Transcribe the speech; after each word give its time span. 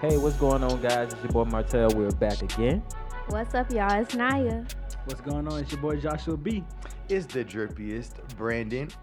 Hey, 0.00 0.16
what's 0.16 0.36
going 0.36 0.62
on, 0.62 0.80
guys? 0.80 1.12
It's 1.12 1.22
your 1.24 1.32
boy 1.32 1.44
Martel. 1.44 1.90
We're 1.90 2.12
back 2.12 2.40
again. 2.40 2.84
What's 3.30 3.52
up, 3.56 3.68
y'all? 3.72 4.00
It's 4.00 4.14
Naya. 4.14 4.64
What's 5.06 5.20
going 5.20 5.48
on? 5.48 5.58
It's 5.58 5.72
your 5.72 5.80
boy 5.80 5.96
Joshua 5.96 6.36
B. 6.36 6.62
It's 7.08 7.26
the 7.26 7.44
drippiest, 7.44 8.12
Brandon. 8.36 8.88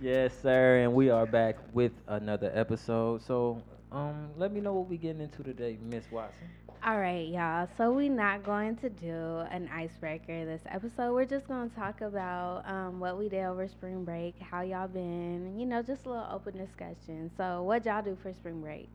Yes, 0.00 0.32
sir, 0.42 0.78
and 0.78 0.94
we 0.94 1.10
are 1.10 1.26
back 1.26 1.56
with 1.72 1.92
another 2.08 2.50
episode. 2.54 3.22
So, 3.22 3.62
um, 3.92 4.30
let 4.36 4.52
me 4.52 4.60
know 4.60 4.72
what 4.72 4.88
we're 4.88 4.98
getting 4.98 5.22
into 5.22 5.44
today, 5.44 5.78
Miss 5.80 6.04
Watson. 6.10 6.48
All 6.84 6.98
right, 6.98 7.28
y'all. 7.28 7.68
So 7.76 7.92
we're 7.92 8.10
not 8.10 8.42
going 8.42 8.74
to 8.78 8.90
do 8.90 9.44
an 9.52 9.70
icebreaker 9.72 10.44
this 10.44 10.62
episode. 10.66 11.14
We're 11.14 11.26
just 11.26 11.46
going 11.46 11.70
to 11.70 11.76
talk 11.76 12.00
about 12.00 12.64
um, 12.68 12.98
what 12.98 13.16
we 13.16 13.28
did 13.28 13.44
over 13.44 13.68
spring 13.68 14.04
break, 14.04 14.34
how 14.40 14.62
y'all 14.62 14.88
been, 14.88 15.56
you 15.56 15.64
know, 15.64 15.80
just 15.80 16.06
a 16.06 16.08
little 16.08 16.26
open 16.28 16.58
discussion. 16.58 17.30
So, 17.36 17.62
what 17.62 17.84
y'all 17.84 18.02
do 18.02 18.18
for 18.20 18.32
spring 18.34 18.60
break? 18.60 18.88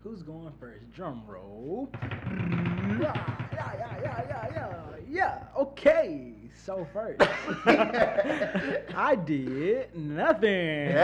Who's 0.00 0.22
going 0.22 0.52
first? 0.60 0.92
Drum 0.92 1.22
roll. 1.26 1.88
Yeah, 2.02 2.98
yeah, 3.00 3.72
yeah, 3.72 4.00
yeah, 4.02 4.22
yeah, 4.28 4.48
yeah. 4.52 4.82
Yeah. 5.08 5.44
Okay. 5.56 6.34
So 6.62 6.86
first, 6.92 7.22
I 8.94 9.16
did 9.24 9.96
nothing. 9.96 10.94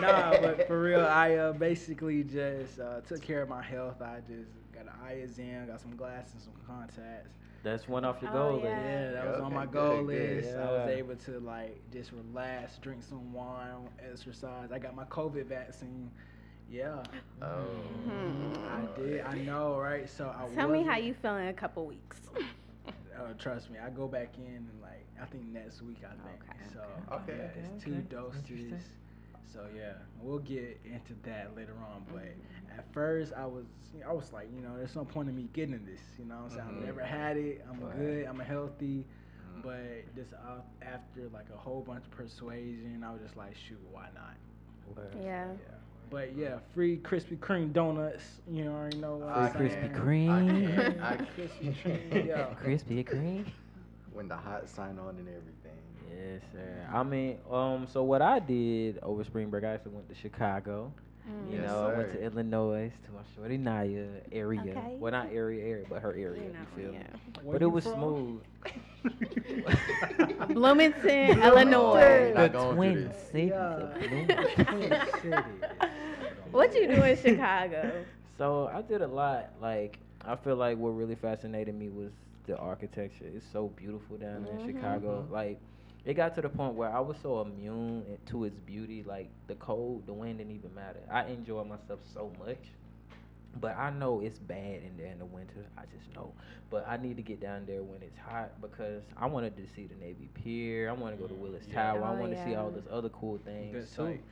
Nah, 0.00 0.40
but 0.40 0.66
for 0.66 0.80
real, 0.80 1.00
I 1.04 1.34
uh, 1.36 1.52
basically 1.52 2.22
just 2.24 2.78
uh, 2.80 3.00
took 3.02 3.20
care 3.22 3.42
of 3.42 3.48
my 3.48 3.62
health. 3.62 4.00
I 4.02 4.20
just 4.28 4.50
got 4.72 4.82
an 4.84 4.92
eye 5.04 5.12
exam, 5.22 5.66
got 5.68 5.80
some 5.80 5.96
glasses, 5.96 6.42
some 6.44 6.54
contacts. 6.66 7.30
That's 7.62 7.86
one 7.88 8.04
off 8.04 8.20
your 8.20 8.30
Oh, 8.32 8.34
goal 8.50 8.60
yeah. 8.64 8.68
list. 8.68 8.82
Yeah, 8.84 9.10
that 9.12 9.26
was 9.28 9.38
on 9.38 9.46
Okay, 9.46 9.54
my 9.54 9.64
good, 9.66 9.72
goal 9.72 9.96
good. 10.04 10.06
list. 10.44 10.56
I 10.56 10.70
was 10.72 10.88
able 10.88 11.16
to 11.16 11.40
like 11.40 11.80
just 11.92 12.10
relax, 12.12 12.78
drink 12.78 13.02
some 13.02 13.32
wine, 13.32 13.88
exercise. 14.10 14.72
I 14.72 14.78
got 14.78 14.94
my 14.94 15.04
COVID 15.04 15.46
vaccine. 15.46 16.10
Yeah, 16.70 17.02
Oh. 17.42 17.46
Hmm. 18.04 18.52
I 18.66 18.98
did. 19.00 19.20
I 19.20 19.34
know, 19.44 19.76
right? 19.76 20.08
So 20.08 20.26
I 20.34 20.52
Tell 20.54 20.68
me 20.68 20.82
how 20.84 20.96
you 20.96 21.12
feel 21.14 21.36
in 21.36 21.48
a 21.48 21.52
couple 21.52 21.86
weeks. 21.86 22.20
Uh, 23.16 23.34
trust 23.38 23.70
me, 23.70 23.78
I 23.78 23.90
go 23.90 24.08
back 24.08 24.30
in 24.38 24.44
and 24.56 24.80
like 24.80 25.06
I 25.20 25.26
think 25.26 25.44
next 25.52 25.82
week. 25.82 25.98
I 26.04 26.08
think 26.26 26.42
Okay, 26.50 26.64
so. 26.72 26.80
okay. 27.14 27.34
yeah, 27.38 27.44
Okay, 27.44 27.60
it's 27.74 27.84
two 27.84 27.92
okay. 27.92 28.00
doses. 28.08 28.84
Interesting. 29.46 29.70
So 29.72 29.76
yeah, 29.76 29.92
we'll 30.20 30.38
get 30.38 30.80
into 30.84 31.14
that 31.24 31.54
later 31.56 31.74
on. 31.92 32.04
But 32.12 32.24
at 32.76 32.84
first, 32.92 33.32
I 33.36 33.46
was 33.46 33.64
I 34.08 34.12
was 34.12 34.32
like, 34.32 34.48
you 34.54 34.62
know, 34.62 34.76
there's 34.76 34.96
no 34.96 35.04
point 35.04 35.28
in 35.28 35.36
me 35.36 35.48
getting 35.52 35.84
this. 35.84 36.00
You 36.18 36.24
know, 36.26 36.36
what 36.36 36.44
I'm 36.44 36.50
saying 36.50 36.68
Mhm. 36.68 36.78
I've 36.78 36.84
never 36.86 37.02
had 37.02 37.36
it. 37.36 37.64
I'm 37.68 37.80
Right. 37.80 37.96
good. 37.96 38.26
I'm 38.26 38.38
healthy. 38.38 39.04
Mhm. 39.56 39.62
But 39.62 40.14
just 40.14 40.32
after 40.82 41.28
like 41.32 41.50
a 41.50 41.56
whole 41.56 41.82
bunch 41.82 42.04
of 42.04 42.10
persuasion, 42.10 43.02
I 43.04 43.12
was 43.12 43.20
just 43.22 43.36
like, 43.36 43.54
shoot, 43.54 43.80
why 43.90 44.08
not? 44.14 44.36
Yeah. 45.20 45.52
Yeah. 45.52 45.74
But 46.10 46.34
yeah, 46.36 46.58
free 46.74 46.98
Krispy 46.98 47.38
Kreme 47.38 47.72
donuts. 47.72 48.40
You 48.50 48.64
know, 48.66 48.72
already 48.74 48.98
know 48.98 49.16
what 49.16 49.28
I 49.28 49.46
I'm 49.46 49.52
Free 49.52 49.68
saying. 49.70 49.92
Krispy 49.94 50.28
I 50.30 50.40
Kreme. 50.42 50.74
can't. 50.76 51.00
I 51.02 51.16
Krispy 51.16 51.74
can't. 51.82 52.10
Kreme, 52.10 52.26
yeah. 52.26 52.54
Krispy 52.54 53.04
Kreme. 53.04 53.46
When 54.12 54.28
the 54.28 54.36
hot 54.36 54.68
sign 54.68 54.98
on 54.98 55.16
and 55.16 55.28
everything. 55.28 55.61
Yes, 56.14 56.42
sir. 56.52 56.86
I 56.92 57.02
mean, 57.02 57.38
um, 57.50 57.86
so 57.86 58.02
what 58.02 58.22
I 58.22 58.38
did 58.38 58.98
over 59.02 59.24
spring 59.24 59.50
break, 59.50 59.64
I 59.64 59.74
actually 59.74 59.92
went 59.92 60.08
to 60.08 60.14
Chicago. 60.14 60.92
You 61.48 61.58
Yes, 61.58 61.66
know, 61.66 61.84
I 61.84 61.96
went 61.96 62.10
to 62.12 62.22
Illinois 62.22 62.92
to 63.04 63.12
my 63.12 63.20
shorty 63.34 63.56
Naya 63.56 64.06
area. 64.32 64.60
Okay. 64.60 64.96
Well, 64.98 65.12
not 65.12 65.28
area, 65.32 65.64
area, 65.64 65.84
but 65.88 66.02
her 66.02 66.12
area. 66.14 66.42
You 66.42 66.52
You, 66.52 66.66
feel 66.74 66.92
me? 66.92 66.98
yeah. 66.98 67.16
But 67.50 67.62
it 67.62 67.66
was 67.66 67.84
from? 67.84 67.94
smooth. 67.94 68.42
Bloomington, 70.52 71.42
Illinois. 71.42 72.32
the 72.34 72.48
Twin. 72.74 73.12
Cities 73.30 73.50
Yeah. 73.50 73.94
Twin 73.98 74.28
City. 75.22 75.42
What 76.50 76.74
you 76.74 76.86
do 76.86 77.02
in 77.02 77.16
Chicago? 77.16 78.04
So 78.36 78.68
I 78.72 78.82
did 78.82 79.02
a 79.02 79.06
lot. 79.06 79.50
Like 79.60 79.98
I 80.24 80.36
feel 80.36 80.56
like 80.56 80.78
what 80.78 80.90
really 80.90 81.14
fascinated 81.16 81.74
me 81.74 81.88
was 81.88 82.12
the 82.46 82.56
architecture. 82.56 83.24
It's 83.34 83.46
so 83.52 83.68
beautiful 83.68 84.16
down 84.16 84.44
there 84.44 84.58
in. 84.58 84.66
Chicago. 84.66 85.26
Like 85.30 85.60
it 86.04 86.14
got 86.14 86.34
to 86.34 86.40
the 86.42 86.48
point 86.48 86.74
where 86.74 86.90
I 86.90 87.00
was 87.00 87.16
so 87.22 87.40
immune 87.42 88.04
to 88.26 88.44
its 88.44 88.58
beauty. 88.60 89.04
Like 89.06 89.30
the 89.46 89.54
cold, 89.56 90.06
the 90.06 90.12
wind 90.12 90.38
didn't 90.38 90.54
even 90.54 90.74
matter. 90.74 91.00
I 91.10 91.24
enjoy 91.26 91.64
myself 91.64 92.00
so 92.12 92.32
much. 92.44 92.58
But 93.60 93.76
I 93.76 93.90
know 93.90 94.20
it's 94.20 94.38
bad 94.38 94.80
in 94.82 94.96
there 94.96 95.12
in 95.12 95.18
the 95.18 95.26
winter. 95.26 95.66
I 95.76 95.82
just 95.94 96.14
know. 96.16 96.32
But 96.70 96.86
I 96.88 96.96
need 96.96 97.16
to 97.18 97.22
get 97.22 97.38
down 97.38 97.66
there 97.66 97.82
when 97.82 98.00
it's 98.02 98.16
hot 98.18 98.58
because 98.62 99.02
I 99.14 99.26
wanted 99.26 99.56
to 99.58 99.66
see 99.76 99.86
the 99.86 99.94
Navy 99.96 100.30
Pier. 100.32 100.88
I 100.88 100.92
want 100.94 101.14
to 101.14 101.20
go 101.20 101.28
to 101.28 101.34
mm, 101.34 101.38
Willis 101.38 101.64
Yeah. 101.68 101.74
Tower. 101.74 102.02
I 102.02 102.10
Oh, 102.16 102.20
want 102.20 102.32
to 102.32 102.42
see 102.44 102.54
all 102.54 102.70
yeah. 102.70 102.76
this 102.80 102.84
other 102.90 103.10
cool 103.10 103.38
things 103.44 103.74
Good 103.74 103.88
too. 103.94 104.18
sight. 104.18 104.22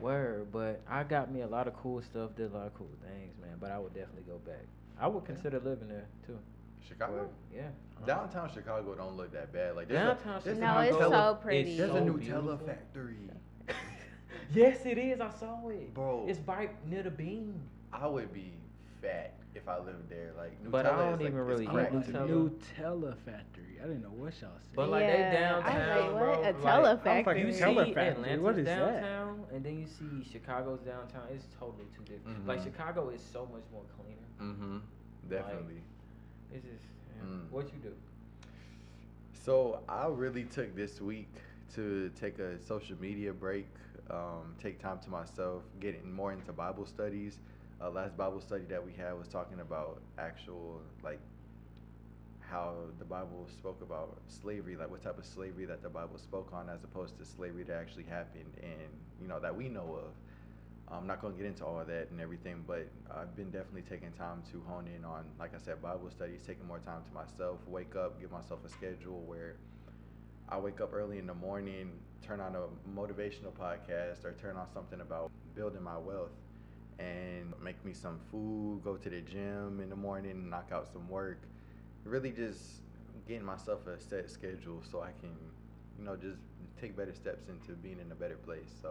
Word, 0.00 0.48
but 0.52 0.80
I 0.90 1.04
got 1.04 1.32
me 1.32 1.42
a 1.42 1.46
lot 1.46 1.68
of 1.68 1.74
cool 1.76 2.02
stuff. 2.02 2.34
Did 2.36 2.52
a 2.52 2.56
lot 2.56 2.66
of 2.66 2.74
cool 2.74 2.90
things, 3.02 3.34
man. 3.40 3.56
But 3.60 3.70
I 3.70 3.78
would 3.78 3.94
definitely 3.94 4.24
go 4.28 4.38
back. 4.38 4.66
I 5.00 5.06
would 5.06 5.22
Yeah. 5.22 5.26
consider 5.34 5.60
living 5.60 5.88
there 5.88 6.06
too. 6.26 6.38
Chicago. 6.86 7.28
Yeah. 7.54 7.62
Uh-huh. 7.62 8.06
Downtown 8.06 8.50
Chicago 8.52 8.94
don't 8.94 9.16
look 9.16 9.32
that 9.32 9.52
bad. 9.52 9.76
Like 9.76 9.88
there's 9.88 10.00
Downtown 10.18 10.40
a, 10.40 10.44
there's 10.44 10.58
No, 10.58 10.78
it's 10.80 10.96
Nutella- 10.96 11.10
so 11.10 11.38
pretty. 11.42 11.76
There's 11.76 11.90
so 11.90 11.96
a 11.96 12.00
beautiful. 12.02 12.42
Nutella 12.42 12.66
factory, 12.66 13.16
Yes, 14.54 14.86
it 14.86 14.98
is. 14.98 15.20
I 15.20 15.30
saw 15.30 15.68
it. 15.68 15.92
bro. 15.94 16.24
It's 16.28 16.38
right 16.46 16.70
near 16.88 17.02
the 17.02 17.10
bean. 17.10 17.60
I 17.92 18.06
would 18.06 18.32
be 18.32 18.52
fat 19.02 19.34
if 19.54 19.66
I 19.68 19.78
lived 19.78 20.08
there. 20.08 20.32
Like 20.36 20.62
Nutella 20.62 20.70
But 20.70 20.86
I 20.86 20.90
don't 20.96 21.14
is 21.14 21.20
like, 21.20 21.20
even 21.28 21.40
it's 21.40 21.48
really 21.48 21.64
eat 21.64 21.70
crack 21.70 21.92
Nutella. 21.92 22.28
Nutella 22.28 23.16
factory. 23.24 23.78
I 23.82 23.86
didn't 23.86 24.02
know 24.02 24.10
what 24.10 24.32
y'all 24.40 24.50
said. 24.60 24.76
But 24.76 24.90
like 24.90 25.06
they 25.06 25.18
Yeah, 25.18 25.52
I 25.54 25.56
was 25.56 25.64
downtown, 25.64 25.88
like, 25.98 26.12
what? 26.12 26.20
bro. 26.20 26.32
A 26.34 26.42
like, 26.42 26.62
Tella 26.62 26.82
like, 26.92 27.04
factory. 27.04 27.40
You 27.40 27.46
Nutella 27.48 27.86
see 27.86 27.94
factory, 27.94 28.08
Atlanta's 28.08 28.40
what 28.40 28.58
is 28.58 28.64
that? 28.66 28.78
downtown, 29.02 29.44
and 29.52 29.64
then 29.64 29.78
you 29.80 29.86
see 29.86 30.30
Chicago's 30.30 30.80
downtown. 30.80 31.22
It's 31.32 31.46
totally 31.58 31.86
two 31.96 32.04
different. 32.04 32.46
Like 32.46 32.60
Mhm. 32.60 32.64
Chicago 32.64 33.08
is 33.08 33.20
so 33.32 33.48
much 33.52 33.62
more 33.72 33.82
cleaner. 33.96 34.52
Mm-hmm. 34.52 34.78
Definitely. 35.28 35.82
It's 36.52 36.64
just. 36.64 36.82
Mm. 37.24 37.50
what 37.50 37.66
you 37.72 37.78
do. 37.82 37.92
So 39.44 39.80
I 39.88 40.06
really 40.06 40.44
took 40.44 40.74
this 40.76 41.00
week 41.00 41.28
to 41.74 42.10
take 42.20 42.38
a 42.38 42.62
social 42.64 42.96
media 43.00 43.32
break, 43.32 43.68
um, 44.10 44.54
take 44.62 44.80
time 44.80 44.98
to 45.00 45.10
myself, 45.10 45.62
getting 45.80 46.12
more 46.12 46.32
into 46.32 46.52
Bible 46.52 46.86
studies. 46.86 47.38
Uh, 47.80 47.90
last 47.90 48.16
Bible 48.16 48.40
study 48.40 48.64
that 48.68 48.84
we 48.84 48.92
had 48.92 49.16
was 49.18 49.28
talking 49.28 49.60
about 49.60 50.00
actual 50.18 50.80
like 51.02 51.20
how 52.40 52.74
the 52.98 53.04
Bible 53.04 53.46
spoke 53.48 53.80
about 53.82 54.16
slavery, 54.28 54.76
like 54.76 54.90
what 54.90 55.02
type 55.02 55.18
of 55.18 55.26
slavery 55.26 55.64
that 55.66 55.82
the 55.82 55.88
Bible 55.88 56.18
spoke 56.18 56.50
on, 56.52 56.68
as 56.68 56.84
opposed 56.84 57.18
to 57.18 57.24
slavery 57.24 57.64
that 57.64 57.76
actually 57.76 58.04
happened 58.04 58.52
and 58.62 58.88
you 59.20 59.28
know 59.28 59.40
that 59.40 59.54
we 59.54 59.68
know 59.68 59.98
of. 60.04 60.12
I'm 60.90 61.06
not 61.06 61.20
going 61.20 61.32
to 61.32 61.38
get 61.38 61.46
into 61.46 61.64
all 61.64 61.80
of 61.80 61.88
that 61.88 62.10
and 62.10 62.20
everything, 62.20 62.62
but 62.66 62.86
I've 63.10 63.34
been 63.34 63.50
definitely 63.50 63.82
taking 63.82 64.12
time 64.12 64.42
to 64.52 64.62
hone 64.68 64.88
in 64.94 65.04
on, 65.04 65.24
like 65.38 65.52
I 65.54 65.58
said, 65.58 65.82
Bible 65.82 66.10
studies, 66.10 66.42
taking 66.46 66.66
more 66.66 66.78
time 66.78 67.02
to 67.02 67.12
myself, 67.12 67.58
wake 67.66 67.96
up, 67.96 68.20
give 68.20 68.30
myself 68.30 68.60
a 68.64 68.68
schedule 68.68 69.22
where 69.26 69.56
I 70.48 70.58
wake 70.58 70.80
up 70.80 70.94
early 70.94 71.18
in 71.18 71.26
the 71.26 71.34
morning, 71.34 71.90
turn 72.22 72.40
on 72.40 72.54
a 72.54 72.66
motivational 72.88 73.52
podcast 73.52 74.24
or 74.24 74.36
turn 74.40 74.56
on 74.56 74.68
something 74.72 75.00
about 75.00 75.30
building 75.56 75.82
my 75.82 75.98
wealth 75.98 76.30
and 77.00 77.52
make 77.60 77.84
me 77.84 77.92
some 77.92 78.20
food, 78.30 78.82
go 78.84 78.96
to 78.96 79.10
the 79.10 79.20
gym 79.20 79.80
in 79.82 79.90
the 79.90 79.96
morning, 79.96 80.48
knock 80.48 80.70
out 80.72 80.86
some 80.92 81.08
work. 81.08 81.40
Really 82.04 82.30
just 82.30 82.82
getting 83.26 83.44
myself 83.44 83.86
a 83.88 84.00
set 84.00 84.30
schedule 84.30 84.82
so 84.88 85.02
I 85.02 85.10
can, 85.20 85.36
you 85.98 86.04
know, 86.04 86.14
just 86.14 86.38
take 86.80 86.96
better 86.96 87.12
steps 87.12 87.48
into 87.48 87.72
being 87.72 87.98
in 87.98 88.12
a 88.12 88.14
better 88.14 88.36
place. 88.36 88.70
So 88.80 88.90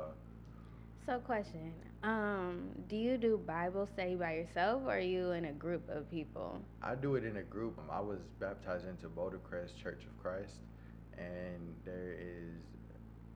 So, 1.05 1.19
question: 1.19 1.71
um, 2.01 2.69
Do 2.89 2.95
you 2.95 3.17
do 3.17 3.39
Bible 3.45 3.87
study 3.93 4.15
by 4.15 4.33
yourself, 4.33 4.81
or 4.87 4.97
are 4.97 4.99
you 4.99 5.31
in 5.31 5.45
a 5.45 5.51
group 5.51 5.87
of 5.87 6.09
people? 6.09 6.59
I 6.81 6.95
do 6.95 7.13
it 7.15 7.23
in 7.23 7.37
a 7.37 7.43
group. 7.43 7.79
I 7.91 7.99
was 7.99 8.21
baptized 8.39 8.87
into 8.87 9.07
Boulder 9.07 9.37
Crest 9.37 9.77
Church 9.77 10.03
of 10.03 10.19
Christ, 10.19 10.61
and 11.15 11.75
there 11.85 12.15
is 12.19 12.57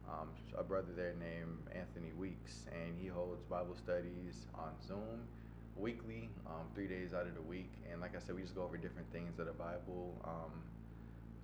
um, 0.10 0.30
a 0.58 0.64
brother 0.64 0.88
there 0.96 1.14
named 1.20 1.60
Anthony 1.76 2.12
Weeks, 2.18 2.66
and 2.74 2.98
he 3.00 3.08
holds 3.08 3.44
Bible 3.44 3.76
studies 3.76 4.48
on 4.56 4.72
Zoom 4.88 5.28
weekly, 5.76 6.30
um, 6.48 6.66
three 6.74 6.88
days 6.88 7.14
out 7.14 7.28
of 7.28 7.36
the 7.36 7.42
week. 7.44 7.72
And 7.92 8.02
like 8.02 8.16
I 8.16 8.20
said, 8.20 8.36
we 8.36 8.42
just 8.42 8.56
go 8.56 8.64
over 8.64 8.78
different 8.78 9.12
things 9.12 9.38
of 9.38 9.46
the 9.46 9.54
Bible. 9.54 10.20
Um, 10.24 10.52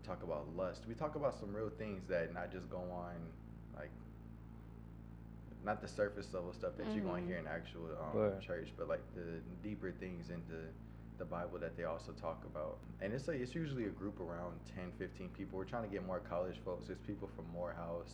talk 0.04 0.24
about 0.24 0.48
lust. 0.56 0.86
We 0.88 0.96
talk 0.96 1.16
about 1.16 1.40
some 1.40 1.54
real 1.54 1.70
things 1.70 2.02
that 2.10 2.34
not 2.34 2.52
just 2.52 2.68
go 2.70 2.78
on 2.78 3.14
like 3.76 3.92
not 5.66 5.82
the 5.82 5.88
surface 5.88 6.34
level 6.34 6.54
stuff 6.54 6.74
that 6.78 6.88
you're 6.94 7.04
going 7.04 7.24
to 7.24 7.28
hear 7.28 7.38
in 7.40 7.48
actual 7.48 7.88
um, 8.00 8.18
Right. 8.20 8.42
church, 8.42 8.70
but 8.78 8.88
like 8.88 9.02
the 9.16 9.42
deeper 9.68 9.92
things 9.92 10.30
into 10.30 10.52
the 10.52 10.68
the 11.18 11.26
Bible 11.26 11.58
that 11.60 11.78
they 11.78 11.86
also 11.86 12.12
talk 12.12 12.44
about. 12.46 12.78
And 13.02 13.14
it's 13.14 13.28
like 13.28 13.40
it's 13.40 13.56
usually 13.56 13.86
a 13.86 13.90
group 13.90 14.20
around 14.20 14.60
10, 14.76 14.92
15 15.00 15.30
people. 15.30 15.58
We're 15.58 15.64
trying 15.66 15.84
to 15.84 15.90
get 15.90 16.06
more 16.06 16.20
college 16.20 16.58
folks. 16.66 16.88
There's 16.88 17.00
people 17.00 17.30
from 17.36 17.46
Morehouse, 17.54 18.14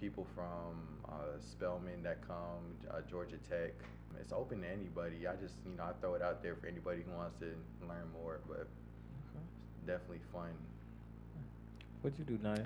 people 0.00 0.26
from 0.34 0.98
uh, 1.08 1.38
Spelman 1.40 2.02
that 2.04 2.26
come, 2.26 2.74
uh, 2.90 3.02
Georgia 3.08 3.36
Tech. 3.48 3.72
It's 4.18 4.32
open 4.32 4.62
to 4.62 4.68
anybody. 4.68 5.26
I 5.26 5.36
just, 5.36 5.56
you 5.66 5.76
know, 5.76 5.84
I 5.84 5.92
throw 6.00 6.14
it 6.14 6.22
out 6.22 6.42
there 6.42 6.56
for 6.56 6.66
anybody 6.66 7.02
who 7.06 7.12
wants 7.12 7.38
to 7.40 7.46
learn 7.86 8.08
more, 8.14 8.40
but 8.48 8.66
it's 9.74 9.86
definitely 9.86 10.20
fun. 10.32 10.52
What'd 12.00 12.18
you 12.18 12.24
do, 12.24 12.38
Naya? 12.42 12.64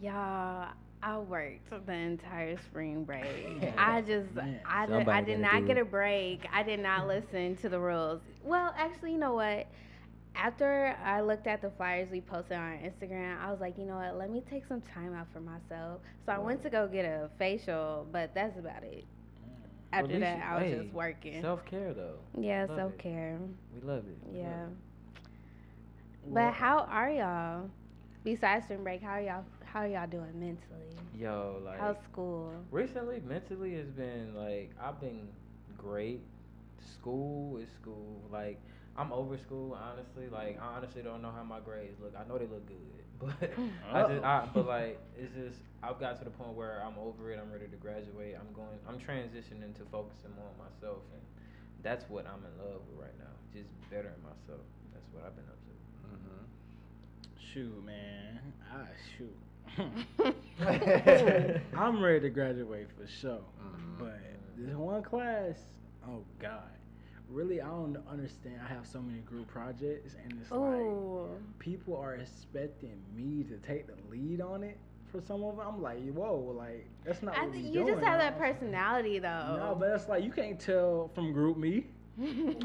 Y'all, 0.00 0.68
I 1.04 1.18
worked 1.18 1.70
the 1.86 1.92
entire 1.92 2.56
spring 2.58 3.04
break. 3.04 3.74
I 3.78 4.00
just, 4.00 4.32
Man. 4.34 4.60
I 4.64 4.86
did, 4.86 5.08
I 5.08 5.20
did 5.20 5.38
not 5.38 5.66
get 5.66 5.76
it. 5.76 5.82
a 5.82 5.84
break. 5.84 6.46
I 6.52 6.62
did 6.62 6.80
not 6.80 7.06
listen 7.06 7.56
to 7.56 7.68
the 7.68 7.78
rules. 7.78 8.22
Well, 8.42 8.74
actually, 8.78 9.12
you 9.12 9.18
know 9.18 9.34
what? 9.34 9.66
After 10.34 10.96
I 11.04 11.20
looked 11.20 11.46
at 11.46 11.60
the 11.62 11.70
flyers 11.70 12.08
we 12.10 12.20
posted 12.22 12.56
on 12.56 12.78
Instagram, 12.78 13.38
I 13.40 13.50
was 13.50 13.60
like, 13.60 13.78
you 13.78 13.84
know 13.84 13.96
what? 13.96 14.16
Let 14.18 14.30
me 14.30 14.42
take 14.50 14.66
some 14.66 14.80
time 14.80 15.14
out 15.14 15.26
for 15.32 15.40
myself. 15.40 16.00
So 16.26 16.32
I 16.32 16.38
went 16.38 16.62
to 16.62 16.70
go 16.70 16.88
get 16.88 17.04
a 17.04 17.28
facial, 17.38 18.06
but 18.10 18.34
that's 18.34 18.58
about 18.58 18.82
it. 18.82 19.04
Mm. 19.04 19.68
After 19.92 20.08
least 20.08 20.20
that, 20.20 20.42
I 20.42 20.54
was 20.56 20.62
hey, 20.72 20.78
just 20.82 20.92
working. 20.94 21.42
Self 21.42 21.64
care 21.66 21.92
though. 21.92 22.16
yeah, 22.40 22.66
self 22.66 22.96
care. 22.98 23.38
We 23.74 23.80
love 23.86 24.04
it. 24.06 24.16
we 24.24 24.38
love 24.40 24.50
Yeah. 24.50 24.64
it. 24.64 24.68
Well, 26.24 26.46
But 26.46 26.54
how 26.54 26.78
are 26.90 27.10
y'all? 27.10 27.70
Besides 28.24 28.64
spring 28.64 28.82
break, 28.82 29.02
how 29.02 29.10
are 29.12 29.20
y'all? 29.20 29.44
How 29.74 29.82
y'all 29.82 30.06
doing 30.06 30.38
mentally? 30.38 30.94
Yo, 31.18 31.60
like 31.64 31.80
How's 31.80 31.96
school? 32.04 32.52
recently, 32.70 33.20
mentally 33.26 33.74
has 33.74 33.88
been 33.88 34.32
like 34.32 34.70
I've 34.80 35.00
been 35.00 35.26
great. 35.76 36.20
School 36.78 37.58
is 37.58 37.68
school. 37.82 38.22
Like 38.30 38.60
I'm 38.96 39.12
over 39.12 39.36
school, 39.36 39.74
honestly. 39.74 40.28
Like 40.30 40.60
I 40.62 40.76
honestly 40.76 41.02
don't 41.02 41.22
know 41.22 41.32
how 41.34 41.42
my 41.42 41.58
grades 41.58 41.98
look. 42.00 42.14
I 42.16 42.22
know 42.28 42.38
they 42.38 42.46
look 42.46 42.64
good, 42.68 43.02
but 43.18 43.50
I 43.92 44.02
just, 44.14 44.24
I, 44.24 44.48
but 44.54 44.68
like 44.68 45.00
it's 45.18 45.34
just 45.34 45.58
I've 45.82 45.98
got 45.98 46.18
to 46.20 46.24
the 46.24 46.30
point 46.30 46.54
where 46.54 46.80
I'm 46.80 46.96
over 46.96 47.32
it. 47.32 47.40
I'm 47.42 47.50
ready 47.50 47.66
to 47.66 47.76
graduate. 47.76 48.36
I'm 48.38 48.54
going. 48.54 48.78
I'm 48.86 49.00
transitioning 49.00 49.74
to 49.74 49.82
focusing 49.90 50.30
more 50.38 50.46
on 50.54 50.70
myself, 50.70 51.02
and 51.10 51.22
that's 51.82 52.08
what 52.08 52.28
I'm 52.28 52.46
in 52.46 52.64
love 52.64 52.82
with 52.92 53.02
right 53.02 53.18
now. 53.18 53.34
Just 53.52 53.70
bettering 53.90 54.22
myself. 54.22 54.62
That's 54.94 55.08
what 55.10 55.24
I've 55.26 55.34
been 55.34 55.50
up 55.50 55.58
to. 55.66 55.74
Mm-hmm. 56.14 56.46
Shoot, 57.52 57.84
man. 57.84 58.38
Ah, 58.72 58.86
shoot. 59.18 59.34
I'm 61.76 62.02
ready 62.02 62.20
to 62.20 62.30
graduate 62.30 62.88
for 62.98 63.06
sure. 63.06 63.40
Mhm. 63.62 63.98
But 63.98 64.20
this 64.56 64.74
one 64.74 65.02
class, 65.02 65.58
oh 66.08 66.22
God. 66.38 66.62
Really, 67.30 67.60
I 67.62 67.66
don't 67.66 67.96
understand. 68.10 68.60
I 68.62 68.68
have 68.72 68.86
so 68.86 69.00
many 69.00 69.20
group 69.20 69.48
projects, 69.48 70.14
and 70.22 70.32
it's 70.40 70.50
like 70.50 70.60
Oh, 70.60 71.28
people 71.58 71.96
are 71.96 72.14
expecting 72.16 73.00
me 73.16 73.44
to 73.44 73.56
take 73.66 73.86
the 73.86 73.94
lead 74.10 74.40
on 74.42 74.62
it 74.62 74.78
for 75.10 75.20
some 75.22 75.42
of 75.42 75.56
them. 75.56 75.66
I'm 75.66 75.80
like, 75.82 76.12
whoa, 76.12 76.54
like 76.56 76.86
that's 77.04 77.22
not 77.22 77.36
I 77.36 77.44
what 77.46 77.52
we 77.52 77.60
you 77.60 77.72
doing. 77.72 77.86
just 77.94 78.04
have 78.04 78.18
that 78.20 78.34
you 78.34 78.40
know 78.40 78.46
what 78.46 78.46
I'm 78.46 78.52
saying? 78.52 78.54
personality 78.54 79.18
though. 79.20 79.56
No, 79.56 79.76
but 79.78 79.88
it's 79.90 80.08
like 80.08 80.22
you 80.22 80.30
can't 80.30 80.60
tell 80.60 81.10
from 81.14 81.32
GroupMe. 81.34 81.84
maybe 82.16 82.56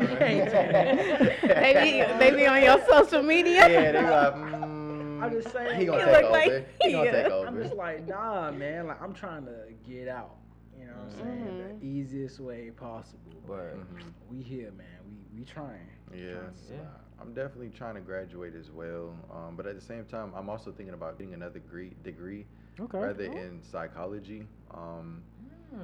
Right. 2.02 2.20
maybe 2.20 2.46
on 2.46 2.62
your 2.62 2.86
social 2.88 3.24
media. 3.24 3.68
Yeah, 3.68 3.92
they 3.94 4.02
like, 4.04 4.36
mm, 4.36 4.79
I'm 5.24 5.32
just 5.32 5.52
saying. 5.52 5.80
He 5.80 5.86
gonna 5.86 6.00
You 6.00 6.06
take 6.06 6.24
over. 6.24 6.30
like- 6.32 6.68
he 6.82 6.92
gonna 6.92 7.12
take 7.12 7.26
over. 7.32 7.48
I'm 7.48 7.62
just 7.62 7.76
like, 7.76 8.08
nah, 8.08 8.52
man. 8.52 8.88
Like 8.88 9.02
I'm 9.02 9.14
trying 9.14 9.46
to 9.46 9.56
get 9.88 10.08
out. 10.08 10.36
You 10.80 10.86
know 10.86 10.94
what 10.94 11.04
I'm 11.04 11.12
saying? 11.12 11.46
Mhm. 11.46 11.80
The 11.82 11.86
easiest 11.86 12.40
way 12.40 12.72
possible. 12.72 13.20
Word. 13.48 13.78
Mhm. 13.78 14.14
We 14.30 14.42
here, 14.42 14.72
man. 14.72 14.86
We 15.08 15.40
we 15.40 15.46
trying. 15.46 15.88
Yeah. 16.14 16.34
Trying 16.34 16.54
Yeah. 16.72 16.78
I'm 17.22 17.34
definitely 17.34 17.70
trying 17.70 17.96
to 17.96 18.02
graduate 18.02 18.56
as 18.56 18.72
well. 18.72 19.14
Um, 19.32 19.56
but 19.58 19.66
at 19.68 19.76
the 19.76 19.82
same 19.82 20.06
time, 20.06 20.32
I'm 20.36 20.50
also 20.50 20.72
thinking 20.72 20.94
about 20.94 21.18
getting 21.18 21.34
another 21.34 21.60
degree, 21.60 21.94
degree 22.04 22.46
Okay. 22.80 22.98
rather 22.98 23.24
in 23.26 23.62
psychology. 23.62 24.48
Um, 24.72 25.22
Hmm. 25.72 25.82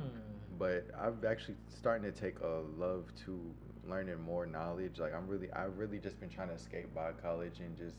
but 0.58 0.86
I've 0.98 1.26
actually 1.26 1.58
starting 1.68 2.10
to 2.12 2.18
take 2.18 2.40
a 2.40 2.62
love 2.78 3.14
to 3.26 3.40
learning 3.88 4.20
more 4.22 4.46
knowledge. 4.46 4.98
Like 5.00 5.14
I'm 5.14 5.28
really, 5.28 5.52
I've 5.52 5.78
really 5.78 6.00
just 6.00 6.20
been 6.22 6.30
trying 6.30 6.48
to 6.48 6.54
escape 6.56 6.94
by 6.96 7.12
college 7.22 7.60
and 7.60 7.76
just 7.78 7.98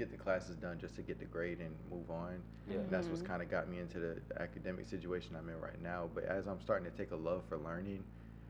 get 0.00 0.10
the 0.10 0.16
classes 0.16 0.56
done 0.56 0.78
just 0.80 0.96
to 0.96 1.02
get 1.02 1.18
the 1.18 1.26
grade 1.26 1.60
and 1.60 1.74
move 1.90 2.10
on. 2.10 2.42
Yeah. 2.68 2.78
And 2.78 2.90
that's 2.90 3.08
what's 3.08 3.22
Mhm. 3.22 3.26
kind 3.32 3.42
of 3.42 3.50
got 3.50 3.68
me 3.68 3.78
into 3.78 3.98
the, 4.00 4.20
the 4.28 4.40
academic 4.42 4.86
situation 4.86 5.36
I'm 5.36 5.48
in 5.48 5.60
right 5.60 5.80
now. 5.82 6.08
But 6.14 6.24
as 6.24 6.46
I'm 6.46 6.60
starting 6.60 6.90
to 6.90 6.96
take 6.96 7.10
a 7.12 7.16
love 7.16 7.44
for 7.48 7.58
learning 7.58 8.02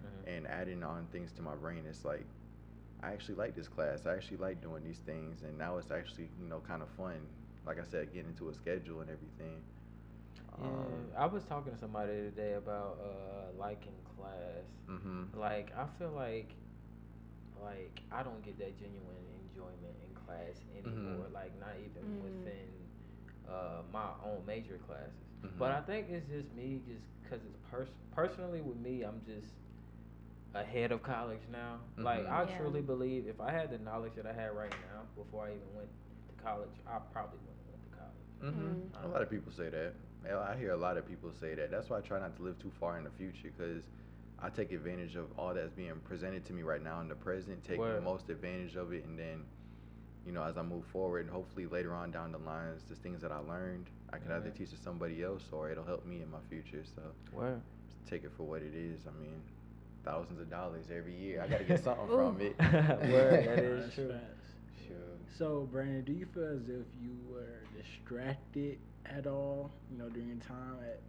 Mhm. 0.05 0.29
and 0.37 0.47
adding 0.47 0.83
on 0.85 1.07
things 1.09 1.33
to 1.33 1.43
my 1.43 1.57
brain, 1.57 1.85
it's 1.87 2.05
like 2.05 2.25
I 3.03 3.13
actually 3.13 3.37
like 3.37 3.55
this 3.55 3.69
class. 3.69 4.07
I 4.07 4.15
actually 4.15 4.37
like 4.39 4.61
doing 4.63 4.85
these 4.85 5.01
things, 5.01 5.43
and 5.43 5.57
now 5.59 5.79
it's 5.79 5.91
actually 5.91 6.29
you 6.41 6.49
know 6.49 6.61
kind 6.61 6.83
of 6.83 6.89
fun. 6.91 7.21
Like 7.67 7.79
I 7.81 7.85
said, 7.85 8.13
getting 8.13 8.31
into 8.31 8.49
a 8.49 8.55
schedule 8.55 9.01
and 9.01 9.11
everything. 9.11 9.63
Yeah, 10.61 10.67
I 11.23 11.27
was 11.27 11.45
talking 11.45 11.73
to 11.73 11.79
somebody 11.79 12.13
today 12.31 12.55
about 12.55 12.99
uh 13.03 13.59
liking 13.59 13.99
class. 14.17 14.67
Mm-hmm. 14.89 15.39
Like 15.39 15.73
I 15.77 15.87
feel 15.99 16.13
like 16.13 16.55
like 17.63 18.03
I 18.13 18.23
don't 18.23 18.43
get 18.43 18.59
that 18.59 18.77
genuine 18.79 19.25
enjoyment 19.45 19.97
in 20.07 20.10
class 20.31 20.57
anymore. 20.77 21.27
Mhm. 21.27 21.35
Like 21.35 21.59
not 21.61 21.75
even 21.79 22.03
Mm. 22.05 22.23
within 22.23 22.69
uh 23.49 23.83
my 23.93 24.09
own 24.25 24.45
major 24.47 24.79
classes. 24.87 25.13
Mhm. 25.43 25.59
But 25.59 25.73
I 25.73 25.81
think 25.83 26.09
it's 26.11 26.29
just 26.29 26.53
me, 26.55 26.81
just 26.87 27.05
because 27.23 27.41
it's 27.45 27.57
pers- 27.71 27.97
personally 28.15 28.61
with 28.61 28.77
me, 28.79 29.03
I'm 29.03 29.21
just 29.27 29.55
ahead 30.55 30.93
of 30.93 31.03
college 31.03 31.43
now. 31.51 31.81
Like 31.97 32.25
Mhm. 32.25 32.31
I 32.31 32.43
Yeah. 32.45 32.59
truly 32.59 32.83
believe 32.83 33.27
if 33.27 33.41
I 33.41 33.51
had 33.51 33.71
the 33.71 33.79
knowledge 33.79 34.15
that 34.17 34.27
I 34.27 34.33
had 34.33 34.55
right 34.57 34.71
now 34.93 35.03
before 35.17 35.47
I 35.47 35.55
even 35.55 35.75
went 35.75 35.89
to 36.29 36.43
college, 36.43 36.71
I 36.87 36.99
probably 37.13 37.39
wouldn't 37.39 37.59
have 37.59 37.71
went 37.73 37.85
to 37.91 37.97
college. 37.99 38.55
hmm 38.55 38.99
Mhm. 38.99 39.05
A 39.05 39.09
lot 39.09 39.23
of 39.23 39.31
people 39.31 39.53
say 39.53 39.69
that. 39.71 39.95
I 40.25 40.55
hear 40.57 40.73
a 40.73 40.77
lot 40.77 40.97
of 40.99 41.07
people 41.09 41.33
say 41.33 41.55
that. 41.55 41.71
That's 41.71 41.89
why 41.89 41.99
I 41.99 42.01
try 42.03 42.21
not 42.21 42.37
to 42.37 42.43
live 42.43 42.59
too 42.59 42.71
far 42.71 42.99
in 42.99 43.05
the 43.05 43.11
future 43.11 43.49
because 43.57 43.89
I 44.39 44.51
take 44.51 44.71
advantage 44.73 45.17
of 45.17 45.27
all 45.39 45.55
that's 45.55 45.73
being 45.73 45.99
presented 46.01 46.45
to 46.47 46.53
me 46.53 46.63
right 46.63 46.83
now 46.83 47.01
in 47.01 47.09
the 47.09 47.15
present, 47.15 47.65
take 47.65 47.79
the 47.81 48.01
most 48.01 48.29
advantage 48.29 48.77
of 48.77 48.93
it, 48.93 49.05
and 49.05 49.19
then, 49.19 49.45
you 50.27 50.33
know, 50.33 50.43
as 50.43 50.57
I 50.57 50.63
move 50.63 50.85
forward, 50.87 51.23
and 51.27 51.31
hopefully 51.31 51.67
later 51.67 51.95
on 51.95 52.11
down 52.11 52.33
the 52.33 52.39
lines, 52.39 52.83
the 52.89 52.95
things 52.97 53.23
that 53.23 53.33
I 53.33 53.39
learned, 53.39 53.87
I 54.13 54.19
can 54.19 54.31
either 54.33 54.51
teach 54.51 54.71
to 54.71 54.77
somebody 54.77 55.23
else 55.23 55.45
or 55.53 55.71
it'll 55.71 55.85
help 55.85 56.05
me 56.07 56.23
in 56.23 56.31
my 56.31 56.39
future. 56.49 56.83
So 56.95 57.03
Where? 57.33 57.61
just 57.89 58.11
take 58.11 58.25
it 58.25 58.33
for 58.37 58.45
what 58.45 58.63
it 58.63 58.75
is. 58.75 59.01
I 59.07 59.19
mean, 59.21 59.41
thousands 60.05 60.41
of 60.41 60.51
dollars 60.51 60.87
every 60.95 61.15
year. 61.15 61.43
I 61.43 61.49
got 61.49 61.59
to 61.59 61.65
get 61.65 61.83
something 61.85 62.07
from 62.09 62.41
it. 62.41 62.59
Word, 62.61 63.47
that 63.47 63.59
is 63.59 63.95
true. 63.95 64.15
Sure. 64.87 64.97
So, 65.39 65.69
Brandon, 65.71 66.03
do 66.05 66.13
you 66.13 66.27
feel 66.27 66.45
as 66.45 66.69
if 66.69 66.87
you 67.01 67.17
were 67.31 67.61
distracted 67.77 68.79
at 69.07 69.27
all, 69.27 69.71
you 69.91 69.99
know, 69.99 70.09
during 70.09 70.29
your 70.29 70.37
time 70.39 70.77
at 70.85 71.01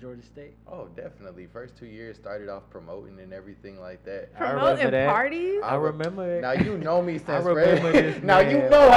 Georgia 0.00 0.22
State? 0.22 0.54
Oh, 0.70 0.86
definitely. 0.96 1.46
First 1.52 1.76
two 1.76 1.86
years 1.86 2.16
started 2.16 2.48
off 2.48 2.62
promoting 2.70 3.18
and 3.20 3.32
everything 3.32 3.80
like 3.80 4.04
that. 4.04 4.30
I 4.36 4.38
Promoting 4.50 4.62
remember 4.86 4.90
that. 4.92 5.08
parties. 5.08 5.60
I 5.64 5.74
remember 5.74 6.36
it. 6.36 6.40
Now 6.42 6.52
you 6.52 6.78
know 6.78 7.02
me 7.02 7.18
since 7.18 7.44
remember 7.44 7.80
Fred- 7.90 7.92
this 8.14 8.22
Now 8.22 8.38
you 8.40 8.58
man. 8.58 8.70
know. 8.70 8.88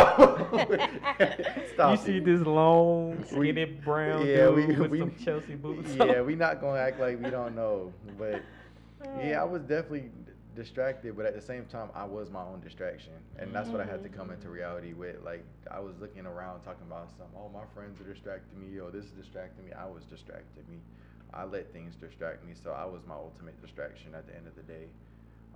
I- 1.20 1.66
Stop 1.74 1.90
you 1.90 1.94
it. 1.96 2.00
see 2.06 2.20
this 2.20 2.42
long, 2.42 3.18
We- 3.36 3.52
skinny 3.52 3.66
brown 3.66 4.26
yeah, 4.26 4.46
dude 4.48 4.56
we- 4.56 4.76
with 4.76 4.92
we- 4.92 5.00
some 5.00 5.16
Chelsea 5.24 5.56
boots. 5.56 5.94
Yeah, 5.96 6.22
we 6.22 6.36
not 6.36 6.62
gonna 6.62 6.80
act 6.80 7.00
like 7.00 7.22
we 7.24 7.30
don't 7.30 7.56
know, 7.56 7.92
but 8.18 8.42
yeah, 9.20 9.42
I 9.42 9.44
was 9.44 9.62
definitely 9.64 10.02
d- 10.26 10.31
distracted, 10.56 11.16
but 11.16 11.26
at 11.26 11.36
the 11.36 11.42
same 11.42 11.66
time, 11.66 11.90
I 11.96 12.04
was 12.06 12.30
my 12.30 12.42
own 12.42 12.60
distraction, 12.62 13.14
and 13.38 13.54
that's 13.54 13.70
what 13.70 13.82
I 13.82 13.86
had 13.86 14.04
to 14.04 14.10
come 14.10 14.32
into 14.32 14.50
reality 14.50 14.94
with. 14.94 15.24
Like 15.24 15.44
I 15.70 15.80
was 15.80 15.96
looking 16.00 16.26
around, 16.26 16.62
talking 16.62 16.86
about 16.88 17.10
some, 17.18 17.28
oh, 17.38 17.50
my 17.54 17.66
friends 17.74 18.00
are 18.02 18.12
distracting 18.12 18.60
me, 18.60 18.80
oh, 18.82 18.90
this 18.90 19.06
is 19.06 19.12
distracting 19.12 19.66
me. 19.66 19.72
I 19.74 19.86
was 19.86 20.04
distracting 20.06 20.64
me. 20.70 20.80
I 21.34 21.46
let 21.46 21.72
things 21.72 21.96
distract 21.96 22.46
me, 22.46 22.54
so 22.62 22.72
I 22.72 22.86
was 22.86 23.02
my 23.08 23.16
ultimate 23.16 23.60
distraction 23.62 24.14
at 24.14 24.28
the 24.28 24.36
end 24.36 24.48
of 24.48 24.56
the 24.56 24.64
day. 24.64 24.88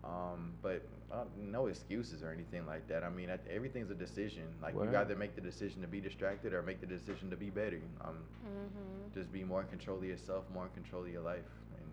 Um, 0.06 0.54
but 0.62 0.84
uh, 1.12 1.24
no 1.36 1.66
excuses 1.66 2.22
or 2.24 2.32
anything 2.32 2.66
like 2.66 2.88
that. 2.88 3.04
I 3.04 3.10
mean, 3.10 3.30
at, 3.30 3.42
everything's 3.50 3.90
a 3.90 3.96
decision. 3.96 4.44
Like 4.62 4.76
Word. 4.76 4.92
you 4.92 4.98
either 4.98 5.16
make 5.16 5.36
the 5.36 5.42
decision 5.42 5.82
to 5.82 5.88
be 5.88 6.00
distracted 6.00 6.54
or 6.54 6.62
make 6.62 6.80
the 6.80 6.86
decision 6.88 7.30
to 7.32 7.36
be 7.36 7.50
better. 7.50 7.82
Um, 8.02 8.20
Mhm. 8.46 9.14
just 9.14 9.32
be 9.34 9.44
more 9.44 9.62
in 9.62 9.68
control 9.68 9.98
of 9.98 10.04
yourself, 10.06 10.46
more 10.54 10.66
in 10.66 10.72
control 10.72 11.04
of 11.04 11.10
your 11.10 11.24
life, 11.24 11.50
and 11.78 11.92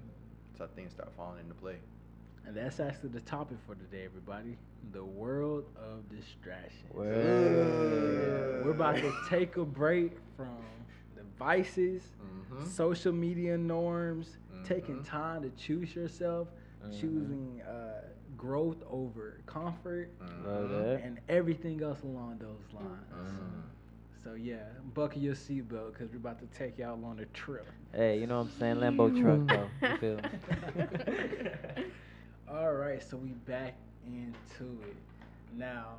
so 0.59 0.67
things 0.77 0.93
start 0.93 1.11
falling 1.17 1.41
into 1.41 1.55
play. 1.55 1.79
And 2.47 2.57
that's 2.57 2.81
actually 2.81 3.11
the 3.11 3.21
topic 3.21 3.57
for 3.67 3.75
today, 3.75 4.05
everybody. 4.05 4.57
The 4.93 5.05
world 5.05 5.65
of 5.77 6.09
distraction. 6.15 6.87
Word. 6.93 8.65
We're 8.65 8.73
about 8.73 8.97
to 8.97 9.13
take 9.29 9.57
a 9.57 9.65
break 9.65 10.13
from 10.37 10.59
devices, 11.17 12.03
Mm-hmm. 12.21 12.65
social 12.67 13.13
media 13.13 13.57
norms, 13.57 14.37
taking 14.65 14.97
Mhm. 15.01 15.05
time 15.07 15.43
to 15.43 15.51
choose 15.51 15.95
yourself, 15.95 16.49
Mhm. 16.85 17.01
choosing 17.01 17.63
uh, 17.63 18.03
growth 18.37 18.83
over 18.91 19.39
comfort, 19.47 20.11
Mm-hmm. 20.21 21.05
and 21.07 21.21
everything 21.29 21.83
else 21.83 22.03
along 22.03 22.39
those 22.39 22.73
lines. 22.75 23.13
Mm. 23.13 23.63
So 24.23 24.35
yeah, 24.35 24.65
buckle 24.95 25.21
your 25.21 25.35
seatbelt 25.35 25.93
because 25.93 26.11
we're 26.11 26.19
about 26.19 26.39
to 26.41 26.47
take 26.59 26.79
y'all 26.79 27.03
on 27.05 27.19
a 27.21 27.27
trip. 27.27 27.67
Hey, 27.93 28.19
you 28.21 28.27
know 28.27 28.39
what 28.39 28.45
I'm 28.53 28.59
saying? 28.59 28.77
Lambo 28.77 29.11
truck 29.21 29.47
though. 29.49 29.71
You 29.89 29.97
feel 29.99 30.17
me? 30.17 30.23
All 32.53 32.73
right, 32.73 33.03
so 33.03 33.17
we 33.17 33.31
back 33.31 33.75
into 34.07 34.71
it. 34.83 34.97
Now, 35.57 35.99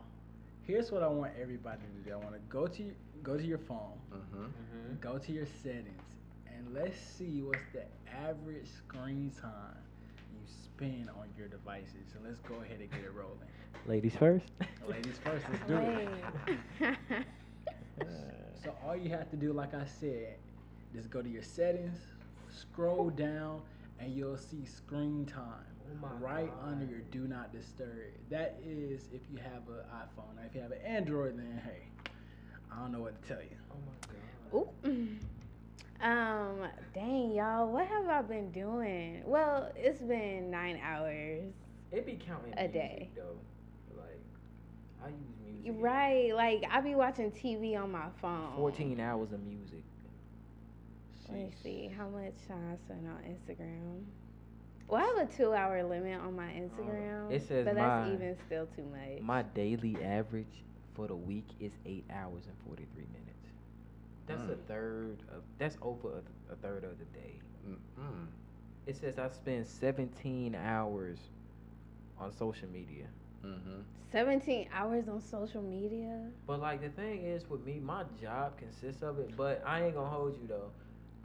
here's 0.68 0.92
what 0.92 1.02
I 1.04 1.08
want 1.08 1.32
everybody 1.42 1.82
to 1.82 2.10
do. 2.10 2.14
I 2.14 2.18
want 2.18 2.34
to 2.34 2.40
go 2.50 2.68
to 2.68 2.92
go 3.24 3.38
to 3.38 3.44
your 3.44 3.58
phone, 3.58 3.98
Mm-hmm. 4.14 4.44
Mhm. 4.44 5.00
go 5.02 5.18
to 5.18 5.32
your 5.32 5.46
settings, 5.64 6.04
and 6.48 6.74
let's 6.74 7.00
see 7.00 7.42
what's 7.42 7.64
the 7.74 7.84
average 8.28 8.68
screen 8.68 9.32
time 9.42 9.78
you 10.32 10.40
spend 10.46 11.10
on 11.10 11.28
your 11.38 11.48
devices. 11.48 12.06
So 12.14 12.20
let's 12.24 12.40
go 12.40 12.56
ahead 12.56 12.80
and 12.82 12.92
get 12.92 13.00
it 13.02 13.14
rolling. 13.14 13.38
Ladies 13.88 14.16
first. 14.16 14.46
Ladies 14.88 15.18
first, 15.24 15.46
let's 15.50 15.66
do 15.68 15.78
it. 15.78 17.26
So 18.64 18.74
all 18.86 18.96
you 18.96 19.10
have 19.10 19.30
to 19.32 19.36
do, 19.36 19.52
like 19.52 19.74
I 19.74 19.86
said, 19.86 20.38
Just 20.94 21.10
go 21.10 21.22
to 21.22 21.28
your 21.28 21.44
settings, 21.44 21.98
scroll 22.50 23.10
down, 23.10 23.62
and 24.00 24.14
you'll 24.16 24.38
see 24.38 24.64
screen 24.66 25.26
time 25.26 25.66
Oh 25.92 26.08
right 26.20 26.50
God. 26.62 26.72
under 26.72 26.86
your 26.86 27.00
do 27.12 27.28
not 27.28 27.52
disturb. 27.52 27.90
That 28.30 28.60
is 28.66 29.02
if 29.14 29.22
you 29.32 29.38
have 29.38 29.68
an 29.68 29.84
iPhone. 29.94 30.36
Now, 30.36 30.42
if 30.48 30.56
you 30.56 30.62
have 30.62 30.72
an 30.72 30.82
Android, 30.86 31.38
then 31.38 31.62
hey, 31.64 32.12
I 32.72 32.80
don't 32.80 32.92
know 32.92 33.02
what 33.02 33.22
to 33.22 33.28
tell 33.28 33.42
you. 33.42 33.56
Oh 33.72 33.78
my 33.86 34.64
god. 34.82 34.90
Ooh. 34.90 35.08
Um, 36.06 36.68
dang 36.94 37.32
y'all, 37.32 37.68
what 37.72 37.88
have 37.88 38.08
I 38.10 38.22
been 38.22 38.52
doing? 38.52 39.22
Well, 39.26 39.72
it's 39.76 40.02
been 40.02 40.52
nine 40.52 40.80
hours. 40.84 41.54
It 41.92 42.06
be 42.06 42.14
counting 42.14 42.54
A 42.58 42.64
music, 42.64 42.74
day. 42.74 43.10
though. 43.16 43.38
Like 43.96 44.20
I 45.04 45.08
use 45.08 45.16
music. 45.46 45.66
You 45.66 45.74
Right, 45.74 46.36
like 46.36 46.64
I 46.70 46.82
be 46.82 46.96
watching 46.96 47.32
TV 47.32 47.78
on 47.82 47.92
my 47.92 48.08
phone. 48.22 48.52
Fourteen 48.58 49.00
hours 49.00 49.32
of 49.32 49.42
music. 49.44 49.84
Let 51.30 51.38
me 51.38 51.52
see 51.64 51.90
how 51.98 52.08
much 52.10 52.34
time 52.48 52.74
I 52.74 52.76
spend 52.86 53.08
on 53.08 53.20
Instagram. 53.24 54.04
Well, 54.88 55.02
I 55.02 55.20
have 55.20 55.30
a 55.30 55.34
two-hour 55.34 55.84
limit 55.84 56.20
on 56.22 56.36
my 56.36 56.48
Instagram. 56.52 57.32
it 57.32 57.48
says 57.48 57.66
but 57.66 57.76
that's 57.76 58.08
my- 58.08 58.14
even 58.14 58.36
still 58.46 58.68
too 58.76 58.84
much. 58.84 59.22
My 59.22 59.42
daily 59.42 59.98
average 60.04 60.64
for 60.94 61.08
the 61.08 61.16
week 61.16 61.48
is 61.60 61.72
eight 61.86 62.06
hours 62.12 62.44
and 62.48 62.56
forty 62.68 62.86
three 62.94 63.08
minutes. 63.12 63.30
That's 64.28 64.44
a 64.50 64.56
Mm. 64.56 64.66
third 64.68 65.18
of. 65.36 65.44
That's 65.58 65.78
over 65.82 66.10
a, 66.50 66.54
a 66.54 66.56
third 66.58 66.84
of 66.84 66.98
the 67.00 67.06
day. 67.06 67.40
Mm-mm. 67.68 68.28
It 68.86 68.96
says 68.98 69.18
I 69.18 69.30
spend 69.30 69.66
seventeen 69.68 70.56
hours 70.56 71.18
on 72.20 72.32
social 72.32 72.68
media. 72.70 73.06
Mm-hmm. 73.44 73.82
17 74.12 74.70
hours 74.72 75.10
on 75.10 75.20
social 75.20 75.62
media. 75.64 76.30
But 76.46 76.62
like 76.62 76.82
the 76.82 76.90
thing 76.90 77.24
is 77.24 77.50
with 77.50 77.66
me, 77.66 77.80
my 77.84 78.04
job 78.22 78.56
consists 78.58 79.02
of 79.02 79.18
it. 79.20 79.36
But 79.36 79.64
I 79.66 79.84
ain't 79.86 79.96
gonna 79.96 80.08
hold 80.10 80.38
you 80.40 80.48
though. 80.48 80.70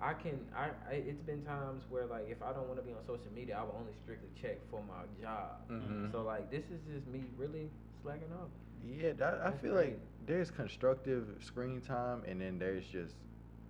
I 0.00 0.14
can. 0.14 0.38
I, 0.55 0.71
I 0.88 0.95
it's 0.95 1.23
been 1.23 1.43
times 1.43 1.83
where 1.90 2.07
like 2.07 2.28
if 2.31 2.43
I 2.43 2.52
don't 2.52 2.69
want 2.69 2.78
to 2.78 2.85
be 2.85 2.93
on 2.93 3.05
social 3.07 3.31
media, 3.35 3.57
I 3.59 3.62
will 3.62 3.76
only 3.78 3.93
strictly 4.02 4.28
check 4.40 4.59
for 4.71 4.81
my 4.87 5.05
job. 5.21 5.69
Mm-hmm. 5.71 6.12
So 6.12 6.23
like 6.23 6.50
this 6.50 6.64
is 6.64 6.81
just 6.93 7.07
me 7.09 7.25
really 7.37 7.69
slacking 8.02 8.33
off. 8.33 8.49
Yeah, 8.87 9.12
that, 9.19 9.40
I 9.45 9.50
feel 9.50 9.75
like 9.75 9.99
there's 10.26 10.50
constructive 10.50 11.26
screen 11.40 11.81
time, 11.81 12.23
and 12.28 12.40
then 12.40 12.59
there's 12.59 12.85
just 12.87 13.14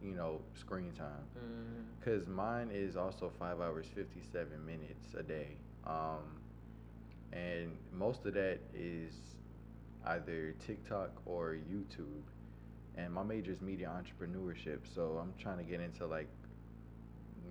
you 0.02 0.14
know 0.14 0.40
screen 0.54 0.92
time. 0.92 1.24
Mm. 1.38 2.04
Cause 2.04 2.26
mine 2.28 2.70
is 2.72 2.96
also 2.96 3.32
five 3.38 3.60
hours 3.60 3.86
fifty 3.94 4.20
seven 4.30 4.64
minutes 4.66 5.14
a 5.18 5.22
day, 5.22 5.56
um, 5.86 6.20
and 7.32 7.76
most 7.92 8.26
of 8.26 8.34
that 8.34 8.58
is 8.74 9.14
either 10.06 10.54
TikTok 10.66 11.10
or 11.24 11.56
YouTube. 11.70 12.22
And 12.98 13.12
my 13.14 13.22
major 13.22 13.52
is 13.52 13.60
media 13.62 13.88
entrepreneurship, 13.88 14.80
so 14.92 15.18
I'm 15.22 15.32
trying 15.40 15.58
to 15.58 15.62
get 15.64 15.80
into 15.80 16.04
like, 16.06 16.26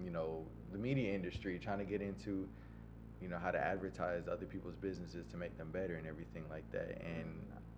you 0.03 0.11
know, 0.11 0.43
the 0.73 0.77
media 0.77 1.13
industry, 1.13 1.57
trying 1.57 1.79
to 1.79 1.85
get 1.85 2.01
into, 2.01 2.47
you 3.21 3.29
know, 3.29 3.37
how 3.37 3.51
to 3.51 3.57
advertise 3.57 4.27
other 4.27 4.45
people's 4.45 4.75
businesses 4.75 5.25
to 5.31 5.37
make 5.37 5.57
them 5.57 5.69
better 5.71 5.95
and 5.95 6.05
everything 6.05 6.43
like 6.49 6.69
that. 6.73 7.01
And 7.01 7.33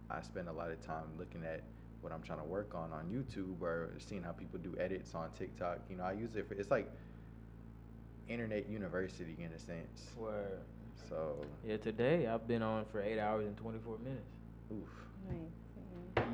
I 0.09 0.21
spend 0.21 0.49
a 0.49 0.51
lot 0.51 0.71
of 0.71 0.83
time 0.85 1.05
looking 1.19 1.43
at 1.45 1.61
what 2.01 2.11
I'm 2.11 2.23
trying 2.23 2.39
to 2.39 2.45
work 2.45 2.73
on 2.73 2.91
on 2.91 3.05
YouTube 3.05 3.61
or 3.61 3.91
seeing 3.99 4.23
how 4.23 4.31
people 4.31 4.59
do 4.59 4.75
edits 4.79 5.13
on 5.13 5.29
TikTok. 5.38 5.79
You 5.89 5.97
know, 5.97 6.03
I 6.05 6.13
use 6.13 6.35
it 6.35 6.47
for 6.47 6.55
it's 6.55 6.71
like 6.71 6.89
internet 8.27 8.67
university 8.69 9.35
in 9.39 9.51
a 9.53 9.59
sense. 9.59 10.07
Where 10.17 10.59
So, 11.07 11.35
yeah, 11.65 11.77
today 11.77 12.27
I've 12.27 12.47
been 12.47 12.61
on 12.61 12.85
for 12.91 13.01
eight 13.01 13.19
hours 13.19 13.45
and 13.45 13.55
twenty 13.57 13.79
four 13.79 13.97
minutes. 13.99 14.31
oof. 14.71 14.88
Nice. 15.29 15.38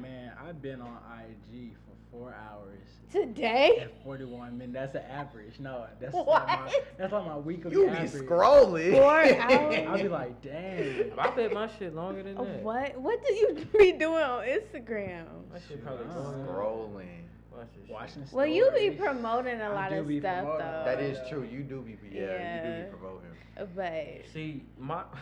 Man, 0.01 0.32
I've 0.44 0.62
been 0.62 0.82
on 0.82 0.98
IG 1.22 1.74
for 1.86 1.96
four 2.12 2.34
hours 2.34 2.79
Today? 3.12 3.77
and 3.82 3.91
41 4.03 4.58
minutes. 4.58 4.74
That's 4.74 4.94
the 4.94 5.12
average. 5.12 5.60
No, 5.60 5.86
that's 6.00 6.13
What? 6.13 6.27
like 6.27 6.48
my 6.48 6.74
that's 6.98 7.13
like 7.13 7.25
my 7.25 7.38
weekly 7.38 7.72
You 7.72 7.84
be 7.86 7.89
average. 7.89 8.12
scrolling. 8.12 8.91
Four 8.91 9.12
hours? 9.13 9.86
I'll 9.88 9.98
be 10.01 10.08
like, 10.10 10.41
dang. 10.41 11.12
I 11.17 11.29
bet 11.32 11.53
my 11.53 11.70
shit 11.79 11.96
longer 11.96 12.24
than 12.24 12.36
that. 12.36 12.62
What? 12.63 12.98
What 13.00 13.25
do 13.25 13.34
you 13.34 13.67
be 13.77 13.91
doing 13.94 14.24
on 14.24 14.44
Instagram? 14.46 15.25
My 15.51 15.60
shit 15.67 15.84
probably 15.84 16.05
Wow. 16.08 16.15
longer. 16.22 16.38
than. 16.38 16.48
Scrolling. 16.48 17.22
My 17.55 17.62
shit 17.63 17.70
shit. 17.86 17.94
Watching 17.94 18.25
Well, 18.34 18.46
you 18.46 18.70
be 18.75 18.94
stories. 18.96 19.00
promoting 19.00 19.62
a 19.62 19.65
I 19.65 19.67
lot 19.74 19.89
do 19.91 20.00
of 20.00 20.08
be 20.08 20.20
stuff 20.20 20.39
promoting. 20.44 20.65
though. 20.65 20.84
That 20.86 21.00
is 21.01 21.17
true. 21.29 21.44
You 21.50 21.63
do 21.63 21.82
be 21.82 21.98
yeah, 22.12 22.65
you 22.65 22.77
do 22.82 22.84
be 22.84 22.89
promoting. 22.98 23.29
But 23.75 24.32
See 24.34 24.63
my. 24.77 25.03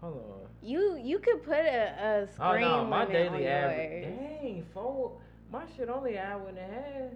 Hold 0.00 0.14
on. 0.14 0.48
you 0.62 0.96
you 1.02 1.18
could 1.18 1.44
put 1.44 1.58
a, 1.58 2.24
a 2.24 2.28
screen 2.32 2.64
Oh 2.64 2.82
no, 2.82 2.84
my 2.84 3.04
daily 3.04 3.46
average. 3.46 4.04
Dang, 4.04 4.66
four. 4.72 5.12
My 5.50 5.64
shit 5.76 5.88
only 5.88 6.16
an 6.16 6.26
hour 6.26 6.48
and 6.48 6.58
a 6.58 6.62
half. 6.62 7.10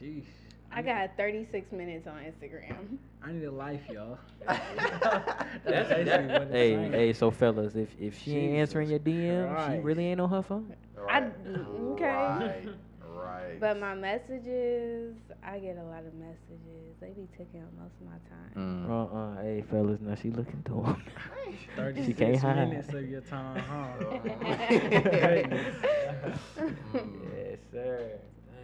Sheesh. 0.00 0.24
I 0.72 0.82
got 0.82 1.16
36 1.16 1.72
minutes 1.72 2.06
on 2.06 2.18
Instagram. 2.18 2.98
I 3.22 3.32
need 3.32 3.44
a 3.44 3.50
life, 3.50 3.82
y'all. 3.90 4.18
That's, 4.46 4.68
basically 5.64 6.04
what 6.04 6.42
it's 6.42 6.52
hey, 6.52 6.74
saying. 6.74 6.92
hey, 6.92 7.12
so 7.12 7.30
fellas, 7.30 7.74
if 7.74 7.88
if 7.98 8.16
she 8.22 8.36
ain't 8.36 8.54
answering 8.54 8.88
your 8.88 9.00
Jesus 9.00 9.50
DM, 9.50 9.72
she 9.72 9.78
really 9.80 10.06
ain't 10.06 10.20
on 10.20 10.30
her 10.30 10.42
phone. 10.42 10.72
I- 11.08 11.30
okay. 11.92 12.04
Right. 12.04 12.68
Right. 13.30 13.60
But 13.60 13.78
my 13.78 13.94
messages, 13.94 15.14
I 15.42 15.58
get 15.58 15.76
a 15.76 15.82
lot 15.84 16.04
of 16.04 16.14
messages. 16.14 16.96
They 17.00 17.10
be 17.10 17.28
taking 17.36 17.62
up 17.62 17.68
most 17.78 17.94
of 18.00 18.06
my 18.06 18.18
time. 18.28 18.54
Mm. 18.56 18.88
Uh 18.90 19.04
uh, 19.16 19.42
hey 19.42 19.62
fellas, 19.70 20.00
now 20.00 20.14
she 20.14 20.30
looking 20.30 20.62
to 20.64 20.82
him. 20.82 21.02
36 21.76 22.06
she 22.06 22.12
can't 22.14 22.36
hide. 22.38 22.68
minutes 22.68 22.92
of 22.92 23.08
your 23.08 23.20
time, 23.20 23.62
huh? 23.62 23.88
Mm. 26.58 27.20
yes, 27.36 27.58
sir. 27.72 28.18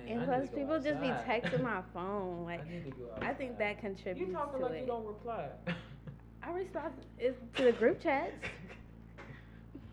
Dang, 0.06 0.12
And 0.12 0.22
I 0.22 0.24
plus, 0.24 0.42
need 0.42 0.50
to 0.50 0.56
go 0.56 0.60
people 0.60 0.78
just 0.80 1.00
be 1.00 1.08
texting 1.08 1.62
my 1.62 1.82
phone. 1.92 2.44
Like, 2.46 2.60
I 2.60 2.68
need 2.68 2.84
to 2.84 2.90
go 2.90 3.08
I 3.20 3.32
think 3.32 3.58
that 3.58 3.80
contributes 3.80 4.28
You 4.28 4.32
talking 4.32 4.60
to 4.60 4.66
like 4.66 4.74
it. 4.74 4.80
you 4.82 4.86
don't 4.86 5.06
reply. 5.06 5.48
I 6.42 6.50
respond 6.50 6.92
is 7.18 7.34
to 7.56 7.64
the 7.64 7.72
group 7.72 8.00
chats. 8.00 8.32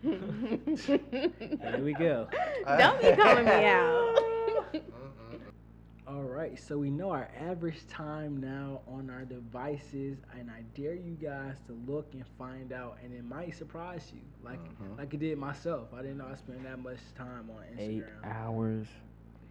There 0.02 1.80
we 1.82 1.92
go. 1.94 2.28
Don't 2.78 3.00
be 3.00 3.12
calling 3.12 3.44
me 3.44 3.64
out. 3.66 4.20
All 6.06 6.22
right, 6.22 6.58
so 6.58 6.76
we 6.76 6.90
know 6.90 7.10
our 7.12 7.30
average 7.40 7.86
time 7.86 8.38
now 8.38 8.82
on 8.86 9.08
our 9.08 9.24
devices, 9.24 10.18
and 10.38 10.50
I 10.50 10.60
dare 10.78 10.92
you 10.94 11.12
guys 11.14 11.56
to 11.66 11.72
look 11.90 12.12
and 12.12 12.22
find 12.38 12.72
out, 12.74 12.98
and 13.02 13.14
it 13.14 13.24
might 13.24 13.54
surprise 13.56 14.12
you, 14.14 14.20
like 14.42 14.60
Mhm. 14.60 14.98
like 14.98 15.14
it 15.14 15.20
did 15.20 15.38
myself. 15.38 15.94
I 15.94 16.02
didn't 16.02 16.18
know 16.18 16.26
I 16.30 16.34
spent 16.36 16.62
that 16.64 16.78
much 16.78 16.98
time 17.14 17.48
on 17.48 17.62
Instagram. 17.74 17.78
Eight 17.78 18.04
hours. 18.22 18.86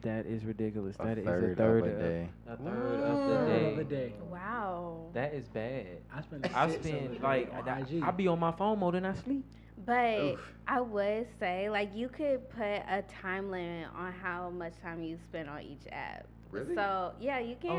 That 0.03 0.27
is 0.27 0.45
ridiculous. 0.45 0.95
A 0.99 1.03
That 1.05 1.17
is 1.17 1.25
third 1.25 1.43
a 1.43 1.51
of 1.53 1.57
third 1.57 1.83
a 1.85 1.87
of 1.91 1.97
day. 1.99 2.29
A 2.45 2.57
third 2.57 2.67
of 2.67 2.67
Third 2.67 2.99
the 2.99 3.05
of 3.41 3.47
day. 3.47 3.75
the 3.75 3.83
day. 3.85 4.13
wow. 4.29 5.09
That 5.13 5.33
is 5.33 5.47
bad. 5.47 5.87
I 6.13 6.21
spent. 6.21 6.55
I 6.55 6.69
spend 6.69 7.19
like 7.21 7.51
on 7.51 7.67
I, 7.67 7.79
IG. 7.79 8.03
I 8.03 8.11
be 8.11 8.27
on 8.27 8.37
my 8.39 8.51
phone 8.51 8.77
more 8.77 8.91
than 8.91 9.05
I 9.07 9.13
sleep. 9.13 9.43
But 9.77 10.19
Oof. 10.19 10.39
I 10.67 10.81
would 10.81 11.27
say, 11.39 11.69
like, 11.69 11.89
you 11.93 12.09
could 12.09 12.49
put 12.49 12.63
a 12.63 13.03
time 13.21 13.49
limit 13.49 13.87
on 13.95 14.11
how 14.13 14.49
much 14.49 14.73
time 14.81 15.03
you 15.03 15.17
spend 15.17 15.49
on 15.49 15.61
each 15.61 15.87
app. 15.91 16.25
Really? 16.51 16.75
So 16.75 17.13
yeah, 17.19 17.39
you 17.39 17.55
can. 17.55 17.71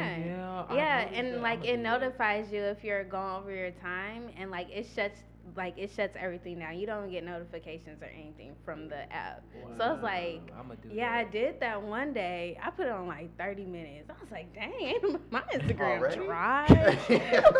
Oh 0.68 0.74
yeah. 0.74 0.74
Yeah, 0.74 1.08
and 1.12 1.34
that. 1.34 1.40
like 1.42 1.64
it 1.64 1.76
do 1.76 1.82
that. 1.82 2.00
notifies 2.00 2.52
you 2.52 2.62
if 2.62 2.82
you're 2.82 3.04
going 3.04 3.36
over 3.36 3.54
your 3.54 3.70
time, 3.70 4.30
and 4.36 4.50
like 4.50 4.68
it 4.70 4.86
shuts 4.94 5.20
like 5.56 5.74
it 5.76 5.90
shuts 5.94 6.16
everything 6.18 6.58
down. 6.58 6.78
You 6.78 6.86
don't 6.86 7.10
get 7.10 7.24
notifications 7.24 8.02
or 8.02 8.06
anything 8.06 8.54
from 8.64 8.88
the 8.88 9.10
app. 9.12 9.42
So 9.78 9.94
it's 9.94 10.02
like, 10.02 10.52
I'ma 10.58 10.74
do 10.74 10.88
yeah, 10.92 11.12
I 11.12 11.24
did 11.24 11.60
that 11.60 11.80
one 11.82 12.12
day. 12.12 12.58
I 12.62 12.70
put 12.70 12.86
it 12.86 12.92
on 12.92 13.06
like 13.06 13.36
30 13.38 13.64
minutes. 13.64 14.10
I 14.10 14.14
was 14.20 14.30
like, 14.30 14.52
dang, 14.54 15.18
my 15.30 15.42
Instagram 15.52 15.98
Already? 15.98 16.24
dry. 16.24 16.66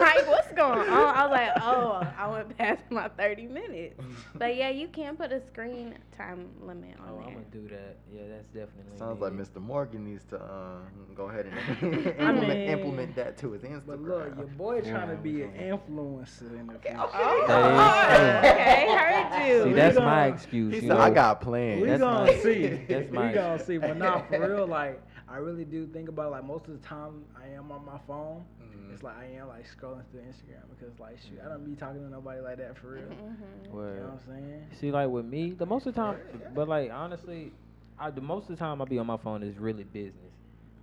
like, 0.01 0.27
what's 0.27 0.53
going 0.53 0.89
on? 0.89 1.15
I 1.15 1.27
was 1.27 1.31
like, 1.31 1.51
oh, 1.63 2.13
I 2.19 2.29
went 2.29 2.57
past 2.57 2.83
my 2.91 3.09
30 3.09 3.47
minutes. 3.47 4.01
But 4.37 4.57
yeah, 4.57 4.71
you 4.71 4.89
can 4.89 5.17
put 5.17 5.31
a 5.33 5.41
screen 5.47 5.95
time 6.17 6.49
limit 6.61 6.97
on 7.01 7.09
Oh, 7.09 7.19
I'm 7.25 7.35
gonna 7.35 7.45
do 7.53 7.69
that. 7.69 7.97
Yeah, 8.13 8.23
that's 8.29 8.47
definitely. 8.47 8.99
Sounds 8.99 9.21
like. 9.21 9.33
Mr. 9.33 9.61
Morgan 9.61 10.05
needs 10.05 10.25
to 10.25 10.41
uh, 10.41 10.79
go 11.15 11.29
ahead 11.29 11.47
and 11.47 11.83
implement, 12.19 12.71
implement 12.71 13.17
that 13.17 13.37
to 13.39 13.53
his 13.53 13.63
Instagram. 13.63 13.83
But 13.87 14.01
look, 14.01 14.37
your 14.37 14.47
boy 14.47 14.81
trying 14.81 15.09
to 15.11 15.17
be 15.17 15.43
an 15.43 15.53
influencer 15.53 16.59
in 16.59 16.67
the 16.67 16.79
future. 16.79 16.99
Oh, 16.99 17.74
That 17.77 18.45
is- 18.45 18.51
okay, 18.51 18.97
heard 18.97 19.47
you. 19.49 19.63
See, 19.63 19.69
We 19.69 19.75
that's 19.75 19.95
gonna- 19.97 20.07
my 20.07 20.27
excuse. 20.27 20.75
he 20.75 20.81
you 20.81 20.89
said, 20.89 20.97
"I 20.99 21.11
got 21.11 21.41
plans." 21.41 21.81
We 21.83 21.89
That's 21.89 22.01
gonna 22.01 22.27
my- 22.27 22.37
see. 22.39 22.67
that's 22.89 23.11
my- 23.13 23.27
we 23.29 23.33
gonna 23.35 23.59
see. 23.59 23.79
But 23.79 23.97
not 23.97 24.29
for 24.29 24.41
real. 24.55 24.67
Like 24.67 25.01
I 25.29 25.37
really 25.39 25.65
do 25.65 25.87
think 25.87 26.09
about 26.09 26.31
like 26.31 26.45
most 26.45 26.69
of 26.69 26.81
the 26.81 26.87
time 26.87 27.25
I 27.37 27.49
am 27.57 27.71
on 27.73 27.85
my 27.85 27.99
phone. 28.07 28.45
Mhm. 28.63 28.93
It's 28.93 29.03
like 29.03 29.17
I 29.19 29.25
am 29.41 29.49
like 29.49 29.65
scrolling 29.67 30.03
through 30.13 30.21
Instagram 30.21 30.63
because 30.79 30.99
like 31.01 31.19
shoot, 31.19 31.39
I 31.45 31.49
don't 31.49 31.65
be 31.65 31.75
talking 31.75 32.03
to 32.05 32.09
nobody 32.11 32.41
like 32.41 32.59
that 32.59 32.77
for 32.77 32.89
real. 32.93 33.03
Mhm. 33.03 33.67
You 33.67 33.71
know 33.73 34.11
what 34.11 34.13
I'm 34.13 34.21
saying? 34.43 34.67
See, 34.79 34.93
like 34.93 35.09
with 35.09 35.25
me, 35.27 35.51
the 35.53 35.67
most 35.67 35.87
of 35.87 35.95
the 35.95 36.01
time, 36.01 36.17
but 36.55 36.69
like 36.69 36.91
honestly, 36.93 37.53
I 37.99 38.11
the 38.11 38.21
most 38.21 38.45
of 38.45 38.57
the 38.57 38.57
time 38.57 38.81
I 38.81 38.85
be 38.85 38.99
on 38.99 39.07
my 39.07 39.17
phone 39.17 39.43
is 39.43 39.59
really 39.59 39.85
business. 39.85 40.21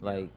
Like 0.02 0.30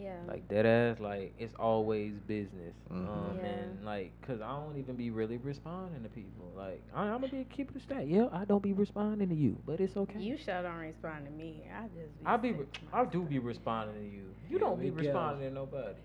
Yeah. 0.00 0.16
Like 0.26 0.48
dead 0.48 0.66
ass, 0.66 1.00
like 1.00 1.34
it's 1.38 1.54
always 1.58 2.14
business. 2.26 2.74
Mhm. 2.90 3.08
Um, 3.08 3.36
Yeah. 3.38 3.46
and 3.46 3.84
like, 3.84 4.12
cause 4.22 4.40
I 4.40 4.48
don't 4.56 4.76
even 4.78 4.96
be 4.96 5.10
really 5.10 5.36
responding 5.38 6.02
to 6.02 6.08
people. 6.08 6.52
Like, 6.56 6.82
I, 6.94 7.02
I'm 7.04 7.20
gonna 7.20 7.32
be 7.32 7.44
keep 7.50 7.74
it 7.74 7.82
straight. 7.82 8.08
Yeah, 8.08 8.28
I 8.32 8.44
don't 8.44 8.62
be 8.62 8.72
responding 8.72 9.28
to 9.28 9.34
you, 9.34 9.58
but 9.66 9.80
it's 9.80 9.96
okay. 9.96 10.18
You 10.20 10.36
sure 10.36 10.62
don't 10.62 10.76
respond 10.78 11.26
to 11.26 11.30
me. 11.32 11.64
I 11.74 11.82
just 11.88 12.18
be 12.18 12.24
I 12.26 12.36
be, 12.36 12.52
re- 12.52 12.66
I 12.92 13.04
do 13.04 13.22
be 13.22 13.38
responding 13.38 13.96
to 13.96 14.02
you. 14.02 14.34
You 14.48 14.58
Here 14.58 14.58
don't 14.58 14.78
we 14.78 14.84
be 14.90 14.90
go. 14.90 14.96
responding 15.02 15.48
to 15.48 15.54
nobody. 15.54 15.98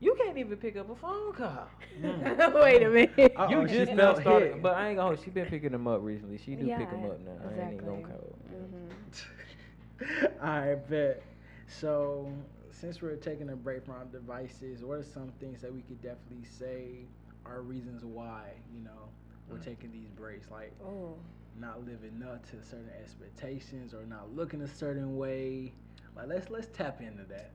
You 0.00 0.14
can't 0.16 0.36
even 0.36 0.56
pick 0.58 0.76
up 0.76 0.90
a 0.90 0.96
phone 0.96 1.32
call. 1.32 1.68
Wait 2.62 2.82
a 2.82 2.88
minute. 2.90 3.32
Uh-oh, 3.36 3.48
you 3.48 3.66
just 3.68 3.92
felt 3.92 4.16
now 4.16 4.20
started, 4.20 4.54
hit. 4.54 4.62
but 4.62 4.74
I 4.76 4.88
ain't 4.88 4.96
gonna. 4.98 5.16
She 5.22 5.30
been 5.30 5.46
picking 5.46 5.72
them 5.72 5.86
up 5.86 6.00
recently. 6.02 6.38
She 6.38 6.56
do 6.56 6.68
pick 6.70 6.90
them 6.90 7.04
up 7.04 7.20
now. 7.20 7.32
I 7.48 7.54
ain't 7.54 7.72
even 7.74 7.84
gonna 7.84 8.02
call. 8.02 8.36
Mhm. 8.52 10.40
I 10.42 10.74
bet. 10.74 11.22
So, 11.66 12.28
since 12.72 13.02
we're 13.02 13.16
taking 13.16 13.50
a 13.50 13.56
break 13.56 13.84
from 13.84 13.94
our 13.94 14.04
devices, 14.04 14.84
what 14.84 14.98
are 14.98 15.04
some 15.04 15.32
things 15.40 15.62
that 15.62 15.72
we 15.72 15.82
could 15.82 16.02
definitely 16.02 16.44
say 16.44 17.06
are 17.46 17.62
reasons 17.62 18.04
why, 18.04 18.54
you 18.74 18.80
know, 18.82 19.10
we're 19.48 19.58
Mm. 19.58 19.64
taking 19.64 19.92
these 19.92 20.10
breaks? 20.10 20.50
Like 20.50 20.72
Oh. 20.84 21.16
not 21.58 21.84
living 21.84 22.22
up 22.22 22.44
to 22.50 22.62
certain 22.62 22.90
expectations 23.00 23.94
or 23.94 24.04
not 24.06 24.34
looking 24.34 24.62
a 24.62 24.68
certain 24.68 25.16
way. 25.16 25.74
Like 26.16 26.28
let's 26.28 26.50
let's 26.50 26.68
tap 26.68 27.00
into 27.00 27.24
that. 27.24 27.52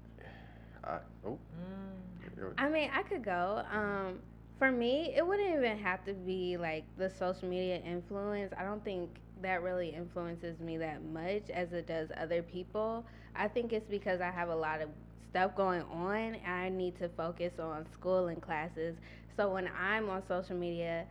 I, 0.84 1.00
oh, 1.26 1.40
Mm. 1.60 2.54
I 2.58 2.70
mean, 2.70 2.90
I 2.94 3.04
could 3.04 3.24
go. 3.24 3.64
Um, 3.72 4.20
for 4.58 4.72
me, 4.72 5.14
it 5.16 5.26
wouldn't 5.26 5.50
even 5.56 5.78
have 5.80 6.04
to 6.06 6.14
be 6.14 6.58
like 6.58 6.86
the 6.98 7.10
social 7.10 7.48
media 7.48 7.78
influence. 7.78 8.54
I 8.58 8.64
don't 8.64 8.84
think 8.84 9.10
that 9.42 9.62
really 9.64 9.90
influences 9.90 10.60
me 10.60 10.78
that 10.78 11.04
much 11.04 11.50
as 11.52 11.74
it 11.74 11.88
does 11.88 12.10
other 12.18 12.42
people. 12.42 13.06
I 13.36 13.48
think 13.48 13.74
it's 13.74 13.88
because 13.88 14.22
I 14.22 14.32
have 14.32 14.50
a 14.50 14.56
lot 14.56 14.82
of 14.82 14.90
stuff 15.30 15.56
going 15.56 15.84
on 15.84 16.38
I 16.46 16.70
need 16.70 16.98
to 17.00 17.10
focus 17.10 17.54
on 17.60 17.86
school 17.94 18.28
and 18.28 18.42
classes. 18.42 18.96
So 19.36 19.54
when 19.54 19.70
I'm 19.80 20.10
on 20.10 20.24
social 20.28 20.56
media, 20.56 21.06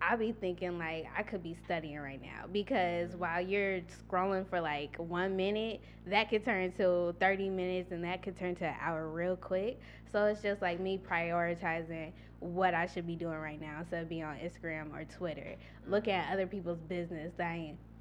I 0.00 0.16
be 0.16 0.32
thinking 0.32 0.78
like 0.78 1.06
I 1.16 1.22
could 1.22 1.42
be 1.42 1.56
studying 1.64 1.98
right 1.98 2.20
now 2.20 2.46
because 2.52 3.10
mm-hmm. 3.10 3.18
while 3.18 3.40
you're 3.40 3.80
scrolling 4.08 4.48
for 4.48 4.60
like 4.60 4.96
one 4.96 5.36
minute, 5.36 5.80
that 6.06 6.28
could 6.28 6.44
turn 6.44 6.72
to 6.72 7.14
30 7.20 7.48
minutes 7.48 7.92
and 7.92 8.04
that 8.04 8.22
could 8.22 8.36
turn 8.36 8.54
to 8.56 8.66
an 8.66 8.74
hour 8.80 9.08
real 9.08 9.36
quick. 9.36 9.80
So 10.12 10.26
it's 10.26 10.42
just 10.42 10.60
like 10.62 10.80
me 10.80 11.00
prioritizing 11.08 12.12
what 12.40 12.74
I 12.74 12.86
should 12.86 13.06
be 13.06 13.16
doing 13.16 13.38
right 13.38 13.60
now 13.60 13.80
instead 13.80 14.02
of 14.02 14.08
being 14.08 14.24
on 14.24 14.36
Instagram 14.36 14.92
or 14.92 15.04
Twitter, 15.04 15.54
looking 15.86 16.14
mm-hmm. 16.14 16.28
at 16.28 16.32
other 16.32 16.46
people's 16.46 16.80
business 16.80 17.32
that 17.38 17.58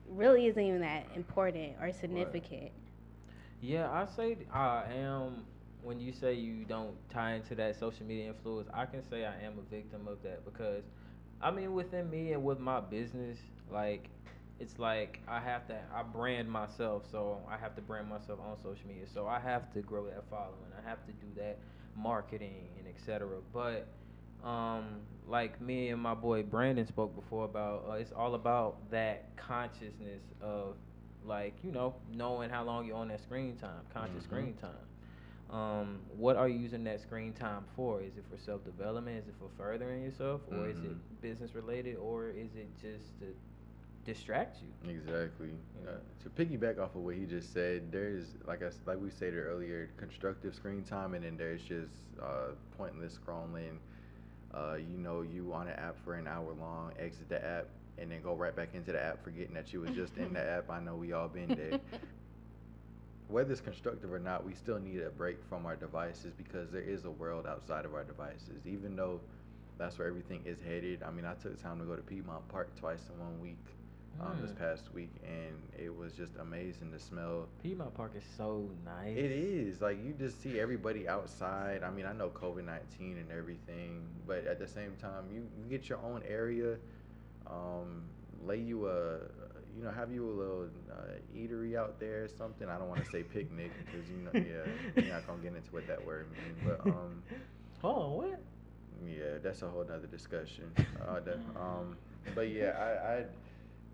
really 0.09 0.47
isn't 0.47 0.61
even 0.61 0.81
that 0.81 1.07
important 1.15 1.73
or 1.81 1.91
significant. 1.93 2.71
Yeah, 3.63 3.89
I 3.89 4.05
say 4.13 4.37
I 4.51 4.83
am. 4.93 5.45
When 5.81 5.99
you 5.99 6.11
say 6.11 6.33
you 6.33 6.65
don't 6.65 6.95
tie 7.09 7.33
into 7.35 7.55
that 7.55 7.79
social 7.79 8.05
media 8.05 8.27
influence, 8.27 8.69
I 8.73 8.85
can 8.85 9.07
say 9.09 9.25
I 9.25 9.35
am 9.45 9.53
a 9.57 9.69
victim 9.73 10.07
of 10.07 10.21
that 10.23 10.43
because, 10.45 10.83
I 11.41 11.51
mean, 11.51 11.73
within 11.73 12.09
me 12.09 12.33
and 12.33 12.43
with 12.43 12.59
my 12.59 12.81
business, 12.81 13.37
like, 13.71 14.09
it's 14.59 14.79
like 14.79 15.21
I 15.29 15.39
have 15.39 15.65
to. 15.67 15.77
I 15.93 16.03
brand 16.03 16.49
myself, 16.49 17.03
so 17.09 17.39
I 17.49 17.57
have 17.57 17.73
to 17.77 17.81
brand 17.81 18.09
myself 18.09 18.39
on 18.41 18.57
social 18.57 18.87
media. 18.87 19.05
So 19.13 19.27
I 19.27 19.39
have 19.39 19.71
to 19.73 19.81
grow 19.81 20.05
that 20.07 20.23
following. 20.29 20.71
I 20.77 20.89
have 20.89 21.05
to 21.05 21.13
do 21.13 21.27
that 21.37 21.57
marketing 21.95 22.67
and 22.79 22.87
etc. 22.93 23.39
But, 23.53 23.87
um, 24.45 25.01
like 25.25 25.61
me 25.61 25.89
and 25.89 26.01
my 26.01 26.13
boy 26.13 26.43
Brandon 26.43 26.85
spoke 26.85 27.15
before 27.15 27.45
about, 27.45 27.85
uh, 27.89 27.93
it's 27.93 28.11
all 28.11 28.35
about 28.35 28.89
that 28.91 29.35
consciousness 29.37 30.21
of 30.41 30.75
like 31.25 31.53
you 31.63 31.71
know 31.71 31.95
knowing 32.11 32.49
how 32.49 32.63
long 32.63 32.85
you're 32.85 32.95
on 32.97 33.07
that 33.07 33.21
screen 33.21 33.55
time 33.55 33.81
conscious 33.93 34.23
Mhm. 34.23 34.23
screen 34.23 34.53
time 34.55 34.87
um, 35.49 36.01
what 36.17 36.35
are 36.35 36.47
you 36.47 36.57
using 36.59 36.83
that 36.83 37.01
screen 37.01 37.33
time 37.33 37.63
for 37.75 38.01
is 38.01 38.17
it 38.17 38.25
for 38.29 38.37
self-development 38.37 39.17
is 39.17 39.27
it 39.27 39.35
for 39.39 39.49
furthering 39.57 40.03
yourself 40.03 40.41
or 40.47 40.67
is 40.67 40.77
Mhm. 40.77 40.83
it 40.83 41.21
business 41.21 41.53
related 41.55 41.95
or 41.97 42.29
is 42.29 42.55
it 42.55 42.67
just 42.81 43.19
to 43.19 43.35
distract 44.05 44.61
you 44.61 44.69
Exactly. 44.89 45.51
Yeah. 45.83 45.91
Uh, 45.91 45.95
to 46.23 46.29
piggyback 46.29 46.79
off 46.79 46.95
of 46.95 47.01
what 47.03 47.15
he 47.15 47.25
just 47.25 47.53
said, 47.53 47.91
there's 47.91 48.35
like 48.45 48.61
i 48.63 48.69
like 48.85 48.99
we 48.99 49.09
stated 49.09 49.39
earlier, 49.39 49.89
constructive 49.97 50.53
screen 50.53 50.83
time, 50.83 51.13
and 51.13 51.23
then 51.23 51.37
there's 51.37 51.63
just 51.63 51.93
uh, 52.21 52.51
pointless 52.77 53.17
scrolling. 53.17 53.77
Uh, 54.53 54.75
you 54.75 54.97
know, 54.97 55.21
you 55.21 55.51
on 55.53 55.67
an 55.67 55.73
app 55.79 55.97
for 56.03 56.15
an 56.15 56.27
hour 56.27 56.53
long, 56.59 56.91
exit 56.99 57.29
the 57.29 57.43
app, 57.43 57.67
and 57.97 58.11
then 58.11 58.21
go 58.21 58.33
right 58.33 58.55
back 58.55 58.69
into 58.73 58.91
the 58.91 59.03
app, 59.03 59.23
forgetting 59.23 59.53
that 59.53 59.71
you 59.73 59.81
was 59.81 59.91
just 59.91 60.17
in 60.17 60.33
the 60.33 60.39
app. 60.57 60.69
I 60.69 60.79
know 60.79 60.95
we 60.95 61.13
all 61.13 61.27
been 61.27 61.49
there. 61.55 61.79
Whether 63.27 63.51
it's 63.53 63.61
constructive 63.61 64.11
or 64.11 64.19
not, 64.19 64.45
we 64.45 64.53
still 64.53 64.79
need 64.79 65.01
a 65.01 65.09
break 65.09 65.43
from 65.49 65.65
our 65.65 65.75
devices 65.75 66.33
because 66.37 66.69
there 66.71 66.81
is 66.81 67.05
a 67.05 67.11
world 67.11 67.47
outside 67.47 67.85
of 67.85 67.93
our 67.93 68.03
devices. 68.03 68.65
Even 68.65 68.95
though 68.95 69.21
that's 69.77 69.97
where 69.97 70.07
everything 70.07 70.41
is 70.45 70.59
headed. 70.61 71.01
I 71.03 71.09
mean, 71.09 71.25
I 71.25 71.33
took 71.35 71.59
time 71.61 71.79
to 71.79 71.85
go 71.85 71.95
to 71.95 72.01
Piedmont 72.01 72.47
Park 72.49 72.75
twice 72.75 73.09
in 73.11 73.19
one 73.19 73.39
week 73.41 73.57
um, 74.21 74.37
this 74.41 74.51
Mm. 74.51 74.59
past 74.59 74.93
week, 74.93 75.09
and 75.25 75.55
it 75.83 75.95
was 75.95 76.13
just 76.13 76.35
amazing 76.35 76.91
to 76.91 76.99
smell. 76.99 77.47
Piedmont 77.63 77.95
Park 77.95 78.11
is 78.15 78.23
so 78.37 78.69
nice 78.85 79.17
It 79.17 79.31
is 79.31 79.81
like 79.81 79.97
you 80.05 80.13
just 80.13 80.39
see 80.43 80.59
everybody 80.59 81.07
outside. 81.07 81.81
I 81.81 81.89
mean, 81.89 82.05
I 82.05 82.13
know 82.13 82.29
COVID 82.29 82.63
nineteen 82.65 83.17
and 83.17 83.31
everything, 83.31 84.03
but 84.27 84.45
at 84.45 84.59
the 84.59 84.67
same 84.67 84.95
time, 85.01 85.25
you, 85.33 85.47
you 85.57 85.65
get 85.69 85.89
your 85.89 85.97
own 85.99 86.21
area. 86.27 86.77
Um, 87.47 88.03
lay 88.45 88.59
you 88.59 88.87
a, 88.87 89.17
you 89.75 89.83
know, 89.83 89.91
have 89.91 90.11
you 90.11 90.29
a 90.29 90.31
little 90.33 90.67
uh, 90.91 91.35
eatery 91.35 91.75
out 91.77 91.99
there 91.99 92.23
or 92.23 92.27
something. 92.27 92.67
I 92.69 92.77
don't 92.77 92.89
want 92.89 93.03
to 93.03 93.09
say 93.11 93.23
picnic 93.23 93.71
because 93.85 94.09
you 94.09 94.17
know, 94.17 94.31
yeah, 94.33 95.01
you're 95.03 95.13
not 95.13 95.25
gonna 95.27 95.41
get 95.41 95.55
into 95.55 95.71
what 95.71 95.87
that 95.87 96.05
word 96.05 96.27
means, 96.31 96.59
but 96.65 96.85
um, 96.89 97.21
oh 97.83 98.09
what 98.13 98.41
yeah, 99.05 99.37
that's 99.41 99.61
a 99.63 99.69
whole 99.69 99.83
nother 99.83 100.07
discussion. 100.07 100.71
Uh, 101.07 101.19
that, 101.21 101.37
um, 101.59 101.97
but 102.35 102.49
yeah, 102.49 102.69
I, 102.79 103.13
I, 103.13 103.25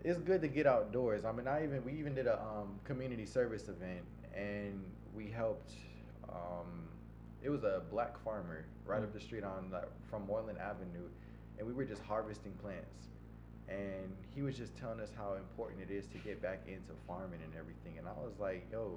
it's 0.04 0.18
good 0.20 0.40
to 0.42 0.48
get 0.48 0.66
outdoors. 0.66 1.24
I 1.24 1.32
mean, 1.32 1.48
I 1.48 1.64
even 1.64 1.84
we 1.84 1.92
even 1.94 2.14
did 2.14 2.26
a 2.26 2.38
um, 2.40 2.78
community 2.84 3.26
service 3.26 3.64
event, 3.68 4.04
and 4.36 4.84
we 5.14 5.28
helped. 5.30 5.72
Um, 6.28 6.88
it 7.42 7.48
was 7.50 7.64
a 7.64 7.82
black 7.90 8.22
farmer 8.22 8.64
right 8.86 9.02
up 9.02 9.10
Mm. 9.10 9.14
the 9.14 9.20
street 9.20 9.44
on 9.44 9.70
like, 9.72 9.88
from 10.10 10.26
Moreland 10.26 10.58
Avenue, 10.58 11.08
and 11.58 11.66
we 11.66 11.72
were 11.72 11.84
just 11.84 12.02
harvesting 12.02 12.52
plants. 12.62 13.08
And 13.70 14.12
he 14.34 14.42
was 14.42 14.56
just 14.56 14.76
telling 14.76 14.98
us 15.00 15.10
how 15.16 15.34
important 15.34 15.80
it 15.88 15.92
is 15.94 16.06
to 16.08 16.18
get 16.18 16.42
back 16.42 16.60
into 16.66 16.92
farming 17.06 17.40
and 17.44 17.52
everything. 17.56 17.98
And 17.98 18.08
I 18.08 18.12
was 18.12 18.32
like, 18.40 18.66
yo, 18.72 18.96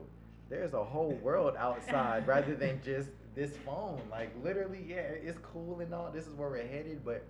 there's 0.49 0.73
a 0.73 0.83
whole 0.83 1.11
world 1.21 1.53
outside 1.57 2.27
rather 2.27 2.55
than 2.55 2.81
just 2.85 3.09
this 3.35 3.51
phone. 3.65 4.01
Like 4.09 4.31
literally, 4.43 4.83
yeah, 4.87 4.95
it's 5.27 5.37
cool 5.39 5.79
and 5.79 5.93
all. 5.93 6.09
This 6.11 6.25
is 6.27 6.33
where 6.33 6.49
we're 6.49 6.65
headed, 6.67 7.05
but 7.05 7.23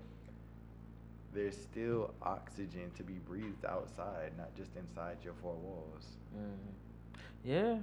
there's 1.34 1.58
still 1.58 2.14
oxygen 2.22 2.92
to 2.96 3.04
be 3.04 3.14
breathed 3.28 3.66
outside, 3.66 4.32
not 4.38 4.56
just 4.56 4.72
inside 4.78 5.18
your 5.24 5.34
four 5.42 5.56
walls. 5.56 6.06
mm. 6.38 6.50
yeah 7.44 7.76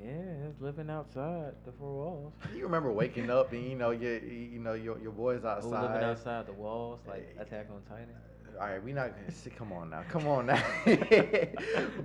yeah 0.00 0.46
it's 0.48 0.60
living 0.60 0.88
outside 0.88 1.52
the 1.66 1.72
four 1.72 1.92
walls 1.92 2.32
You 2.56 2.62
remember 2.62 2.92
waking 2.92 3.30
up 3.30 3.52
and 3.52 3.68
you 3.68 3.74
know 3.76 3.90
your 3.90 4.18
you 4.18 4.60
know 4.60 4.74
your 4.74 4.96
your 5.00 5.10
boys 5.10 5.44
outside. 5.44 5.82
living 5.92 6.04
outside 6.08 6.46
the 6.46 6.52
walls 6.52 7.00
like 7.08 7.34
Eh, 7.36 7.42
Attack 7.42 7.66
on 7.74 7.82
Titan 7.88 8.14
All 8.60 8.66
right, 8.66 8.82
we 8.82 8.92
not 8.92 9.14
gonna 9.16 9.30
sit. 9.30 9.56
Come 9.56 9.72
on 9.72 9.90
now, 9.90 10.02
come 10.08 10.26
on 10.26 10.46
now. 10.46 10.62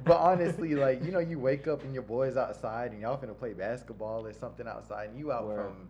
but 0.06 0.18
honestly, 0.18 0.76
like 0.76 1.04
you 1.04 1.12
know, 1.12 1.20
you 1.20 1.40
wake 1.40 1.68
up 1.68 1.84
and 1.84 1.94
your 1.94 2.04
boys 2.04 2.38
outside 2.38 2.92
and 2.92 3.02
y'all 3.02 3.18
finna 3.18 3.38
play 3.38 3.54
basketball 3.54 4.26
or 4.26 4.34
something 4.34 4.68
outside, 4.68 5.10
and 5.10 5.18
you 5.20 5.32
out 5.32 5.48
Word. 5.48 5.56
from 5.72 5.88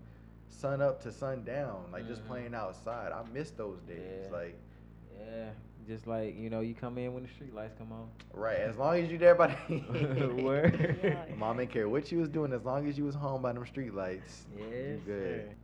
sun 0.50 0.82
up 0.82 1.02
to 1.04 1.12
sun 1.12 1.44
down, 1.44 1.86
like 1.92 2.08
just 2.08 2.24
Mhm. 2.24 2.28
playing 2.28 2.56
outside. 2.56 3.12
I 3.12 3.24
miss 3.34 3.52
those 3.52 3.80
days. 3.82 4.26
Yeah. 4.26 4.32
Like 4.32 4.56
yeah 5.20 5.50
just 5.86 6.08
like 6.08 6.38
you 6.40 6.50
know 6.50 6.62
you 6.62 6.74
come 6.74 6.98
in 6.98 7.14
when 7.14 7.24
the 7.24 7.30
street 7.30 7.54
lights 7.54 7.76
come 7.78 7.92
on 7.92 8.08
right, 8.34 8.60
as 8.60 8.78
long 8.78 8.96
as 8.98 9.12
you 9.12 9.18
there 9.18 9.36
by 9.36 9.48
the 9.68 10.34
Word. 10.44 10.98
Yeah. 11.04 11.26
Mom 11.36 11.58
didn't 11.58 11.72
care 11.72 11.90
what 11.90 12.10
you 12.10 12.20
was 12.20 12.30
doing, 12.30 12.54
as 12.54 12.64
long 12.64 12.88
as 12.88 12.98
you 12.98 13.04
was 13.04 13.16
home 13.16 13.42
by 13.42 13.52
them 13.52 13.66
street 13.66 13.94
lights. 13.94 14.46
you 14.58 14.64
yes 14.72 15.00
good. 15.06 15.42
sir. 15.42 15.56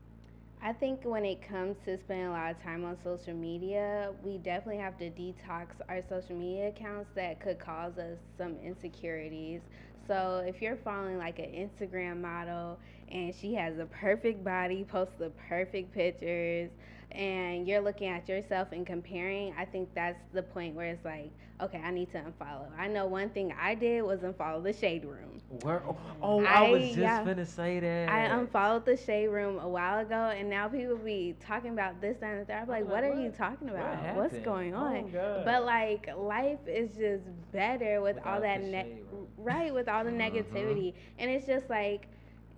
I 0.61 0.73
think 0.73 1.01
when 1.03 1.23
it 1.23 1.41
comes 1.41 1.77
to 1.85 1.97
spending 1.97 2.27
a 2.27 2.31
lot 2.31 2.51
of 2.51 2.61
time 2.61 2.83
on 2.83 2.97
social 3.03 3.33
media, 3.33 4.11
we 4.23 4.37
definitely 4.37 4.81
have 4.81 4.97
to 4.97 5.09
detox 5.09 5.67
our 5.87 6.01
social 6.09 6.35
media 6.35 6.67
accounts 6.69 7.09
that 7.15 7.39
could 7.39 7.59
cause 7.59 7.97
us 7.97 8.17
some 8.37 8.57
insecurities. 8.63 9.61
So 10.05 10.43
if 10.45 10.61
you're 10.61 10.75
following 10.75 11.17
like 11.17 11.39
an 11.39 11.45
Instagram 11.45 12.19
model 12.19 12.77
and 13.09 13.33
she 13.33 13.53
has 13.53 13.77
a 13.79 13.85
perfect 13.85 14.43
body, 14.43 14.83
posts 14.83 15.15
the 15.17 15.29
perfect 15.47 15.93
pictures, 15.93 16.71
and 17.11 17.67
you're 17.67 17.81
looking 17.81 18.07
at 18.07 18.27
yourself 18.27 18.69
and 18.71 18.85
comparing, 18.85 19.53
I 19.57 19.65
think 19.65 19.89
that's 19.93 20.19
the 20.33 20.43
point 20.43 20.75
where 20.75 20.85
it's 20.87 21.03
like, 21.05 21.31
okay, 21.61 21.79
I 21.83 21.91
need 21.91 22.11
to 22.11 22.19
unfollow. 22.19 22.67
I 22.77 22.87
know 22.87 23.05
one 23.07 23.29
thing 23.29 23.53
I 23.59 23.75
did 23.75 24.01
was 24.03 24.21
unfollow 24.21 24.63
the 24.63 24.73
shade 24.73 25.05
room. 25.05 25.41
Where, 25.61 25.81
oh, 25.87 25.97
oh, 26.21 26.45
I, 26.45 26.69
was 26.69 26.81
just 26.83 26.97
yeah. 26.97 27.23
finna 27.23 27.45
say 27.47 27.79
that. 27.79 28.09
I 28.09 28.19
unfollowed 28.25 28.85
the 28.85 28.95
shade 28.95 29.27
room 29.27 29.57
a 29.59 29.67
while 29.67 29.99
ago, 29.99 30.31
and 30.35 30.49
now 30.49 30.67
people 30.67 30.97
be 30.97 31.35
talking 31.39 31.71
about 31.71 31.99
this, 32.01 32.17
that, 32.19 32.31
and 32.31 32.41
the 32.41 32.45
third. 32.45 32.57
I'm 32.61 32.67
like, 32.67 32.83
I'm 32.83 32.89
what, 32.89 33.03
are 33.03 33.13
you 33.15 33.29
what? 33.29 33.37
talking 33.37 33.67
What 33.69 33.77
about? 33.79 34.15
What's 34.15 34.37
going 34.39 34.73
Oh, 34.75 34.77
on? 34.77 35.09
God. 35.11 35.45
But 35.45 35.65
like, 35.65 36.09
life 36.15 36.59
is 36.67 36.95
just 36.95 37.23
better 37.51 38.01
with 38.01 38.17
all 38.25 38.41
that 38.41 38.61
ne- 38.61 39.01
right 39.37 39.73
with 39.73 39.87
all 39.89 40.03
the 40.03 40.11
Mhm. 40.11 40.17
negativity, 40.33 40.93
and 41.17 41.29
it's 41.31 41.45
just 41.47 41.69
like. 41.69 42.07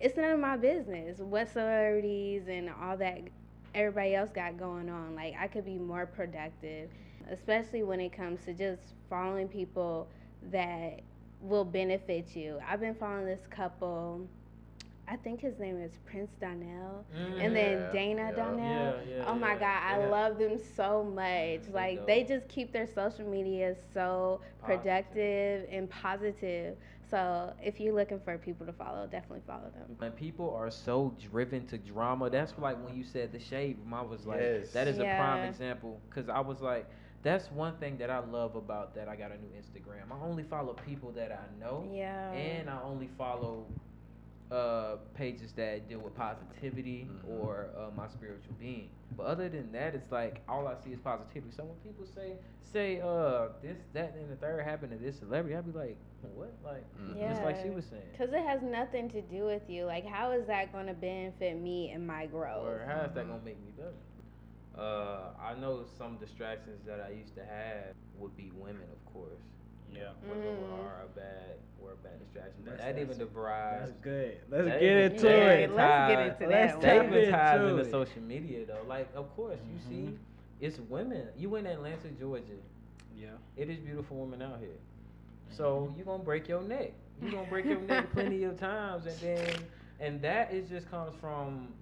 it's 0.00 0.16
none 0.16 0.32
of 0.32 0.40
my 0.40 0.56
business 0.56 1.18
what 1.20 1.48
celebrities 1.48 2.48
and 2.48 2.68
all 2.82 2.96
that 2.96 3.20
everybody 3.74 4.14
else 4.14 4.30
got 4.32 4.58
going 4.58 4.88
on. 4.88 5.14
Like 5.14 5.34
I 5.38 5.46
could 5.48 5.64
be 5.64 5.76
more 5.78 6.06
productive, 6.06 6.90
especially 7.30 7.82
when 7.82 8.00
it 8.00 8.12
comes 8.12 8.44
to 8.44 8.52
just 8.54 8.94
following 9.08 9.48
people 9.48 10.08
that 10.50 11.00
will 11.40 11.64
benefit 11.64 12.34
you. 12.36 12.60
I've 12.66 12.80
been 12.80 12.94
following 12.94 13.26
this 13.26 13.46
couple. 13.50 14.26
I 15.08 15.16
think 15.16 15.40
his 15.40 15.58
name 15.58 15.80
is 15.80 15.98
Prince 16.06 16.30
Donnell, 16.40 17.04
and 17.38 17.52
mm, 17.52 17.54
then 17.54 17.78
Yeah, 17.78 17.92
Dana 17.92 18.30
yeah. 18.30 18.32
Donnell. 18.32 18.94
Yeah, 19.08 19.16
yeah, 19.16 19.24
oh 19.26 19.34
my 19.34 19.54
yeah. 19.54 19.58
God, 19.58 19.82
I 19.82 19.98
Yeah. 19.98 20.06
love 20.08 20.38
them 20.38 20.58
so 20.58 21.02
much. 21.04 21.68
Like 21.72 22.06
they 22.06 22.22
just 22.24 22.48
keep 22.48 22.72
their 22.72 22.86
social 22.86 23.24
media 23.26 23.74
so 23.92 24.40
Positive. 24.60 24.82
productive 24.82 25.68
and 25.70 25.90
positive. 25.90 26.76
So 27.12 27.54
if 27.62 27.80
you're 27.80 27.94
looking 27.94 28.20
for 28.20 28.38
people 28.38 28.66
to 28.66 28.72
follow, 28.72 29.06
definitely 29.06 29.42
follow 29.46 29.70
them. 29.74 29.96
When 29.98 30.12
people 30.12 30.54
are 30.54 30.70
so 30.70 31.16
driven 31.30 31.66
to 31.68 31.78
drama, 31.78 32.30
that's 32.30 32.58
like 32.58 32.82
when 32.84 32.96
you 32.96 33.04
said 33.04 33.32
the 33.32 33.40
shade 33.40 33.78
room. 33.78 33.94
I 33.94 34.02
was 34.02 34.26
like, 34.26 34.40
Yes. 34.40 34.72
that 34.72 34.88
is 34.88 34.98
a 34.98 35.04
prime 35.04 35.44
example. 35.44 36.00
Cause 36.10 36.28
I 36.28 36.40
was 36.40 36.60
like, 36.62 36.88
that's 37.22 37.50
one 37.52 37.76
thing 37.78 37.98
that 37.98 38.10
I 38.10 38.18
love 38.20 38.56
about 38.56 38.94
that 38.96 39.08
I 39.08 39.16
got 39.16 39.32
a 39.32 39.38
new 39.38 39.50
Instagram. 39.50 40.10
I 40.12 40.24
only 40.24 40.44
follow 40.44 40.74
people 40.74 41.12
that 41.12 41.32
I 41.32 41.46
know, 41.60 41.88
Yeah. 41.92 42.32
and 42.32 42.70
I 42.70 42.80
only 42.82 43.08
follow 43.18 43.66
uh, 44.52 44.96
pages 45.14 45.52
that 45.54 45.88
deal 45.88 45.98
with 46.00 46.14
positivity 46.14 47.08
Mhm. 47.10 47.30
or 47.38 47.70
uh, 47.76 47.90
my 47.96 48.06
spiritual 48.08 48.54
being. 48.60 48.90
But 49.16 49.24
other 49.26 49.48
than 49.48 49.72
that, 49.72 49.94
it's 49.94 50.10
like 50.12 50.42
all 50.48 50.68
I 50.68 50.74
see 50.84 50.90
is 50.92 51.00
positivity. 51.00 51.52
So 51.54 51.64
when 51.64 51.76
people 51.78 52.06
say 52.06 52.36
say 52.60 53.00
uh 53.00 53.48
this 53.62 53.78
that 53.92 54.14
and 54.14 54.30
the 54.30 54.36
third 54.36 54.62
happened 54.64 54.92
to 54.92 54.98
this 54.98 55.18
celebrity, 55.18 55.56
I'd 55.56 55.70
be 55.72 55.78
like, 55.78 55.96
what? 56.34 56.52
Like 56.64 56.84
Mhm. 56.98 57.28
just 57.30 57.42
like 57.42 57.56
she 57.62 57.70
was 57.70 57.84
saying. 57.86 58.02
Because 58.12 58.32
it 58.32 58.44
has 58.44 58.62
nothing 58.62 59.08
to 59.10 59.22
do 59.22 59.44
with 59.44 59.68
you. 59.68 59.84
Like, 59.84 60.06
how 60.06 60.32
is 60.32 60.46
that 60.46 60.72
going 60.72 60.86
to 60.86 60.94
benefit 60.94 61.58
me 61.58 61.90
and 61.90 62.06
my 62.06 62.26
growth? 62.26 62.64
Or 62.66 62.84
how 62.86 63.02
is 63.02 63.12
that 63.14 63.24
Mhm. 63.24 63.28
gonna 63.30 63.42
make 63.44 63.58
me 63.60 63.72
better? 63.76 63.94
Uh, 64.76 65.32
I 65.40 65.54
know 65.54 65.84
some 65.98 66.16
distractions 66.16 66.80
that 66.86 67.00
I 67.00 67.10
used 67.10 67.34
to 67.34 67.44
have 67.44 67.94
would 68.18 68.34
be 68.36 68.50
women, 68.56 68.88
of 68.90 69.12
course. 69.12 69.42
Yeah. 69.94 70.10
Women 70.28 70.56
Mm. 70.56 70.72
are 70.84 71.02
a 71.04 71.08
bad, 71.16 71.56
were 71.80 71.92
a 71.92 71.96
bad 71.96 72.18
distraction. 72.20 72.62
But 72.64 72.70
That's- 72.78 72.94
that 72.94 73.00
even 73.00 73.18
that's- 73.18 73.34
derives. 73.34 73.90
That's 73.90 74.00
good. 74.02 74.40
Let's 74.50 74.64
That 74.66 74.80
get 74.80 75.12
into 75.12 75.22
that 75.22 75.30
Yeah, 75.30 75.52
it. 75.52 75.70
let's 75.70 76.08
get 76.10 76.16
ties- 76.16 76.32
into 76.32 76.46
Let's 76.48 76.72
that 76.72 76.80
That 76.80 76.96
one. 77.02 77.12
tap 77.12 77.16
even 77.18 77.30
ties 77.30 77.54
into 77.60 77.68
into 77.68 77.82
it. 77.82 77.90
social 77.90 78.22
media 78.22 78.66
though. 78.66 78.82
Like, 78.88 79.08
of 79.14 79.36
course, 79.36 79.58
you 79.72 79.78
see, 79.88 80.02
Mhm. 80.12 80.18
it's 80.60 80.78
women. 80.80 81.28
You 81.36 81.54
in 81.56 81.66
Atlanta, 81.66 82.08
Georgia. 82.18 82.44
Yeah. 83.16 83.28
It 83.56 83.68
is 83.70 83.78
beautiful 83.80 84.16
women 84.18 84.42
out 84.42 84.58
here. 84.60 84.78
So 85.50 85.88
Mhm. 85.92 85.98
you 85.98 86.04
gonna 86.04 86.22
break 86.22 86.48
your 86.48 86.62
neck. 86.62 86.92
You're 87.20 87.30
gonna 87.32 87.48
break 87.48 87.66
your 87.66 87.80
neck 87.80 88.10
plenty 88.12 88.44
of 88.44 88.58
times, 88.58 89.06
and 89.06 89.16
then 89.16 89.54
and 90.00 90.20
that 90.22 90.52
is 90.52 90.68
just 90.68 90.90
comes 90.90 91.14
from 91.16 91.74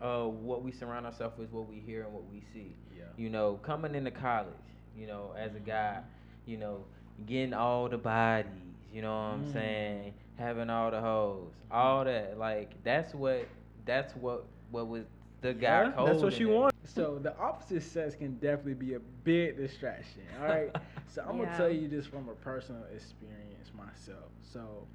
uh, 0.00 0.26
what 0.26 0.62
we 0.62 0.70
surround 0.70 1.06
ourselves 1.06 1.38
with, 1.38 1.50
what 1.52 1.66
we 1.66 1.80
hear, 1.80 2.02
and 2.04 2.12
what 2.12 2.24
we 2.30 2.42
see. 2.52 2.76
Yeah. 2.94 3.04
You 3.16 3.30
know, 3.30 3.54
coming 3.62 3.94
into 3.94 4.10
college, 4.10 4.52
you 4.94 5.06
know, 5.06 5.32
as 5.38 5.54
a 5.54 5.58
guy, 5.60 6.02
you 6.44 6.58
know, 6.58 6.84
getting 7.24 7.52
all 7.54 7.88
the 7.88 7.96
bodies, 7.98 8.50
you 8.92 9.00
know 9.02 9.08
what 9.10 9.14
I'm 9.34 9.44
Mm. 9.44 9.52
saying, 9.52 10.14
having 10.36 10.68
all 10.70 10.90
the 10.90 11.00
hoes, 11.00 11.52
all 11.70 12.04
that. 12.04 12.38
Like 12.38 12.82
that's 12.82 13.14
what 13.14 13.48
that's 13.84 14.14
what 14.16 14.44
what 14.70 14.86
was 14.86 15.04
the 15.40 15.52
guy 15.54 15.90
Yeah. 15.90 15.92
That's 16.02 16.22
what 16.22 16.32
she 16.32 16.44
wanted. 16.44 16.72
So 16.84 17.18
the 17.18 17.36
opposite 17.38 17.82
sex 17.82 18.14
can 18.14 18.34
definitely 18.36 18.74
be 18.74 18.94
a 18.94 19.00
big 19.00 19.56
distraction. 19.56 20.22
All 20.38 20.46
right. 20.46 20.74
so 21.06 21.22
I'm 21.26 21.36
Yeah. 21.36 21.44
gonna 21.44 21.50
tell 21.50 21.70
you 21.70 21.88
this 21.88 22.06
from 22.06 22.28
a 22.28 22.34
personal 22.34 22.84
experience 22.94 23.70
myself. 23.74 24.30
So 24.42 24.86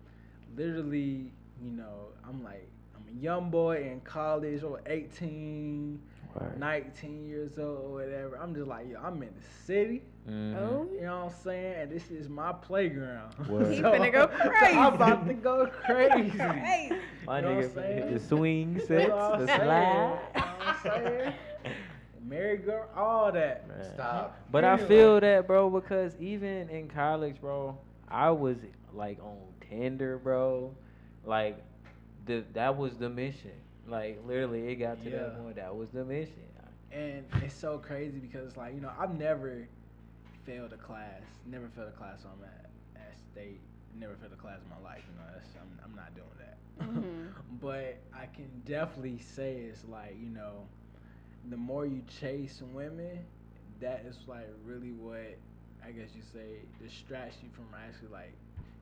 literally, 0.56 1.32
you 1.62 1.72
know, 1.72 2.08
I'm 2.28 2.44
like 2.44 2.70
I'm 2.96 3.04
a 3.08 3.20
young 3.20 3.50
boy 3.50 3.84
in 3.90 4.02
college 4.02 4.64
or 4.64 4.82
18, 4.86 6.02
Right. 6.36 6.58
19 6.58 7.26
years 7.26 7.58
old 7.58 7.80
or 7.86 7.92
whatever. 7.94 8.36
I'm 8.38 8.54
just 8.56 8.68
like, 8.68 8.90
yo, 8.90 9.00
I'm 9.02 9.22
in 9.24 9.34
the 9.36 9.64
city. 9.66 10.04
Mhm. 10.28 10.56
Oh, 10.58 10.88
You 10.94 11.02
know 11.02 11.18
what 11.26 11.34
I'm 11.34 11.40
saying? 11.44 11.76
And 11.82 11.92
this 11.92 12.10
is 12.12 12.30
my 12.30 12.52
playground. 12.54 13.34
Word. 13.48 13.72
He 13.74 13.82
finna 13.82 14.12
go 14.12 14.30
so 14.60 14.66
I'm 14.74 14.94
about 14.94 15.26
to 15.28 15.34
go 15.34 15.68
crazy. 15.68 16.38
Crazy. 16.40 16.96
My 17.26 17.38
You 17.38 17.44
know 17.44 17.56
what 17.56 17.66
nigga, 17.66 17.74
I'm 17.76 18.10
the 18.10 18.20
swing 18.20 18.74
That's 18.76 18.88
sets, 18.88 19.28
the 19.28 19.48
slide. 19.48 20.20
You 20.36 20.42
know 20.42 20.52
what 20.58 20.68
I'm 20.68 20.74
saying? 20.74 21.34
Merry 22.22 22.58
girl, 22.58 22.88
all 22.96 23.32
that. 23.32 23.68
Man. 23.68 23.84
Stop. 23.94 24.38
But 24.52 24.64
I 24.64 24.78
Anyway. 24.78 24.88
feel 24.88 25.20
that, 25.20 25.48
bro, 25.48 25.70
because 25.70 26.16
even 26.20 26.70
in 26.70 26.88
college, 26.88 27.40
bro, 27.42 27.78
I 28.08 28.30
was 28.32 28.58
like 28.94 29.20
on 29.22 29.38
Tinder, 29.62 30.18
bro. 30.18 30.76
Like, 31.26 31.64
the 32.26 32.44
that 32.54 32.78
was 32.78 32.98
the 32.98 33.10
mission. 33.10 33.52
Like, 33.88 34.20
literally, 34.26 34.68
it 34.70 34.76
got 34.76 35.02
to 35.04 35.10
Yeah. 35.10 35.18
that 35.18 35.38
point. 35.38 35.56
That 35.56 35.76
was 35.76 35.90
the 35.92 36.04
mission. 36.06 36.44
And 36.92 37.26
it's 37.42 37.54
so 37.54 37.78
crazy 37.78 38.20
because 38.20 38.58
like, 38.58 38.74
you 38.76 38.82
know, 38.82 38.92
I've 38.98 39.18
never 39.18 39.68
failed 40.46 40.74
a 40.74 40.78
class. 40.78 41.22
Never 41.46 41.68
failed 41.70 41.90
a 41.90 41.98
class 41.98 42.20
on 42.26 42.38
at, 42.44 42.70
at 42.96 43.14
state. 43.32 43.60
Never 44.00 44.16
failed 44.16 44.34
a 44.34 44.42
class 44.42 44.60
in 44.64 44.70
my 44.70 44.90
life, 44.90 45.04
you 45.08 45.16
know, 45.18 45.28
that's 45.34 45.48
I'm 45.56 45.80
I'm 45.84 45.96
not 45.96 46.14
doing 46.16 46.28
that. 46.40 46.58
Mhm. 46.80 47.28
but 47.62 47.98
I 48.14 48.26
can 48.28 48.50
definitely 48.66 49.20
say 49.20 49.56
it's 49.70 49.84
like, 49.86 50.16
you 50.20 50.30
know, 50.30 50.66
the 51.50 51.58
more 51.58 51.86
you 51.86 52.02
chase 52.20 52.62
women, 52.74 53.20
that 53.80 54.06
is 54.08 54.18
like 54.28 54.48
really 54.66 54.92
what 54.92 55.38
I 55.84 55.92
guess 55.92 56.10
you 56.16 56.22
say 56.34 56.62
distracts 56.82 57.38
you 57.44 57.50
from 57.54 57.66
actually 57.76 58.10
like 58.10 58.34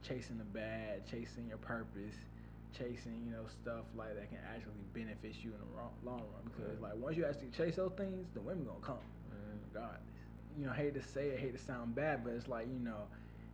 chasing 0.03 0.37
the 0.37 0.43
bad, 0.45 1.07
chasing 1.09 1.47
your 1.47 1.57
purpose, 1.57 2.15
chasing 2.77 3.23
you 3.25 3.31
know 3.31 3.45
stuff 3.61 3.85
like 3.97 4.15
that 4.15 4.29
can 4.29 4.39
actually 4.53 4.83
benefit 4.93 5.35
you 5.43 5.51
in 5.51 5.57
the 5.59 5.77
wrong, 5.77 5.91
long 6.03 6.19
run. 6.33 6.43
Because 6.45 6.79
Right. 6.79 6.93
like 6.93 7.01
once 7.01 7.17
you 7.17 7.25
actually 7.25 7.49
chase 7.49 7.75
those 7.77 7.93
things, 7.97 8.27
the 8.33 8.41
women 8.41 8.65
gonna 8.65 8.79
come 8.81 8.97
Mm. 9.31 9.57
regardless. 9.73 10.01
You 10.57 10.65
know, 10.65 10.73
hate 10.73 10.93
to 10.95 11.01
say 11.03 11.27
it, 11.27 11.39
hate 11.39 11.57
to 11.57 11.63
sound 11.63 11.95
bad, 11.95 12.23
but 12.23 12.33
it's 12.33 12.47
like 12.47 12.67
you 12.67 12.79
know, 12.79 13.03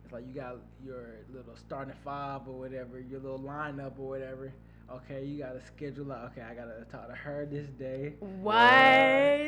it's 0.04 0.12
like 0.12 0.24
you 0.26 0.34
got 0.34 0.56
your 0.84 1.16
little 1.32 1.54
starting 1.56 1.94
five 2.04 2.42
or 2.48 2.58
whatever, 2.58 2.98
your 3.00 3.20
little 3.20 3.38
lineup 3.40 3.98
or 3.98 4.08
whatever. 4.08 4.52
Okay, 4.88 5.24
you 5.24 5.38
gotta 5.42 5.60
schedule 5.60 6.12
out. 6.12 6.26
Okay, 6.30 6.42
I 6.42 6.54
gotta 6.54 6.84
talk 6.92 7.08
to 7.08 7.14
her 7.14 7.44
this 7.50 7.68
day. 7.70 8.14
What? 8.20 8.54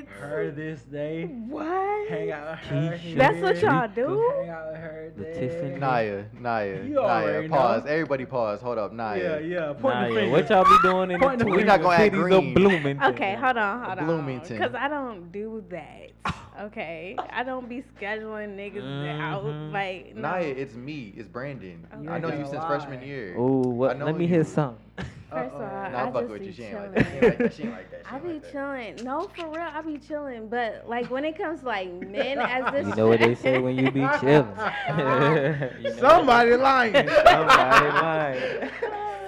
Her 0.08 0.52
this 0.54 0.82
day. 0.82 1.26
What? 1.26 2.08
Hang 2.08 2.32
out 2.32 2.50
with 2.50 2.58
her. 2.70 2.96
Here. 2.96 3.16
That's 3.16 3.40
what 3.40 3.60
y'all 3.62 3.86
do? 3.88 4.32
Hang 4.40 4.48
out 4.50 4.66
with 4.72 4.76
her. 4.80 5.12
The 5.16 5.22
there. 5.22 5.34
Tiffany. 5.34 5.78
Naya, 5.78 6.24
Naya, 6.40 6.82
You 6.82 6.94
Naya. 6.94 7.48
Pause. 7.48 7.84
know. 7.84 7.90
Everybody 7.90 8.24
pause. 8.24 8.60
Hold 8.60 8.78
up, 8.78 8.90
Yeah, 8.90 8.96
Naya. 8.96 9.40
yeah. 9.42 9.72
Point 9.74 9.82
Nah, 9.94 10.02
the 10.08 10.08
yeah, 10.14 10.20
finger. 10.22 10.32
what 10.32 10.50
y'all 10.50 10.64
be 10.64 10.78
doing 10.82 11.10
in 11.12 11.20
Point 11.20 11.38
the 11.38 11.44
the 11.44 11.50
We're 11.52 11.64
not 11.64 11.82
gonna 11.82 11.96
act 12.02 12.14
green. 12.14 12.32
of 12.48 12.54
Bloomington? 12.54 13.12
Okay, 13.14 13.34
hold 13.36 13.56
on, 13.58 13.84
hold 13.84 13.98
on. 14.00 14.06
Bloomington. 14.06 14.58
Because 14.58 14.74
I 14.74 14.88
don't 14.88 15.30
do 15.30 15.64
that. 15.70 16.10
Okay, 16.60 17.16
I 17.30 17.44
don't 17.44 17.68
be 17.68 17.84
scheduling 17.96 18.56
niggas 18.56 18.82
that 18.82 19.20
out 19.20 19.44
mm-hmm. 19.44 19.72
like 19.72 20.16
no. 20.16 20.22
Naya, 20.22 20.54
it's 20.56 20.74
me. 20.74 21.14
It's 21.16 21.28
Brandon. 21.28 21.86
Okay. 21.94 22.08
I 22.08 22.18
know 22.18 22.28
you 22.32 22.38
You 22.38 22.44
since 22.46 22.54
ain't 22.56 22.66
freshman 22.66 23.02
year. 23.02 23.36
Oh, 23.38 23.60
what? 23.60 23.96
Let 24.00 24.16
me 24.16 24.24
you. 24.24 24.34
hear 24.34 24.44
some. 24.44 24.76
First 25.30 25.54
of 25.54 25.60
all, 25.60 25.66
Uh-oh. 25.66 25.90
Nah, 25.90 25.98
I 25.98 26.02
I'm 26.02 26.12
just 26.12 26.28
with 26.28 26.40
be 26.40 26.46
you. 26.46 26.52
She 26.52 26.62
ain't 26.64 26.74
like 26.94 26.94
chilling. 27.20 27.38
that. 27.38 27.54
She 27.54 27.62
ain't 27.62 27.72
like 27.72 27.90
that. 27.90 28.02
Like 28.02 28.04
that. 28.04 28.06
I 28.12 28.18
be 28.18 28.28
like 28.32 28.42
that. 28.42 28.52
chilling. 28.52 28.96
No, 29.04 29.28
for 29.36 29.48
real, 29.50 29.68
I 29.72 29.82
be 29.82 29.98
chilling. 29.98 30.48
But 30.48 30.84
like 30.88 31.10
when 31.10 31.24
it 31.24 31.38
comes 31.38 31.60
to 31.60 31.66
like 31.66 31.92
men 31.92 32.38
as 32.40 32.72
this, 32.72 32.88
You 32.88 32.94
know 32.96 33.08
what 33.08 33.20
they 33.20 33.34
say 33.36 33.58
when 33.58 33.76
you 33.76 33.92
be 33.92 34.08
chilling. 34.20 34.48
You 34.88 34.96
know 34.96 35.96
Somebody 35.98 36.56
lying. 36.56 36.94
Somebody 36.94 37.88
lying. 37.88 38.70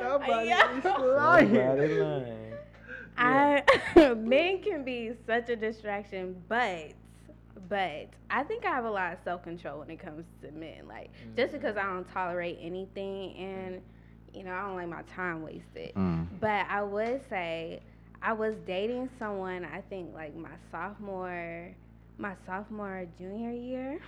Somebody 0.01 0.49
Yeah. 0.49 0.81
lying. 0.83 0.83
Somebody 0.83 2.01
lying. 2.01 2.37
I 3.17 3.63
men 4.17 4.63
can 4.63 4.83
be 4.83 5.13
such 5.27 5.49
a 5.51 5.57
distraction, 5.57 6.43
but 6.49 6.93
but 7.69 8.09
I 8.31 8.43
think 8.45 8.65
I 8.65 8.71
have 8.71 8.85
a 8.85 8.91
lot 8.91 9.13
of 9.13 9.19
self 9.25 9.43
control 9.43 9.81
when 9.81 9.91
it 9.91 9.99
comes 10.01 10.25
to 10.43 10.51
men. 10.53 10.87
Like 10.89 11.11
just 11.37 11.53
because 11.53 11.77
I 11.77 11.85
don't 11.85 12.11
tolerate 12.13 12.59
anything 12.61 13.35
and 13.37 13.81
you 14.33 14.45
know 14.45 14.53
I 14.53 14.63
don't 14.63 14.77
like 14.77 14.89
my 14.89 15.03
time 15.15 15.43
wasted. 15.43 15.95
Mm. 15.95 16.27
But 16.41 16.67
I 16.69 16.83
would 16.83 17.21
say 17.29 17.81
I 18.23 18.33
was 18.33 18.55
dating 18.67 19.09
someone 19.19 19.65
I 19.65 19.81
think 19.89 20.15
like 20.15 20.35
my 20.37 20.51
sophomore 20.71 21.75
my 22.19 22.35
sophomore 22.47 23.07
junior 23.19 23.53
year. 23.53 24.01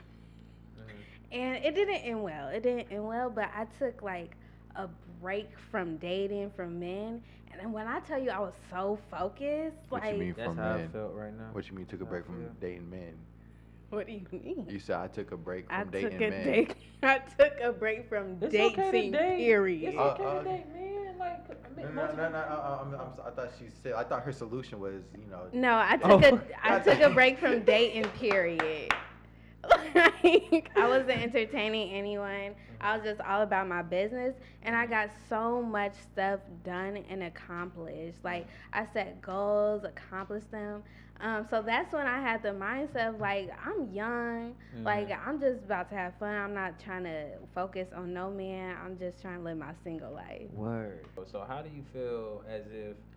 And 1.30 1.64
it 1.64 1.74
didn't 1.74 1.94
end 1.96 2.22
well. 2.22 2.48
It 2.48 2.62
didn't 2.62 2.92
end 2.92 3.06
well, 3.08 3.30
but 3.30 3.48
I 3.56 3.64
took 3.78 4.02
like 4.02 4.32
a 4.76 4.86
break 5.22 5.48
from 5.70 5.96
dating 5.96 6.50
from 6.54 6.78
men. 6.78 7.22
And 7.50 7.60
then 7.60 7.72
when 7.72 7.86
I 7.86 8.00
tell 8.00 8.18
you 8.22 8.30
I 8.30 8.38
was 8.38 8.52
so 8.70 8.98
focused, 9.10 9.76
What 9.88 10.04
you 10.12 10.18
mean 10.18 10.34
That's 10.36 10.46
from 10.48 10.58
how 10.58 10.72
I 10.72 10.76
men? 10.78 10.90
felt 10.90 11.14
right 11.14 11.32
now. 11.36 11.48
What 11.52 11.66
you 11.68 11.74
mean 11.74 11.86
took 11.86 12.02
a 12.02 12.04
break 12.04 12.26
from 12.26 12.38
feel. 12.40 12.50
dating 12.60 12.90
men? 12.90 13.14
What 13.92 14.07
do 14.07 14.12
you 14.12 14.26
mean? 14.33 14.66
You 14.68 14.78
said 14.81 14.96
I 14.96 15.09
took 15.09 15.33
a 15.33 15.37
break 15.37 15.68
from 15.68 15.76
I 15.76 15.85
dating 15.85 16.18
took 16.18 16.20
a 16.20 16.31
men. 16.31 16.44
date 16.44 16.76
I 17.02 17.18
took 17.18 17.61
a 17.61 17.72
break 17.72 18.09
from 18.09 18.38
It's 18.40 18.52
dating 18.52 18.81
okay 18.81 18.90
to 18.90 19.11
date. 19.11 19.37
period. 19.38 19.94
It's 19.94 19.98
Uh, 19.98 20.02
okay 20.02 20.24
uh, 20.24 20.38
to 20.38 20.44
date, 20.44 20.66
man. 20.72 21.18
Like, 21.18 21.44
I 21.50 21.68
No, 21.83 21.88
mean, 21.88 21.94
no, 21.94 22.02
most 22.07 22.16
no, 22.16 22.28
no. 22.31 22.38
I, 22.38 22.81
I'm, 22.83 22.94
I'm, 22.94 23.12
I 23.26 23.31
thought 23.31 23.50
she 23.59 23.66
said. 23.83 23.92
I 23.94 24.05
thought 24.05 24.22
her 24.22 24.33
solution 24.33 24.81
was, 24.81 25.02
you 25.16 25.26
know. 25.31 25.46
No, 25.52 25.76
I 25.76 25.96
took 26.05 26.22
Oh. 26.22 26.22
a 26.22 26.42
I 26.62 26.78
took 26.81 27.00
a 27.00 27.11
break 27.11 27.38
from 27.38 27.64
dating 27.64 28.05
period. 28.11 28.92
like 29.94 30.70
I 30.77 30.88
wasn't 30.88 31.11
entertaining 31.22 31.92
anyone. 31.92 32.55
I 32.81 32.96
was 32.96 33.05
just 33.05 33.20
all 33.20 33.42
about 33.42 33.68
my 33.68 33.83
business 33.83 34.35
and 34.62 34.75
I 34.75 34.87
got 34.87 35.11
so 35.29 35.62
much 35.62 35.94
stuff 36.12 36.40
done 36.64 36.96
and 37.09 37.22
accomplished. 37.22 38.18
Like 38.25 38.46
I 38.72 38.87
set 38.92 39.20
goals, 39.22 39.85
accomplished 39.85 40.51
them. 40.51 40.83
Um, 41.20 41.46
so 41.48 41.62
that's 41.62 41.92
when 41.92 42.07
I 42.09 42.20
had 42.20 42.42
the 42.42 42.48
mindset 42.48 43.11
of 43.11 43.20
like 43.20 43.51
I'm 43.64 43.92
young, 43.92 44.55
Mhm. 44.77 44.85
like 44.85 45.09
I'm 45.25 45.38
just 45.38 45.62
about 45.64 45.88
to 45.90 45.94
have 45.94 46.14
fun. 46.18 46.35
I'm 46.35 46.55
not 46.55 46.81
trying 46.81 47.05
to 47.05 47.27
focus 47.55 47.88
on 47.94 48.12
no 48.12 48.29
man. 48.31 48.77
I'm 48.85 48.98
just 48.98 49.22
trying 49.22 49.38
to 49.38 49.44
live 49.44 49.59
my 49.59 49.72
single 49.85 50.12
life. 50.12 50.51
Word. 50.53 51.07
So 51.31 51.44
how 51.46 51.62
do 51.62 51.68
you 51.70 51.85
feel 51.92 52.42
as 52.48 52.62
if, 52.72 52.96
y- 52.96 53.12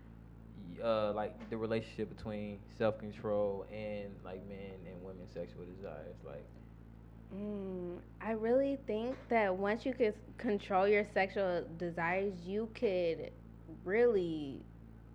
uh, 0.84 1.12
like 1.14 1.50
the 1.50 1.58
relationship 1.58 2.10
between 2.16 2.60
self 2.78 2.98
control 3.00 3.66
and 3.72 4.16
like 4.24 4.46
men 4.48 4.80
and 4.88 5.04
women's 5.04 5.32
sexual 5.32 5.66
desires, 5.66 6.16
like? 6.26 6.46
Mm, 7.36 8.00
I 8.22 8.32
really 8.32 8.78
think 8.88 9.18
that 9.30 9.56
once 9.56 9.86
you 9.86 9.94
could 9.94 10.14
control 10.38 10.88
your 10.88 11.06
sexual 11.14 11.64
desires, 11.78 12.34
you 12.46 12.70
could 12.76 13.32
really 13.84 14.64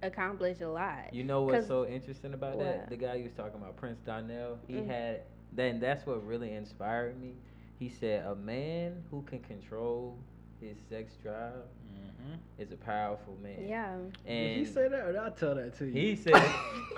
accomplish 0.02 0.60
a 0.60 0.68
lot. 0.68 1.12
You 1.12 1.24
know 1.24 1.42
what's 1.42 1.66
so 1.66 1.86
interesting 1.86 2.34
about 2.34 2.58
that? 2.58 2.88
The 2.88 2.96
guy 2.96 3.14
you 3.14 3.24
was 3.24 3.32
talking 3.32 3.60
about, 3.60 3.76
Prince 3.76 4.00
Donnell, 4.00 4.58
he 4.66 4.76
Mm. 4.76 4.86
had 4.86 5.22
then 5.52 5.80
that's 5.80 6.06
what 6.06 6.24
really 6.26 6.52
inspired 6.54 7.20
me. 7.20 7.34
He 7.78 7.88
said 7.88 8.24
a 8.26 8.34
man 8.34 9.04
who 9.10 9.22
can 9.22 9.40
control 9.40 10.18
his 10.60 10.76
sex 10.88 11.14
drive 11.22 11.52
Mm-hmm. 11.90 12.62
is 12.62 12.70
a 12.70 12.76
powerful 12.76 13.36
man. 13.42 13.66
Yeah. 13.66 13.94
And 14.26 14.54
Did 14.54 14.58
he 14.58 14.64
say 14.66 14.88
that 14.88 15.00
or 15.00 15.12
did 15.12 15.16
I 15.20 15.30
tell 15.30 15.54
that 15.56 15.76
to 15.78 15.86
you? 15.86 15.92
he 15.92 16.14
said 16.16 16.34
I 16.36 16.38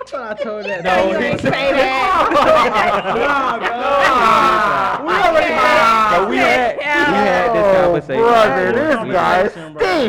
thought 0.05 0.39
I 0.39 0.43
told 0.43 0.65
that. 0.65 0.83
No, 0.83 1.11
you 1.11 1.17
he 1.17 1.23
ain't 1.25 1.39
said- 1.41 1.53
say 1.53 1.71
that. 1.73 2.29
Nah, 3.73 5.07
We 5.07 5.13
already 5.13 5.53
had- 5.53 6.11
but 6.19 6.29
we 6.29 6.37
had 6.37 6.77
we 6.77 6.83
had 6.83 7.53
this 7.55 7.65
Oh, 7.65 7.83
conversation. 7.83 8.21
brother, 8.21 8.71
before. 8.73 8.85
this 8.87 9.05
We- 9.07 9.11
guy 9.13 9.47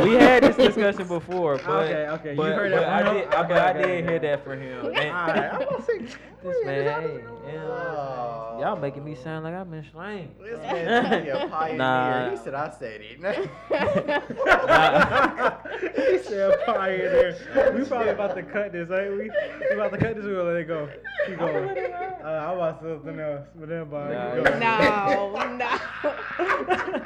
We 0.04 0.14
had 0.14 0.42
this 0.42 0.56
discussion 0.56 1.06
before, 1.08 1.56
but 1.64 1.68
Okay, 1.84 2.08
okay, 2.08 2.34
you 2.34 2.42
heard 2.42 2.72
but 2.72 2.80
that 2.80 2.88
I 3.06 3.12
did, 3.12 3.22
him? 3.24 3.30
but 3.30 3.38
Okay, 3.44 3.54
I 3.54 3.72
did 3.72 3.82
okay. 3.84 4.02
hear 4.02 4.18
that 4.20 4.44
from 4.44 4.60
him. 4.60 4.86
And- 4.86 4.96
Alright, 4.96 5.52
I'm 5.54 5.64
gonna 5.68 5.82
say, 5.84 5.98
This 6.44 6.66
man, 6.66 7.02
hey, 7.02 7.12
you 7.14 7.18
know 7.22 7.30
what 7.32 7.42
I'm 7.46 8.50
saying? 8.50 8.60
y'all 8.60 8.76
making 8.76 9.02
me 9.02 9.14
sound 9.14 9.44
like 9.44 9.54
I've 9.54 9.70
been 9.70 9.84
slang. 9.90 10.34
This 10.42 10.58
man 10.60 11.24
be 11.24 11.30
a 11.30 11.48
pioneer. 11.50 11.78
Nah. 11.78 12.30
He 12.30 12.36
said 12.36 12.54
I 12.54 12.70
said 12.70 13.00
it. 13.02 13.18
he 15.96 16.18
said 16.18 16.66
pioneer. 16.66 17.72
We 17.74 17.84
probably 17.86 18.08
about 18.10 18.34
to 18.36 18.42
cut 18.42 18.72
this, 18.72 18.90
ain't 18.90 19.12
we? 19.12 19.30
We 19.70 19.74
about 19.74 19.92
to 19.92 19.98
cut 19.98 20.16
this. 20.16 20.24
We 20.24 20.32
gonna 20.32 20.42
let 20.44 20.56
it 20.56 20.68
go. 20.68 20.88
Keep 21.26 21.38
going. 21.38 21.68
Uh, 22.22 22.26
I'm 22.26 22.56
about 22.58 22.82
to 22.82 22.86
say 22.88 22.92
something 23.04 23.20
else, 23.20 23.46
but 23.54 23.68
then, 23.70 23.84
but 23.88 24.10
Nah, 24.60 25.08
keep 25.08 25.20
no, 25.58 26.90
no. 26.98 27.04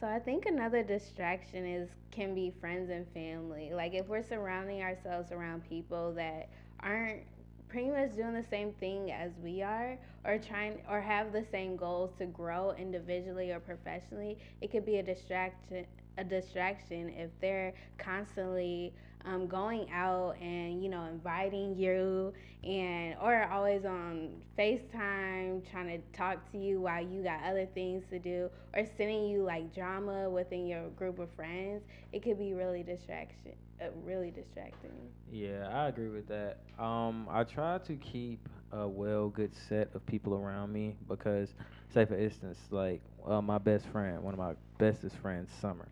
So 0.00 0.06
I 0.06 0.18
think 0.18 0.46
another 0.46 0.82
distraction 0.82 1.64
is 1.66 1.88
can 2.10 2.34
be 2.34 2.52
friends 2.60 2.90
and 2.90 3.06
family. 3.08 3.70
Like 3.72 3.94
if 3.94 4.08
we're 4.08 4.22
surrounding 4.22 4.82
ourselves 4.82 5.32
around 5.32 5.68
people 5.68 6.12
that 6.14 6.48
aren't 6.80 7.22
pretty 7.68 7.90
much 7.90 8.14
doing 8.14 8.34
the 8.34 8.44
same 8.44 8.72
thing 8.72 9.10
as 9.10 9.32
we 9.42 9.62
are 9.62 9.98
or 10.24 10.38
trying 10.38 10.80
or 10.88 11.00
have 11.00 11.32
the 11.32 11.44
same 11.50 11.76
goals 11.76 12.10
to 12.18 12.26
grow 12.26 12.72
individually 12.78 13.52
or 13.52 13.60
professionally, 13.60 14.38
it 14.60 14.70
could 14.70 14.84
be 14.84 14.98
a 14.98 15.02
distraction 15.02 15.86
a 16.18 16.24
distraction 16.24 17.10
if 17.10 17.30
they're 17.40 17.74
constantly 17.98 18.94
um, 19.26 19.46
going 19.48 19.90
out 19.92 20.36
and 20.40 20.82
you 20.82 20.88
know 20.90 21.04
inviting 21.06 21.76
you 21.76 22.32
and 22.64 23.16
or 23.22 23.44
always 23.50 23.84
on 23.84 24.30
FaceTime 24.58 25.68
trying 25.70 25.88
to 25.88 26.18
talk 26.18 26.50
to 26.52 26.58
you 26.58 26.80
while 26.80 27.02
you 27.02 27.22
got 27.22 27.42
other 27.44 27.66
things 27.66 28.04
to 28.10 28.18
do 28.18 28.50
or 28.74 28.84
sending 28.96 29.26
you 29.28 29.42
like 29.42 29.74
drama 29.74 30.30
within 30.30 30.66
your 30.66 30.88
group 30.90 31.18
of 31.18 31.30
friends 31.32 31.82
it 32.12 32.22
could 32.22 32.38
be 32.38 32.54
really 32.54 32.82
distraction 32.82 33.52
uh, 33.80 33.86
really 34.04 34.30
distracting 34.30 35.10
Yeah, 35.30 35.68
I 35.72 35.88
agree 35.88 36.08
with 36.08 36.28
that. 36.28 36.58
Um, 36.78 37.28
I 37.30 37.44
try 37.44 37.78
to 37.78 37.96
keep 37.96 38.48
a 38.72 38.86
well 38.88 39.28
good 39.28 39.54
set 39.54 39.94
of 39.94 40.04
people 40.06 40.34
around 40.34 40.72
me 40.72 40.96
because, 41.08 41.54
say 41.92 42.04
for 42.04 42.16
instance, 42.16 42.58
like 42.70 43.02
uh, 43.26 43.40
my 43.42 43.58
best 43.58 43.86
friend, 43.88 44.22
one 44.22 44.34
of 44.34 44.38
my 44.38 44.54
bestest 44.78 45.16
friends, 45.16 45.50
Summer. 45.60 45.88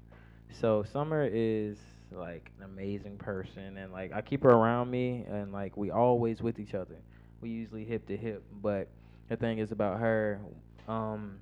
So 0.50 0.82
Summer 0.84 1.28
is 1.30 1.78
like 2.12 2.50
an 2.58 2.64
amazing 2.64 3.16
person, 3.16 3.76
and 3.78 3.92
like 3.92 4.12
I 4.12 4.20
keep 4.22 4.42
her 4.44 4.50
around 4.50 4.90
me, 4.90 5.24
and 5.28 5.52
like 5.52 5.76
we 5.76 5.90
always 5.90 6.42
with 6.42 6.58
each 6.58 6.74
other. 6.74 6.96
We 7.40 7.50
usually 7.50 7.84
hip 7.84 8.06
to 8.08 8.16
hip, 8.16 8.42
but 8.62 8.88
the 9.28 9.36
thing 9.36 9.58
is 9.58 9.72
about 9.72 10.00
her, 10.00 10.40
um, 10.88 11.38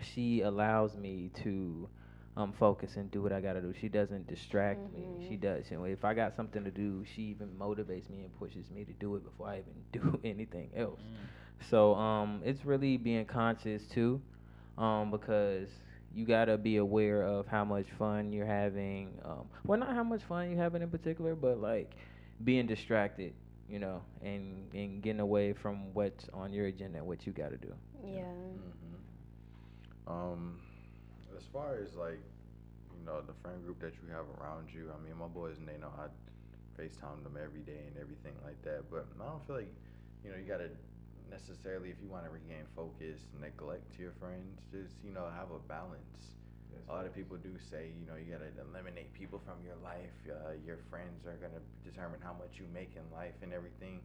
she 0.00 0.40
allows 0.42 0.96
me 0.96 1.30
to 1.42 1.88
um, 2.36 2.52
focus 2.52 2.96
and 2.96 3.10
do 3.10 3.20
what 3.22 3.32
I 3.32 3.40
gotta 3.40 3.60
do. 3.60 3.74
She 3.80 3.88
doesn't 3.88 4.26
distract 4.28 4.92
me. 4.92 5.26
She 5.28 5.36
does. 5.36 5.70
And 5.70 5.84
if 5.88 6.04
I 6.04 6.14
got 6.14 6.34
something 6.36 6.62
to 6.64 6.70
do, 6.70 7.04
she 7.14 7.22
even 7.22 7.48
motivates 7.58 8.08
me 8.08 8.20
and 8.22 8.38
pushes 8.38 8.70
me 8.70 8.84
to 8.84 8.92
do 8.94 9.16
it 9.16 9.24
before 9.24 9.48
I 9.48 9.58
even 9.58 9.74
do 9.92 10.20
anything 10.24 10.70
else. 10.76 11.00
So 11.68 11.94
um, 11.96 12.40
it's 12.44 12.64
really 12.64 12.96
being 12.96 13.24
conscious 13.24 13.82
too, 13.86 14.20
um, 14.76 15.10
because 15.10 15.68
you 16.12 16.24
gotta 16.26 16.56
be 16.56 16.76
aware 16.76 17.22
of 17.22 17.46
how 17.46 17.64
much 17.64 17.86
fun 17.98 18.32
you're 18.32 18.46
having. 18.46 19.18
Um, 19.24 19.48
well, 19.66 19.78
not 19.78 19.94
how 19.94 20.02
much 20.04 20.22
fun 20.22 20.50
you're 20.50 20.60
having 20.60 20.82
in 20.82 20.90
particular, 20.90 21.34
but 21.34 21.58
like 21.60 21.96
being 22.44 22.66
distracted, 22.66 23.34
you 23.68 23.78
know, 23.78 24.02
and 24.22 24.72
and 24.74 25.02
getting 25.02 25.20
away 25.20 25.52
from 25.52 25.92
what's 25.94 26.28
on 26.32 26.52
your 26.52 26.66
agenda 26.66 26.98
and 26.98 27.06
what 27.06 27.26
you 27.26 27.32
gotta 27.32 27.56
do. 27.56 27.72
yeah 28.02 28.32
hmm 28.52 28.96
Um, 30.06 30.60
as 31.36 31.44
far 31.52 31.76
as 31.82 31.94
like, 31.94 32.20
you 32.98 33.04
know, 33.04 33.20
the 33.20 33.32
friend 33.42 33.64
group 33.64 33.80
that 33.80 33.94
you 34.02 34.08
have 34.12 34.24
around 34.40 34.68
you, 34.72 34.90
I 34.92 35.02
mean, 35.04 35.16
my 35.18 35.26
boys 35.28 35.58
and 35.58 35.68
they 35.68 35.76
know 35.78 35.92
I 35.98 36.08
FaceTime 36.80 37.22
them 37.22 37.36
every 37.42 37.60
day 37.62 37.80
and 37.88 37.96
everything 38.00 38.34
like 38.44 38.60
that. 38.62 38.90
But 38.90 39.06
I 39.20 39.24
don't 39.26 39.46
feel 39.46 39.56
like, 39.56 39.74
you 40.24 40.30
know, 40.30 40.36
you 40.36 40.44
gotta 40.44 40.70
necessarily, 41.30 41.90
if 41.90 41.96
you 42.02 42.08
want 42.08 42.24
to 42.24 42.30
regain 42.30 42.64
focus, 42.74 43.20
neglect 43.40 43.98
your 43.98 44.12
friends. 44.18 44.60
Just 44.72 44.94
you 45.04 45.12
know, 45.12 45.28
have 45.32 45.50
a 45.50 45.60
balance. 45.68 46.36
A 46.88 46.92
lot 46.92 47.04
of 47.04 47.14
people 47.14 47.36
do 47.36 47.52
say, 47.70 47.92
you 48.00 48.06
know, 48.08 48.16
you 48.16 48.32
gotta 48.32 48.48
eliminate 48.64 49.12
people 49.12 49.40
from 49.44 49.60
your 49.64 49.76
life. 49.84 50.14
Uh, 50.24 50.56
your 50.64 50.78
friends 50.88 51.26
are 51.26 51.36
gonna 51.36 51.60
determine 51.84 52.20
how 52.22 52.32
much 52.32 52.56
you 52.56 52.64
make 52.72 52.92
in 52.96 53.04
life 53.12 53.36
and 53.42 53.52
everything. 53.52 54.00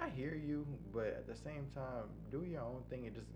I 0.00 0.08
hear 0.08 0.34
you, 0.34 0.66
but 0.92 1.08
at 1.08 1.26
the 1.26 1.36
same 1.36 1.68
time, 1.74 2.08
do 2.30 2.44
your 2.44 2.62
own 2.62 2.82
thing 2.88 3.06
and 3.06 3.14
just 3.14 3.28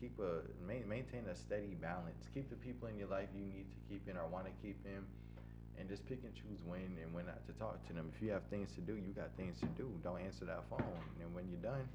keep 0.00 0.18
a 0.20 0.44
main, 0.66 0.88
maintain 0.88 1.24
a 1.30 1.36
steady 1.36 1.76
balance. 1.80 2.28
Keep 2.34 2.50
the 2.50 2.56
people 2.56 2.88
in 2.88 2.96
your 2.98 3.08
life 3.08 3.28
you 3.34 3.44
need 3.44 3.64
to 3.64 3.80
keep 3.88 4.08
in 4.08 4.16
or 4.16 4.26
want 4.28 4.44
to 4.44 4.52
keep 4.60 4.76
in, 4.84 5.00
and 5.78 5.88
just 5.88 6.06
pick 6.06 6.20
and 6.24 6.34
choose 6.34 6.60
when 6.66 6.96
and 7.02 7.12
when 7.12 7.26
not 7.26 7.44
to 7.46 7.52
talk 7.56 7.80
to 7.88 7.92
them. 7.92 8.10
If 8.14 8.22
you 8.22 8.30
have 8.32 8.44
things 8.50 8.72
to 8.74 8.80
do, 8.80 8.94
you 8.94 9.12
got 9.16 9.32
things 9.36 9.60
to 9.60 9.66
do. 9.80 9.88
Don't 10.02 10.20
answer 10.20 10.44
that 10.44 10.64
phone, 10.68 10.84
and 11.20 11.34
when 11.34 11.48
you're 11.48 11.64
done, 11.64 11.88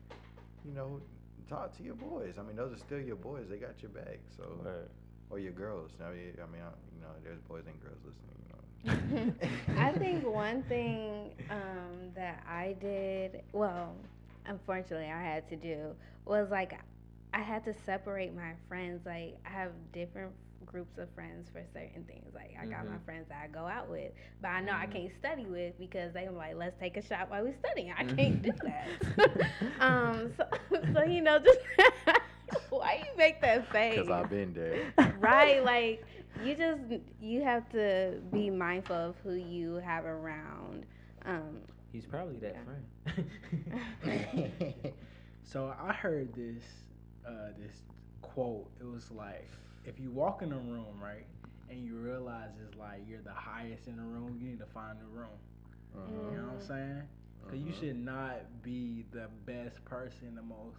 you 0.65 0.71
know, 0.73 1.01
talk 1.47 1.75
to 1.77 1.83
your 1.83 1.95
boys. 1.95 2.35
I 2.37 2.43
mean, 2.43 2.55
those 2.55 2.73
are 2.73 2.77
still 2.77 2.99
your 2.99 3.15
boys. 3.15 3.47
They 3.49 3.57
got 3.57 3.81
your 3.81 3.91
back. 3.91 4.19
So 4.37 4.43
Word. 4.63 4.89
or 5.29 5.39
your 5.39 5.51
girls. 5.53 5.91
I 6.03 6.11
mean, 6.11 6.33
I 6.41 6.45
mean, 6.51 6.61
I- 6.61 6.79
you 6.95 7.01
know, 7.01 7.09
there's 7.23 7.41
boys 7.41 7.63
and 7.67 7.79
girls 7.81 7.99
listening. 8.03 8.35
You 8.41 8.49
know. 8.53 9.33
I 9.77 9.91
think 9.93 10.25
one 10.25 10.63
thing 10.63 11.33
um, 11.49 12.11
that 12.15 12.43
I 12.47 12.75
did, 12.79 13.41
well, 13.51 13.95
unfortunately, 14.45 15.09
I 15.11 15.21
had 15.21 15.47
to 15.49 15.55
do 15.55 15.95
was 16.25 16.49
like 16.49 16.79
I 17.33 17.39
had 17.41 17.63
to 17.65 17.73
separate 17.73 18.35
my 18.35 18.53
friends. 18.67 19.05
Like 19.05 19.37
I 19.45 19.49
have 19.49 19.71
different 19.91 20.33
groups 20.69 20.97
of 20.99 21.09
friends 21.13 21.49
for 21.51 21.61
certain 21.73 22.05
things. 22.05 22.31
Like 22.35 22.53
I 22.61 22.65
got 22.65 22.87
my 22.87 22.97
Mhm. 22.97 23.05
friends 23.05 23.27
that 23.29 23.41
I 23.43 23.47
go 23.47 23.65
out 23.67 23.89
with, 23.89 24.11
but 24.41 24.49
I 24.49 24.61
know 24.61 24.73
I 24.73 24.85
Mhm. 24.85 25.01
can't 25.01 25.11
study 25.19 25.45
with 25.47 25.77
because 25.79 26.13
they're 26.13 26.31
like, 26.31 26.55
let's 26.55 26.79
take 26.79 26.97
a 26.97 27.01
shot 27.03 27.29
while 27.31 27.43
we 27.45 27.53
studying. 27.53 27.93
I 27.97 28.03
can't 28.03 28.41
do 28.41 28.51
that. 28.63 28.99
um, 29.79 30.31
so, 30.37 30.45
so 30.93 31.03
you 31.03 31.21
know, 31.21 31.39
just 31.39 31.59
why 32.69 32.95
you 32.95 33.17
make 33.17 33.41
that 33.41 33.71
face? 33.71 34.07
Cause 34.07 34.09
I've 34.09 34.29
been 34.29 34.53
there. 34.53 34.93
right 35.19 35.63
like 35.63 36.05
you 36.35 36.55
just 36.55 36.81
you 37.19 37.43
have 37.43 37.69
to 37.69 38.19
be 38.31 38.49
mindful 38.49 38.95
of 38.95 39.15
who 39.23 39.33
you 39.33 39.75
have 39.75 40.05
around 40.05 40.85
um 41.25 41.61
He's 41.91 42.05
probably 42.05 42.37
that 42.37 42.55
Yeah. 42.55 42.63
friend. 42.63 42.85
So 45.43 45.73
I 45.79 45.93
heard 45.93 46.33
this 46.33 46.63
uh, 47.27 47.51
this 47.57 47.81
quote. 48.21 48.69
It 48.79 48.85
was 48.85 49.11
like, 49.11 49.49
if 49.89 49.99
you 49.99 50.11
walk 50.11 50.41
in 50.43 50.51
a 50.51 50.57
room, 50.57 51.01
right, 51.01 51.25
and 51.69 51.83
you 51.83 51.95
realize 51.95 52.49
it's 52.65 52.77
like 52.77 53.01
you're 53.07 53.21
the 53.21 53.33
highest 53.33 53.87
in 53.87 53.97
the 53.97 54.03
room, 54.03 54.37
you 54.39 54.47
need 54.49 54.59
to 54.59 54.65
find 54.67 54.97
a 55.01 55.05
room. 55.05 55.37
Mhm. 55.95 56.31
You 56.31 56.37
know 56.37 56.43
what 56.45 56.53
I'm 56.61 56.67
saying? 56.67 57.03
Cause 57.49 57.57
you 57.59 57.71
Mhm. 57.73 57.79
should 57.79 57.95
not 57.97 58.61
be 58.61 59.03
the 59.11 59.27
best 59.45 59.83
person, 59.85 60.35
the 60.35 60.41
most, 60.43 60.77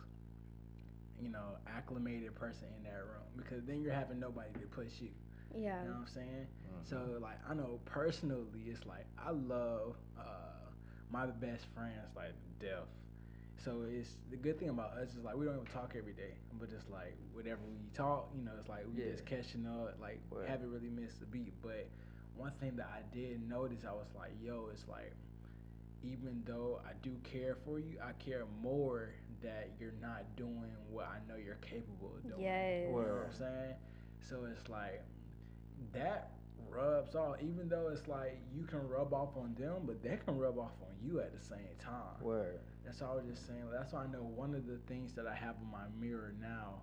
you 1.20 1.28
know, 1.28 1.56
acclimated 1.66 2.34
person 2.36 2.68
in 2.76 2.84
that 2.84 2.98
room, 3.04 3.26
because 3.36 3.64
then 3.66 3.82
you're 3.82 3.92
having 3.92 4.20
nobody 4.20 4.52
to 4.54 4.66
push 4.68 5.00
you. 5.00 5.10
yeah 5.52 5.82
You 5.82 5.88
know 5.88 5.94
what 5.94 6.00
I'm 6.02 6.06
saying? 6.06 6.46
Mhm. 6.68 6.86
So 6.86 7.18
like 7.20 7.38
I 7.48 7.54
know 7.54 7.80
personally, 7.84 8.62
it's 8.68 8.86
like 8.86 9.06
I 9.18 9.30
love 9.30 9.96
uh, 10.16 10.70
my 11.10 11.26
best 11.26 11.66
friends 11.74 12.08
like 12.14 12.34
death. 12.60 12.86
So 13.64 13.82
it's 13.90 14.16
the 14.30 14.36
good 14.36 14.58
thing 14.58 14.70
about 14.70 14.92
us 14.96 15.10
is 15.10 15.22
like 15.24 15.36
we 15.36 15.44
don't 15.44 15.54
even 15.54 15.66
talk 15.66 15.94
every 15.96 16.12
day, 16.14 16.34
but 16.58 16.70
just 16.70 16.88
like 16.90 17.14
whatever 17.32 17.60
we 17.68 17.76
talk, 17.94 18.30
you 18.34 18.42
know, 18.42 18.52
it's 18.58 18.68
like 18.68 18.86
we 18.94 19.02
Yeah. 19.02 19.10
just 19.12 19.26
catching 19.26 19.66
up, 19.66 20.00
like 20.00 20.20
Right. 20.30 20.48
haven't 20.48 20.70
really 20.70 20.88
missed 20.88 21.20
a 21.22 21.26
beat. 21.26 21.52
But 21.62 21.88
one 22.36 22.52
thing 22.52 22.76
that 22.76 22.86
I 22.88 23.02
did 23.14 23.46
notice, 23.48 23.84
I 23.84 23.92
was 23.92 24.08
like, 24.16 24.32
yo, 24.42 24.68
it's 24.72 24.88
like 24.88 25.12
even 26.02 26.42
though 26.46 26.80
I 26.86 26.94
do 27.02 27.14
care 27.22 27.56
for 27.66 27.78
you, 27.78 27.98
I 28.02 28.12
care 28.12 28.46
more 28.62 29.10
that 29.42 29.68
you're 29.78 29.92
not 30.00 30.24
doing 30.36 30.72
what 30.88 31.06
I 31.08 31.18
know 31.28 31.36
you're 31.36 31.56
capable 31.56 32.14
of 32.16 32.22
doing. 32.26 32.40
Yes. 32.42 32.86
You 32.88 32.92
know 32.96 32.98
what 33.02 33.26
I'm 33.26 33.32
saying? 33.34 33.74
So 34.28 34.44
it's 34.50 34.68
like 34.70 35.02
that 35.92 36.30
rubs 36.70 37.14
off, 37.14 37.36
even 37.42 37.68
though 37.68 37.88
it's 37.88 38.08
like 38.08 38.40
you 38.54 38.64
can 38.64 38.86
rub 38.88 39.12
off 39.12 39.36
on 39.36 39.54
them, 39.58 39.82
but 39.84 40.02
they 40.02 40.16
can 40.24 40.38
rub 40.38 40.58
off 40.58 40.72
on 40.80 40.94
you 41.02 41.20
at 41.20 41.32
the 41.38 41.44
same 41.44 41.76
time. 41.78 42.22
Word. 42.22 42.60
That's 42.84 43.02
all 43.02 43.12
I 43.12 43.16
was 43.16 43.26
just 43.26 43.46
saying. 43.46 43.64
That's 43.72 43.92
why 43.92 44.04
I 44.04 44.06
know 44.06 44.22
one 44.34 44.54
of 44.54 44.66
the 44.66 44.78
things 44.88 45.12
that 45.14 45.26
I 45.26 45.34
have 45.34 45.56
on 45.56 45.70
my 45.70 45.86
mirror 46.00 46.34
now 46.40 46.80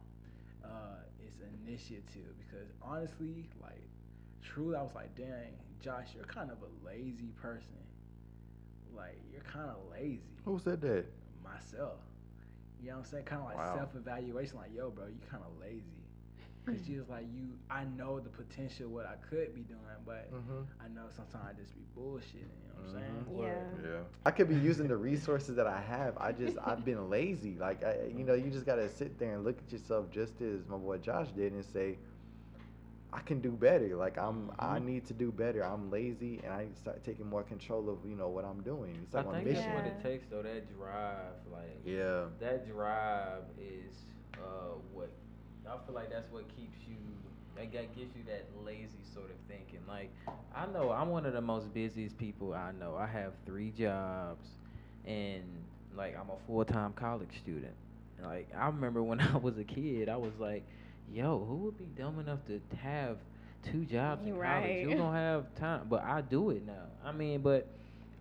uh, 0.63 1.01
is 1.25 1.33
initiative. 1.65 2.33
Because 2.37 2.67
honestly, 2.81 3.49
like, 3.61 3.81
truly, 4.41 4.75
I 4.75 4.81
was 4.81 4.95
like, 4.95 5.15
dang, 5.15 5.57
Josh, 5.81 6.09
you're 6.15 6.25
kind 6.25 6.51
of 6.51 6.57
a 6.61 6.85
lazy 6.87 7.33
person. 7.41 7.75
Like, 8.95 9.19
you're 9.31 9.41
kind 9.41 9.69
of 9.69 9.77
lazy. 9.91 10.21
Who 10.45 10.59
said 10.59 10.81
that? 10.81 11.05
Myself. 11.43 11.99
You 12.81 12.89
know 12.89 12.97
what 12.97 12.99
I'm 12.99 13.05
saying? 13.05 13.25
Kind 13.25 13.41
of 13.41 13.47
like 13.47 13.57
Wow. 13.57 13.75
self 13.75 13.95
evaluation. 13.95 14.57
Like, 14.57 14.73
yo, 14.75 14.89
bro, 14.91 15.05
you 15.07 15.19
kind 15.29 15.43
of 15.43 15.59
lazy. 15.59 15.83
Cause 16.67 16.79
she 16.85 16.97
was 16.97 17.07
like, 17.07 17.23
you, 17.33 17.47
I 17.71 17.85
know 17.85 18.19
the 18.19 18.29
potential 18.29 18.89
what 18.89 19.05
I 19.05 19.15
could 19.29 19.55
be 19.55 19.61
doing, 19.61 19.79
but 20.05 20.29
Mm-hmm. 20.33 20.63
I 20.83 20.87
know 20.89 21.05
sometimes 21.15 21.45
I 21.49 21.53
just 21.61 21.73
be 21.73 21.81
bullshitting. 21.97 22.33
You 22.33 22.67
know 22.67 22.75
what 22.75 22.87
I'm 22.87 22.93
saying? 22.99 23.25
Mhm. 23.31 23.83
Yeah. 23.83 23.89
Yeah. 23.91 23.99
I 24.25 24.31
could 24.31 24.49
be 24.49 24.55
using 24.55 24.87
the 24.89 24.97
resources 24.97 25.55
that 25.55 25.65
I 25.67 25.79
have. 25.79 26.17
I 26.17 26.33
just 26.33 26.57
I've 26.65 26.83
been 26.83 27.09
lazy. 27.09 27.55
Like 27.57 27.83
I, 27.85 27.95
you 28.13 28.25
know, 28.25 28.33
you 28.33 28.49
just 28.51 28.65
gotta 28.65 28.89
sit 28.89 29.17
there 29.17 29.33
and 29.35 29.45
look 29.45 29.57
at 29.65 29.71
yourself 29.71 30.11
just 30.11 30.41
as 30.41 30.67
my 30.67 30.75
boy 30.77 30.97
Josh 30.97 31.29
did 31.35 31.53
and 31.53 31.63
say, 31.63 31.97
I 33.13 33.19
can 33.21 33.39
do 33.39 33.51
better. 33.51 33.95
Like 33.95 34.17
I'm 34.17 34.51
I 34.59 34.79
Mhm. 34.79 34.83
need 34.85 35.05
to 35.07 35.13
do 35.13 35.31
better. 35.31 35.63
I'm 35.63 35.89
lazy 35.89 36.41
and 36.43 36.51
I 36.53 36.63
need 36.65 36.73
to 36.73 36.79
start 36.79 37.01
taking 37.05 37.25
more 37.27 37.43
control 37.43 37.89
of 37.89 37.99
you 38.05 38.15
know 38.17 38.27
what 38.27 38.43
I'm 38.43 38.61
doing. 38.61 38.93
It's 39.03 39.15
I 39.15 39.19
like 39.19 39.27
my 39.27 39.33
think 39.35 39.45
mission. 39.47 39.63
that's 39.73 39.83
what 39.83 39.85
it 39.85 40.03
takes 40.03 40.27
though. 40.27 40.41
That 40.43 40.67
drive, 40.77 41.33
like 41.51 41.79
Yeah. 41.85 42.25
that 42.41 42.67
drive 42.67 43.43
is 43.57 43.95
uh 44.37 44.75
what 44.93 45.09
I 45.67 45.85
feel 45.85 45.95
like 45.95 46.09
that's 46.09 46.31
what 46.31 46.47
keeps 46.55 46.77
you 46.87 46.95
that 47.55 47.71
gives 47.71 48.15
you 48.15 48.23
that 48.27 48.45
lazy 48.63 49.01
sort 49.13 49.29
of 49.31 49.37
thinking. 49.47 49.79
Like 49.87 50.11
I 50.55 50.65
know 50.67 50.91
I'm 50.91 51.09
one 51.09 51.25
of 51.25 51.33
the 51.33 51.41
most 51.41 51.73
busiest 51.73 52.17
people 52.17 52.53
I 52.53 52.71
know. 52.71 52.95
I 52.95 53.07
have 53.07 53.33
three 53.45 53.71
jobs 53.71 54.47
and 55.05 55.43
like 55.95 56.15
I'm 56.17 56.29
a 56.29 56.37
full 56.45 56.63
time 56.65 56.93
college 56.93 57.37
student. 57.41 57.73
Like 58.23 58.47
I 58.55 58.67
remember 58.67 59.03
when 59.03 59.19
I 59.21 59.37
was 59.37 59.57
a 59.57 59.63
kid, 59.63 60.09
I 60.09 60.17
was 60.17 60.33
like, 60.39 60.63
yo, 61.11 61.43
who 61.47 61.55
would 61.57 61.77
be 61.77 61.85
dumb 61.97 62.19
enough 62.19 62.39
to 62.47 62.59
have 62.77 63.17
two 63.63 63.85
jobs 63.85 64.25
in 64.25 64.35
college? 64.35 64.77
You 64.81 64.95
don't 64.95 65.13
have 65.13 65.53
time. 65.55 65.87
But 65.89 66.03
I 66.03 66.21
do 66.21 66.51
it 66.51 66.65
now. 66.65 66.85
I 67.03 67.11
mean, 67.11 67.41
but 67.41 67.67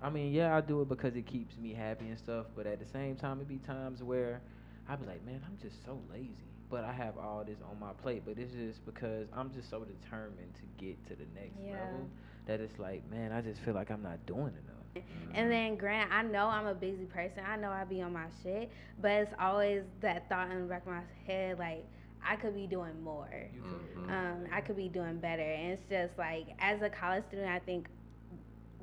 I 0.02 0.10
mean, 0.10 0.32
yeah, 0.32 0.56
I 0.56 0.60
do 0.60 0.80
it 0.82 0.88
because 0.88 1.14
it 1.16 1.26
keeps 1.26 1.56
me 1.58 1.72
happy 1.74 2.08
and 2.08 2.18
stuff. 2.18 2.46
But 2.56 2.66
at 2.66 2.78
the 2.80 2.86
same 2.86 3.16
time, 3.16 3.40
it 3.40 3.48
be 3.48 3.58
times 3.58 4.02
where 4.02 4.40
I'd 4.88 5.00
be 5.00 5.06
like, 5.06 5.24
man, 5.24 5.42
I'm 5.46 5.58
just 5.60 5.84
so 5.84 5.98
lazy. 6.12 6.32
But 6.68 6.84
I 6.84 6.92
have 6.92 7.16
all 7.18 7.44
this 7.44 7.58
on 7.70 7.78
my 7.78 7.92
plate. 7.92 8.22
But 8.24 8.38
it's 8.38 8.52
just 8.52 8.84
because 8.84 9.28
I'm 9.32 9.52
just 9.52 9.70
so 9.70 9.84
determined 9.84 10.54
to 10.54 10.84
get 10.84 11.04
to 11.08 11.14
the 11.16 11.26
next 11.34 11.58
Yeah. 11.64 11.74
level 11.74 12.08
that 12.46 12.60
it's 12.60 12.78
like, 12.78 13.08
man, 13.10 13.32
I 13.32 13.40
just 13.40 13.60
feel 13.60 13.74
like 13.74 13.90
I'm 13.90 14.02
not 14.02 14.24
doing 14.26 14.52
enough. 14.64 15.04
And 15.34 15.52
then, 15.52 15.76
Grant, 15.76 16.10
I 16.10 16.22
know 16.22 16.46
I'm 16.46 16.66
a 16.66 16.74
busy 16.74 17.04
person. 17.04 17.42
I 17.46 17.56
know 17.56 17.70
I 17.70 17.84
be 17.84 18.00
on 18.00 18.12
my 18.14 18.26
shit, 18.42 18.70
but 19.00 19.10
it's 19.10 19.34
always 19.38 19.82
that 20.00 20.26
thought 20.28 20.50
in 20.50 20.62
the 20.62 20.66
back 20.68 20.82
of 20.86 20.92
my 20.92 21.02
head, 21.26 21.58
like 21.58 21.84
I 22.26 22.36
could 22.36 22.54
be 22.54 22.66
doing 22.66 23.02
more. 23.02 23.28
You 23.52 23.60
feel 23.62 24.02
me? 24.02 24.08
Mhm. 24.08 24.10
Um, 24.10 24.48
I 24.50 24.60
could 24.62 24.76
be 24.76 24.88
doing 24.88 25.18
better. 25.18 25.42
And 25.42 25.72
it's 25.72 25.82
just 25.88 26.16
like, 26.18 26.46
as 26.58 26.80
a 26.82 26.88
college 26.88 27.24
student, 27.28 27.48
I 27.48 27.58
think 27.58 27.88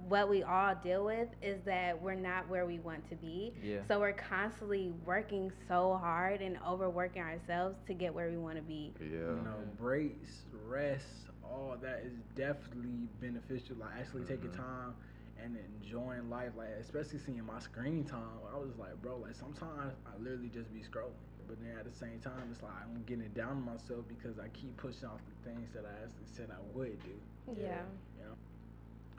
what 0.10 0.30
we 0.30 0.44
all 0.44 0.76
deal 0.84 1.06
with 1.06 1.30
is 1.42 1.62
that 1.66 2.02
we're 2.02 2.16
not 2.16 2.48
where 2.50 2.66
we 2.66 2.80
want 2.80 3.08
to 3.10 3.16
be. 3.16 3.54
Yeah. 3.64 3.80
So 3.88 4.00
we're 4.00 4.14
constantly 4.14 4.92
working 5.06 5.52
so 5.68 5.98
hard 6.02 6.42
and 6.42 6.58
overworking 6.68 7.22
ourselves 7.22 7.78
to 7.88 7.94
get 7.94 8.14
where 8.14 8.30
we 8.30 8.38
want 8.38 8.58
to 8.58 8.62
be. 8.64 8.94
Yeah. 9.00 9.08
You 9.08 9.42
know, 9.44 9.56
breaks, 9.80 10.44
rest, 10.68 11.06
all 11.44 11.76
that 11.82 12.04
is 12.06 12.14
definitely 12.36 13.08
beneficial. 13.22 13.76
Like 13.80 13.92
actually 14.00 14.24
taking 14.24 14.50
Mhm. 14.50 14.58
time 14.58 14.96
and 15.42 15.58
enjoying 15.82 16.30
life. 16.30 16.52
Like 16.58 16.70
especially 16.80 17.20
seeing 17.20 17.46
my 17.46 17.60
screen 17.60 18.04
time. 18.04 18.40
I 18.54 18.58
was 18.58 18.76
like, 18.78 19.02
bro, 19.02 19.18
like 19.18 19.36
sometimes 19.36 19.94
I 20.06 20.18
literally 20.22 20.50
just 20.50 20.74
be 20.74 20.82
scrolling. 20.82 21.14
But 21.48 21.60
then 21.62 21.78
at 21.78 21.84
the 21.86 21.92
same 21.92 22.20
time, 22.20 22.48
it's 22.52 22.62
like 22.64 22.72
I'm 22.82 23.04
getting 23.06 23.28
down 23.30 23.58
on 23.58 23.66
myself 23.66 24.06
because 24.08 24.40
I 24.40 24.48
keep 24.50 24.76
pushing 24.78 25.08
off 25.10 25.20
the 25.28 25.50
things 25.50 25.72
that 25.74 25.84
I 25.86 26.04
actually 26.04 26.28
said 26.34 26.50
I 26.52 26.60
would 26.78 26.98
do. 27.04 27.20
Yeah. 27.62 27.84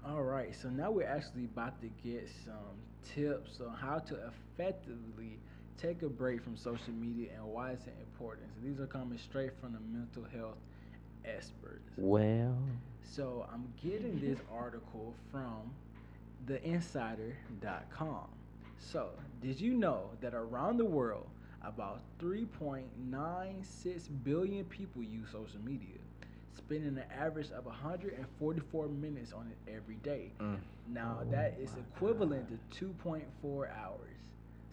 All 0.07 0.23
right, 0.23 0.55
so 0.55 0.69
now 0.69 0.91
we're 0.91 1.09
actually 1.09 1.45
about 1.45 1.81
to 1.81 1.89
get 2.03 2.29
some 2.45 2.77
tips 3.15 3.61
on 3.61 3.75
how 3.75 3.99
to 4.01 4.17
effectively 4.27 5.39
take 5.79 6.03
a 6.03 6.09
break 6.09 6.43
from 6.43 6.57
social 6.57 6.93
media 6.93 7.31
and 7.37 7.45
why 7.47 7.71
it's 7.71 7.87
important. 7.87 8.49
So 8.55 8.67
these 8.67 8.81
are 8.81 8.87
coming 8.87 9.19
straight 9.19 9.53
from 9.61 9.73
the 9.73 9.81
mental 9.81 10.25
health 10.39 10.59
experts. 11.25 11.91
Well, 11.97 12.55
So 13.03 13.47
I'm 13.53 13.73
getting 13.83 14.21
this 14.21 14.39
article 14.53 15.15
from 15.31 15.73
theinsider.com. 16.47 18.29
So, 18.79 19.09
did 19.41 19.59
you 19.61 19.73
know 19.75 20.11
that 20.21 20.35
around 20.35 20.77
the 20.77 20.85
world, 20.85 21.27
about 21.63 22.01
3.96 22.21 24.09
billion 24.23 24.65
people 24.67 25.03
use 25.03 25.29
social 25.33 25.61
media, 25.65 25.97
spending 26.57 26.97
an 26.97 27.05
average 27.19 27.51
of 27.51 27.65
144 27.67 28.89
minutes 28.89 29.33
on 29.33 29.51
it 29.51 29.73
every 29.73 29.97
day? 29.97 30.33
Mm. 30.41 30.59
Now, 30.89 31.19
Oh 31.23 31.31
that 31.31 31.57
is 31.61 31.71
my 31.73 31.79
equivalent 31.97 32.49
to 32.71 32.85
2.4 32.87 33.69
hours. 33.77 33.99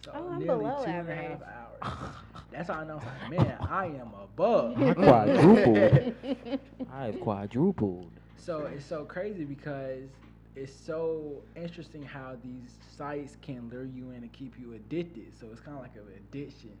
So, 0.04 0.10
Oh, 0.14 0.28
I'm 0.32 0.38
nearly 0.38 0.64
below 0.64 0.84
two 0.84 0.90
and 0.90 1.08
a 1.08 1.14
half 1.14 1.40
average. 1.42 1.48
hours. 1.82 2.14
That's 2.50 2.68
how 2.68 2.80
I 2.80 2.84
know. 2.84 2.96
It's 2.96 3.06
like, 3.06 3.30
man, 3.30 3.56
I 3.68 3.86
am 3.86 4.10
above. 4.22 4.76
I 4.82 4.94
quadrupled. 4.94 6.14
I 6.92 7.04
have 7.06 7.20
quadrupled. 7.20 8.10
So 8.36 8.66
it's 8.66 8.84
so 8.84 9.04
crazy 9.04 9.44
because 9.44 10.08
it's 10.56 10.72
so 10.74 11.42
interesting 11.56 12.02
how 12.02 12.36
these 12.42 12.76
sites 12.96 13.36
can 13.40 13.70
lure 13.70 13.84
you 13.84 14.10
in 14.10 14.16
and 14.16 14.32
keep 14.32 14.58
you 14.58 14.74
addicted. 14.74 15.32
So 15.38 15.46
it's 15.52 15.60
kind 15.60 15.76
of 15.76 15.82
like 15.82 15.94
an 15.94 16.02
addiction. 16.16 16.76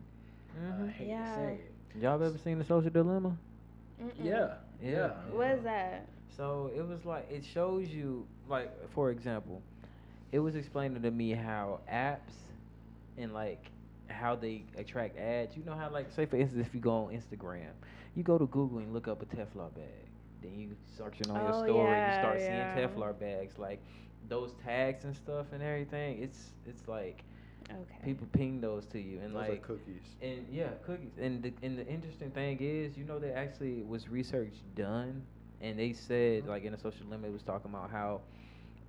Uh, 0.56 0.84
I 0.84 0.90
hate 0.90 1.08
Yeah. 1.08 1.24
to 1.28 1.34
say 1.34 1.60
it. 1.94 2.02
Y'all 2.02 2.22
ever 2.22 2.36
seen 2.38 2.58
the 2.58 2.64
Social 2.64 2.90
Dilemma? 2.90 3.36
Mm-mm. 4.02 4.10
Yeah. 4.22 4.54
Yeah. 4.82 5.12
What 5.30 5.50
is 5.50 5.62
that? 5.64 6.08
So 6.36 6.70
it 6.74 6.82
was 6.86 7.04
like 7.04 7.30
it 7.30 7.44
shows 7.44 7.88
you 7.88 8.26
like 8.48 8.70
for 8.90 9.10
example, 9.10 9.62
it 10.32 10.40
was 10.40 10.56
explaining 10.56 11.02
to 11.02 11.10
me 11.10 11.32
how 11.32 11.80
apps 11.90 12.34
and 13.18 13.32
like 13.32 13.70
how 14.08 14.36
they 14.36 14.64
attract 14.76 15.16
ads. 15.18 15.56
You 15.56 15.64
know 15.64 15.74
how 15.74 15.90
like 15.90 16.10
say 16.10 16.26
for 16.26 16.36
instance 16.36 16.66
if 16.66 16.74
you 16.74 16.80
go 16.80 16.92
on 17.06 17.14
Instagram, 17.14 17.72
you 18.14 18.22
go 18.22 18.38
to 18.38 18.46
Google 18.46 18.78
and 18.78 18.92
look 18.92 19.08
up 19.08 19.22
a 19.22 19.26
Telfar 19.26 19.74
bag. 19.74 20.08
Then 20.42 20.58
you 20.58 20.76
searching 20.96 21.30
on 21.30 21.42
your 21.42 21.52
Oh, 21.52 21.64
story, 21.64 22.02
yeah, 22.02 22.06
you 22.06 22.12
start 22.12 22.40
yeah. 22.40 22.46
seeing 22.46 22.68
Telfar 22.68 23.18
bags 23.18 23.58
like 23.58 23.82
those 24.28 24.54
tags 24.64 25.04
and 25.04 25.14
stuff 25.16 25.46
and 25.52 25.62
everything. 25.62 26.22
It's 26.22 26.52
it's 26.66 26.88
like 26.88 27.24
Okay. 27.70 28.00
people 28.04 28.26
ping 28.32 28.60
those 28.60 28.86
to 28.86 28.98
you 29.00 29.18
and 29.20 29.34
Those 29.34 29.40
like 29.48 29.52
are 29.52 29.56
cookies. 29.56 30.02
and 30.20 30.46
yeah, 30.50 30.68
cookies. 30.84 31.12
And 31.20 31.42
the 31.42 31.52
and 31.62 31.78
the 31.78 31.86
interesting 31.86 32.30
thing 32.30 32.58
is, 32.60 32.96
you 32.96 33.04
know, 33.04 33.18
there 33.18 33.36
actually 33.36 33.82
was 33.82 34.08
research 34.08 34.54
done, 34.74 35.22
and 35.60 35.78
they 35.78 35.92
said 35.92 36.46
like 36.46 36.64
in 36.64 36.74
a 36.74 36.78
Social 36.78 37.04
Dilemma 37.06 37.30
was 37.30 37.42
talking 37.42 37.70
about 37.70 37.90
how 37.90 38.22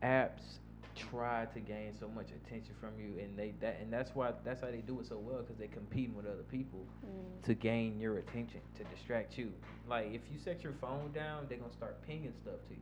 apps 0.01 0.59
try 0.95 1.45
to 1.53 1.59
gain 1.59 1.93
so 1.99 2.07
much 2.07 2.27
attention 2.31 2.73
from 2.79 2.99
you, 2.99 3.19
and 3.21 3.38
they 3.38 3.53
that 3.62 3.79
and 3.81 3.91
that's 3.91 4.13
why 4.13 4.31
that's 4.43 4.62
how 4.62 4.67
they 4.71 4.81
do 4.81 4.99
it 4.99 5.07
so 5.07 5.17
well 5.17 5.39
because 5.41 5.57
they 5.57 5.67
competing 5.67 6.15
with 6.15 6.25
other 6.25 6.43
people 6.43 6.86
Mm. 7.05 7.43
to 7.43 7.53
gain 7.53 7.99
your 7.99 8.17
attention 8.17 8.62
to 8.75 8.83
distract 8.86 9.38
you. 9.38 9.51
Like 9.88 10.13
if 10.13 10.21
you 10.31 10.38
set 10.39 10.63
your 10.63 10.73
phone 10.73 11.12
down, 11.13 11.45
they're 11.49 11.57
gonna 11.57 11.71
start 11.73 12.01
pinging 12.05 12.33
stuff 12.41 12.62
to 12.69 12.73
you 12.73 12.81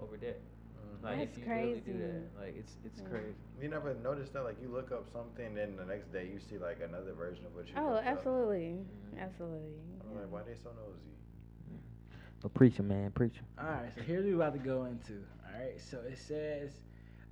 over 0.00 0.16
there. 0.16 0.36
Mhm. 0.88 1.02
Like 1.02 1.18
That's 1.18 1.36
if 1.38 1.38
you 1.38 1.52
really 1.54 1.80
do 1.80 1.92
crazy. 1.92 1.98
that, 1.98 2.40
like 2.40 2.56
it's 2.56 2.76
it's 2.84 3.00
Mm. 3.02 3.10
crazy. 3.10 3.34
You 3.60 3.68
never 3.68 3.94
noticed 3.94 4.32
that? 4.32 4.42
Like 4.44 4.60
you 4.60 4.68
look 4.68 4.90
up 4.92 5.06
something, 5.12 5.54
then 5.54 5.76
the 5.76 5.84
next 5.84 6.12
day 6.12 6.26
you 6.32 6.38
see 6.40 6.58
like 6.58 6.80
another 6.80 7.12
version 7.12 7.46
of 7.46 7.54
what 7.54 7.66
you. 7.68 7.74
Oh, 7.76 7.94
looked 7.94 8.06
up. 8.06 8.12
absolutely. 8.18 8.84
Mhm. 9.14 9.18
Absolutely. 9.20 9.80
I'm 10.00 10.16
like, 10.16 10.30
why 10.30 10.42
they 10.42 10.54
so 10.54 10.70
nosy? 10.70 11.14
But 12.40 12.54
preacher, 12.54 12.82
man, 12.84 13.10
preacher. 13.10 13.42
All 13.58 13.66
right, 13.66 13.92
so 13.94 14.00
here's 14.02 14.24
what 14.24 14.30
we're 14.30 14.36
about 14.36 14.52
to 14.52 14.58
go 14.60 14.84
into. 14.84 15.24
All 15.44 15.60
right, 15.60 15.80
so 15.80 15.98
it 16.08 16.18
says, 16.18 16.70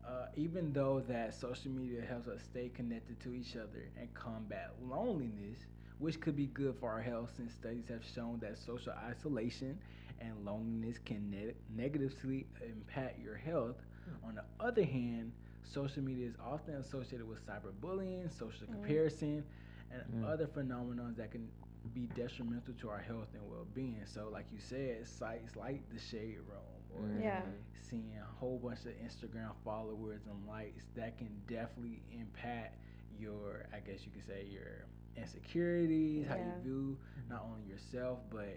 uh, 0.04 0.26
even 0.34 0.72
though 0.72 1.00
that 1.06 1.32
social 1.34 1.70
media 1.70 2.02
helps 2.02 2.26
us 2.26 2.42
stay 2.42 2.68
connected 2.70 3.20
to 3.20 3.32
each 3.32 3.54
other 3.56 3.88
and 3.98 4.12
combat 4.14 4.72
loneliness, 4.82 5.66
which 5.98 6.20
could 6.20 6.34
be 6.36 6.46
good 6.48 6.74
for 6.80 6.90
our 6.90 7.00
health, 7.00 7.32
since 7.36 7.54
studies 7.54 7.86
have 7.88 8.04
shown 8.04 8.40
that 8.40 8.58
social 8.58 8.92
isolation 9.08 9.78
and 10.20 10.44
loneliness 10.44 10.98
can 11.04 11.30
ne- 11.30 11.54
negatively 11.74 12.46
impact 12.64 13.18
your 13.20 13.36
health. 13.36 13.76
On 14.24 14.34
the 14.34 14.44
other 14.60 14.84
hand, 14.84 15.32
social 15.64 16.02
media 16.02 16.26
is 16.28 16.34
often 16.44 16.74
associated 16.74 17.28
with 17.28 17.44
cyberbullying, 17.46 18.30
social 18.30 18.66
Mm. 18.66 18.72
comparison, 18.72 19.44
and 19.90 20.02
Mm. 20.22 20.24
other 20.28 20.46
phenomena 20.46 21.12
that 21.16 21.30
can 21.30 21.48
be 21.94 22.06
detrimental 22.08 22.74
to 22.74 22.88
our 22.88 22.98
health 23.00 23.28
and 23.34 23.48
well-being. 23.48 24.04
So, 24.06 24.28
like 24.28 24.46
you 24.52 24.58
said, 24.58 25.06
sites 25.06 25.54
like 25.56 25.88
the 25.90 25.98
Shade 25.98 26.38
Room 26.40 26.82
or 26.94 27.00
Mm. 27.08 27.22
Yeah. 27.22 27.42
seeing 27.80 28.16
a 28.16 28.24
whole 28.24 28.58
bunch 28.58 28.84
of 28.86 28.92
Instagram 28.98 29.54
followers 29.64 30.26
and 30.26 30.46
likes 30.46 30.86
that 30.94 31.16
can 31.18 31.30
definitely 31.46 32.02
impact 32.10 32.78
your, 33.18 33.66
I 33.72 33.80
guess 33.80 34.04
you 34.04 34.10
could 34.12 34.24
say, 34.26 34.46
your 34.46 34.86
insecurities, 35.16 36.26
how 36.26 36.36
you 36.36 36.52
view 36.62 36.98
not 37.28 37.42
only 37.44 37.62
yourself 37.68 38.18
but 38.30 38.48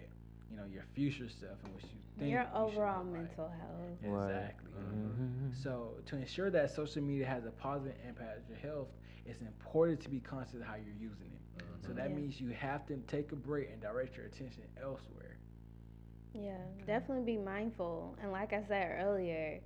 you 0.50 0.56
know 0.56 0.64
your 0.64 0.84
future 0.94 1.28
self 1.28 1.58
and 1.64 1.72
what 1.74 1.84
you 1.84 1.98
think 2.18 2.30
Your 2.30 2.46
you 2.54 2.54
overall 2.54 3.04
look 3.04 3.06
like. 3.12 3.30
mental 3.30 3.48
health. 3.48 3.98
Right. 4.02 4.50
Exactly. 4.50 4.72
Mhm. 4.72 5.54
So 5.54 5.96
to 6.06 6.16
ensure 6.16 6.50
that 6.50 6.70
social 6.70 7.02
media 7.02 7.26
has 7.26 7.44
a 7.46 7.50
positive 7.50 7.96
impact 8.06 8.38
on 8.38 8.44
your 8.48 8.58
health, 8.58 8.88
it's 9.26 9.40
important 9.40 10.00
to 10.00 10.08
be 10.10 10.20
conscious 10.20 10.54
of 10.54 10.62
how 10.62 10.74
you're 10.76 10.94
using 10.94 11.30
it. 11.32 11.40
So 11.80 11.92
mm-hmm. 11.92 11.94
that 11.94 12.10
Yeah. 12.10 12.14
means 12.14 12.40
you 12.40 12.50
have 12.50 12.86
to 12.86 12.96
take 13.06 13.32
a 13.32 13.36
break 13.36 13.70
and 13.70 13.80
direct 13.80 14.16
your 14.16 14.26
attention 14.26 14.64
elsewhere. 14.80 15.38
Yeah, 16.34 16.58
definitely 16.86 17.24
be 17.24 17.38
mindful. 17.38 18.16
And 18.20 18.32
like 18.32 18.52
I 18.52 18.62
said 18.66 18.98
earlier, 19.02 19.60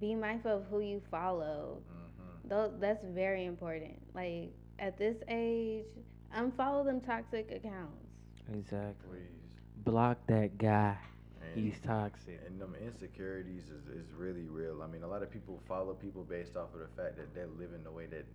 be 0.00 0.14
mindful 0.14 0.52
of 0.58 0.64
who 0.70 0.80
you 0.80 1.00
follow. 1.10 1.82
Mm-hmm. 1.90 2.48
Though 2.48 2.72
that's 2.78 3.04
very 3.04 3.44
important. 3.44 3.98
Like 4.14 4.52
at 4.78 4.98
this 4.98 5.16
age, 5.28 5.86
unfollow 6.34 6.84
them 6.84 7.00
toxic 7.00 7.50
accounts. 7.50 8.06
Exactly. 8.52 9.26
Please. 9.86 9.92
Block 9.92 10.18
that 10.26 10.58
guy. 10.58 10.96
And- 11.42 11.64
He's 11.64 11.78
toxic. 11.80 12.40
And 12.46 12.60
them 12.60 12.74
insecurities 12.84 13.64
is, 13.70 13.86
is 13.88 14.12
really 14.12 14.46
real. 14.48 14.82
I 14.82 14.86
mean, 14.88 15.02
a 15.02 15.06
lot 15.08 15.22
of 15.22 15.30
people 15.30 15.60
follow 15.68 15.94
people 15.94 16.22
based 16.24 16.56
off 16.56 16.74
of 16.74 16.80
the 16.80 17.02
fact 17.02 17.16
that 17.16 17.34
they're 17.34 17.46
living 17.58 17.82
the 17.84 17.90
way 17.90 18.06
that 18.06 18.26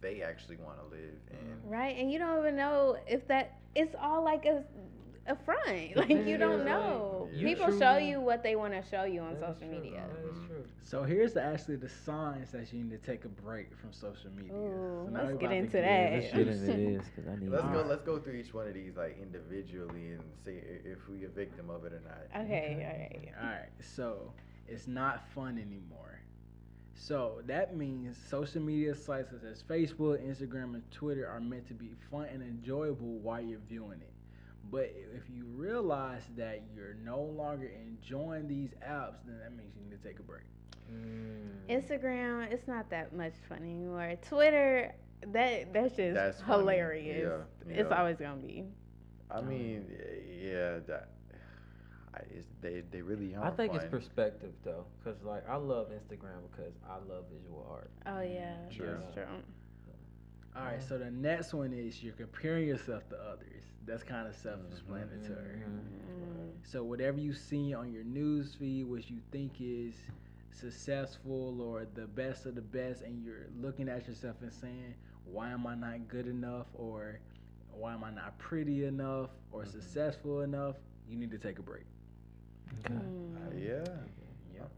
they 0.00 0.22
actually 0.22 0.56
want 0.56 0.78
to 0.78 0.84
live. 0.86 1.14
And 1.30 1.70
Right? 1.70 1.96
And 1.96 2.10
you 2.10 2.18
don't 2.18 2.38
even 2.40 2.56
know 2.56 2.96
if 3.06 3.26
that 3.28 3.58
it's 3.74 3.94
all 4.00 4.24
like 4.24 4.46
a 4.46 4.64
a 5.26 5.36
front. 5.36 5.60
Like 5.96 6.08
you 6.10 6.36
don't 6.36 6.64
know. 6.64 7.28
you 7.32 7.46
People 7.46 7.70
show 7.70 7.94
truly- 7.94 8.10
you 8.10 8.20
what 8.20 8.42
they 8.42 8.56
want 8.56 8.72
to 8.74 8.82
show 8.90 9.04
you 9.04 9.20
on 9.20 9.38
That 9.40 9.50
is 9.50 9.56
social 9.56 9.68
true. 9.68 9.80
media. 9.80 10.04
That 10.08 10.30
is 10.30 10.38
true. 10.46 10.64
So 10.82 11.02
here's 11.04 11.32
the, 11.34 11.42
actually 11.42 11.76
the 11.76 11.88
signs 11.88 12.50
that 12.52 12.72
you 12.72 12.82
need 12.82 12.90
to 12.90 12.98
take 12.98 13.24
a 13.24 13.28
break 13.28 13.76
from 13.78 13.92
social 13.92 14.30
media. 14.36 14.52
Ooh, 14.52 15.06
so 15.06 15.12
let's 15.12 15.34
get 15.38 15.52
into 15.52 15.76
that. 15.78 16.12
Let's 16.12 16.32
get 16.32 16.48
into 16.48 16.66
this 16.98 17.04
because 17.14 17.28
I 17.30 17.36
need. 17.36 17.50
let's 17.50 17.62
go. 17.62 17.68
Alright. 17.68 17.86
Let's 17.86 18.02
go 18.02 18.18
through 18.18 18.34
each 18.34 18.52
one 18.52 18.66
of 18.68 18.74
these 18.74 18.96
like 18.96 19.18
individually 19.20 20.12
and 20.12 20.22
see 20.44 20.58
if 20.84 21.08
we 21.08 21.24
a 21.24 21.28
victim 21.28 21.70
of 21.70 21.84
it 21.84 21.92
or 21.92 22.02
not. 22.04 22.44
Okay, 22.44 22.76
all 22.84 22.98
right. 22.98 23.34
All 23.42 23.48
right, 23.60 23.68
so 23.80 24.32
it's 24.68 24.86
not 24.86 25.28
fun 25.34 25.58
anymore. 25.58 26.20
So 26.94 27.40
that 27.46 27.76
means 27.76 28.16
social 28.28 28.60
media 28.62 28.94
sites 28.94 29.30
such 29.30 29.44
as 29.44 29.62
Facebook, 29.62 30.18
Instagram, 30.24 30.74
and 30.74 30.82
Twitter 30.90 31.26
are 31.26 31.40
meant 31.40 31.66
to 31.68 31.74
be 31.74 31.90
fun 32.10 32.26
and 32.32 32.42
enjoyable 32.42 33.18
while 33.18 33.40
you're 33.40 33.58
viewing 33.68 34.00
it. 34.00 34.11
But 34.70 34.92
if 35.14 35.28
you 35.28 35.44
realize 35.44 36.22
that 36.36 36.62
you're 36.74 36.94
no 37.04 37.20
longer 37.20 37.66
enjoying 37.68 38.48
these 38.48 38.70
apps, 38.86 39.16
then 39.26 39.38
that 39.42 39.56
means 39.56 39.72
you 39.76 39.82
need 39.90 40.00
to 40.02 40.08
take 40.08 40.18
a 40.18 40.22
break. 40.22 40.44
Mm. 40.90 41.48
Instagram, 41.68 42.50
it's 42.50 42.66
not 42.66 42.88
that 42.90 43.14
much 43.14 43.34
fun 43.48 43.58
anymore. 43.58 44.14
Twitter, 44.28 44.92
that 45.32 45.72
that's 45.72 45.96
just 45.96 46.14
That's 46.14 46.40
hilarious. 46.42 47.28
Yeah, 47.66 47.72
It's 47.74 47.90
yeah. 47.90 47.98
always 47.98 48.16
gonna 48.18 48.36
be. 48.36 48.64
I 49.30 49.40
mean, 49.40 49.86
yeah, 50.40 50.78
that. 50.88 51.08
I, 52.14 52.18
it's, 52.30 52.46
they 52.60 52.82
they 52.90 53.00
really 53.00 53.34
are. 53.34 53.44
I 53.46 53.50
think 53.50 53.74
it's 53.74 53.86
perspective 53.86 54.52
though, 54.64 54.84
cause 55.02 55.16
like 55.24 55.48
I 55.48 55.56
love 55.56 55.88
Instagram 55.88 56.42
because 56.50 56.74
I 56.86 56.96
love 57.10 57.24
visual 57.32 57.66
art. 57.70 57.90
Oh 58.06 58.20
yeah, 58.20 58.54
True. 58.70 58.98
that's 59.00 59.14
true. 59.14 59.24
All 60.54 60.64
right, 60.64 60.82
so 60.82 60.98
the 60.98 61.10
next 61.10 61.54
one 61.54 61.72
is 61.72 62.02
you're 62.02 62.12
comparing 62.12 62.66
yourself 62.68 63.08
to 63.08 63.16
others. 63.16 63.64
That's 63.86 64.02
kind 64.02 64.28
of 64.28 64.34
self-explanatory. 64.34 65.60
Mhm. 65.60 65.90
Mm. 66.20 66.50
So 66.64 66.84
whatever 66.84 67.18
you 67.18 67.32
see 67.32 67.74
on 67.74 67.90
your 67.92 68.04
news 68.04 68.54
feed, 68.54 68.84
what 68.84 69.08
you 69.10 69.20
think 69.30 69.60
is 69.60 69.94
successful 70.52 71.60
or 71.60 71.86
the 71.94 72.06
best 72.06 72.46
of 72.46 72.54
the 72.54 72.60
best, 72.62 73.02
and 73.02 73.22
you're 73.24 73.46
looking 73.60 73.88
at 73.88 74.06
yourself 74.06 74.36
and 74.42 74.52
saying, 74.52 74.94
"Why 75.24 75.50
am 75.50 75.66
I 75.66 75.74
not 75.74 76.08
good 76.08 76.26
enough?" 76.26 76.66
or 76.74 77.18
"Why 77.72 77.94
am 77.94 78.04
I 78.04 78.10
not 78.10 78.38
pretty 78.38 78.84
enough?" 78.84 79.30
or 79.52 79.62
Mhm. 79.64 79.68
"Successful 79.72 80.42
enough?" 80.42 80.76
You 81.08 81.16
need 81.16 81.30
to 81.30 81.38
take 81.38 81.58
a 81.58 81.62
break. 81.62 81.86
Okay. 82.84 82.94
Uh, 82.94 83.50
Mm. 83.50 83.58
yeah. 83.58 83.84
Yeah. 83.84 84.21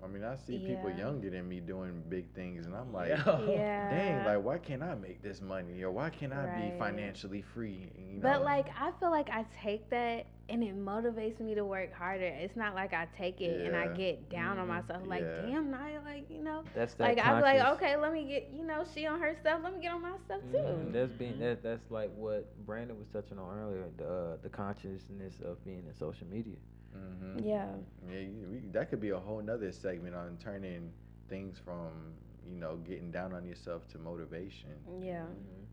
I 0.02 0.06
mean, 0.06 0.24
I 0.24 0.36
see 0.36 0.58
people 0.58 0.88
Yeah. 0.88 0.90
younger 0.90 1.30
than 1.30 1.48
me 1.48 1.60
doing 1.60 2.02
big 2.08 2.32
things, 2.34 2.66
and 2.66 2.74
I'm 2.74 2.92
like, 2.92 3.18
Yeah. 3.46 3.88
dang, 3.88 4.22
like 4.22 4.42
why 4.42 4.58
can't 4.58 4.82
I 4.82 4.94
make 4.94 5.22
this 5.22 5.40
money, 5.40 5.82
or 5.82 5.90
why 5.90 6.10
can't 6.10 6.32
I 6.32 6.46
Right. 6.46 6.46
be 6.46 6.70
financially 6.70 7.42
free? 7.42 7.90
You 7.98 8.20
know? 8.20 8.20
But 8.20 8.42
like 8.42 8.68
I 8.78 8.90
feel 9.00 9.10
like 9.10 9.28
I 9.30 9.44
take 9.62 9.88
that 9.90 10.26
and 10.48 10.62
it 10.62 10.76
motivates 10.76 11.40
me 11.40 11.54
to 11.54 11.64
work 11.64 11.92
harder. 11.92 12.24
It's 12.24 12.56
not 12.56 12.74
like 12.74 12.92
I 12.92 13.06
take 13.16 13.40
it 13.40 13.66
and 13.66 13.76
I 13.76 13.88
get 13.88 14.28
down 14.30 14.58
on 14.58 14.66
Mhm. 14.66 14.68
myself 14.68 15.02
like, 15.06 15.20
Yeah. 15.20 15.36
damn, 15.36 15.70
Naya, 15.70 16.00
like 16.04 16.30
you 16.30 16.42
know, 16.42 16.64
That's 16.74 16.94
that 16.94 17.16
like 17.16 17.18
I'm 17.18 17.40
like, 17.40 17.60
okay, 17.76 17.96
let 17.96 18.12
me 18.12 18.24
get, 18.26 18.50
you 18.52 18.64
know, 18.66 18.84
she 18.94 19.06
on 19.06 19.20
her 19.20 19.34
stuff, 19.40 19.60
let 19.62 19.74
me 19.74 19.80
get 19.82 19.92
on 19.92 20.02
my 20.02 20.16
stuff 20.24 20.40
too. 20.50 20.74
Mhm, 20.74 20.92
That's 20.92 21.12
being 21.12 21.38
Mhm. 21.38 21.40
that 21.40 21.62
that's 21.62 21.90
like 21.90 22.10
what 22.14 22.56
Brandon 22.66 22.98
was 22.98 23.08
touching 23.08 23.38
on 23.38 23.58
earlier, 23.58 23.88
the 23.96 24.08
uh, 24.08 24.36
the 24.42 24.48
consciousness 24.48 25.40
of 25.40 25.62
being 25.64 25.86
in 25.86 25.94
social 25.94 26.26
media. 26.26 26.56
Hmm 26.94 27.38
Yeah. 27.44 27.66
Yeah, 28.08 28.26
we, 28.50 28.60
that 28.72 28.90
could 28.90 29.00
be 29.00 29.10
a 29.10 29.18
whole 29.18 29.42
nother 29.42 29.72
segment 29.72 30.14
on 30.14 30.36
turning 30.42 30.92
things 31.28 31.58
from 31.64 31.90
you 32.48 32.56
know 32.58 32.76
getting 32.76 33.10
down 33.10 33.32
on 33.32 33.44
yourself 33.46 33.86
to 33.88 33.98
motivation. 33.98 34.70
Yeah. 35.00 35.22
Mhm. 35.24 35.66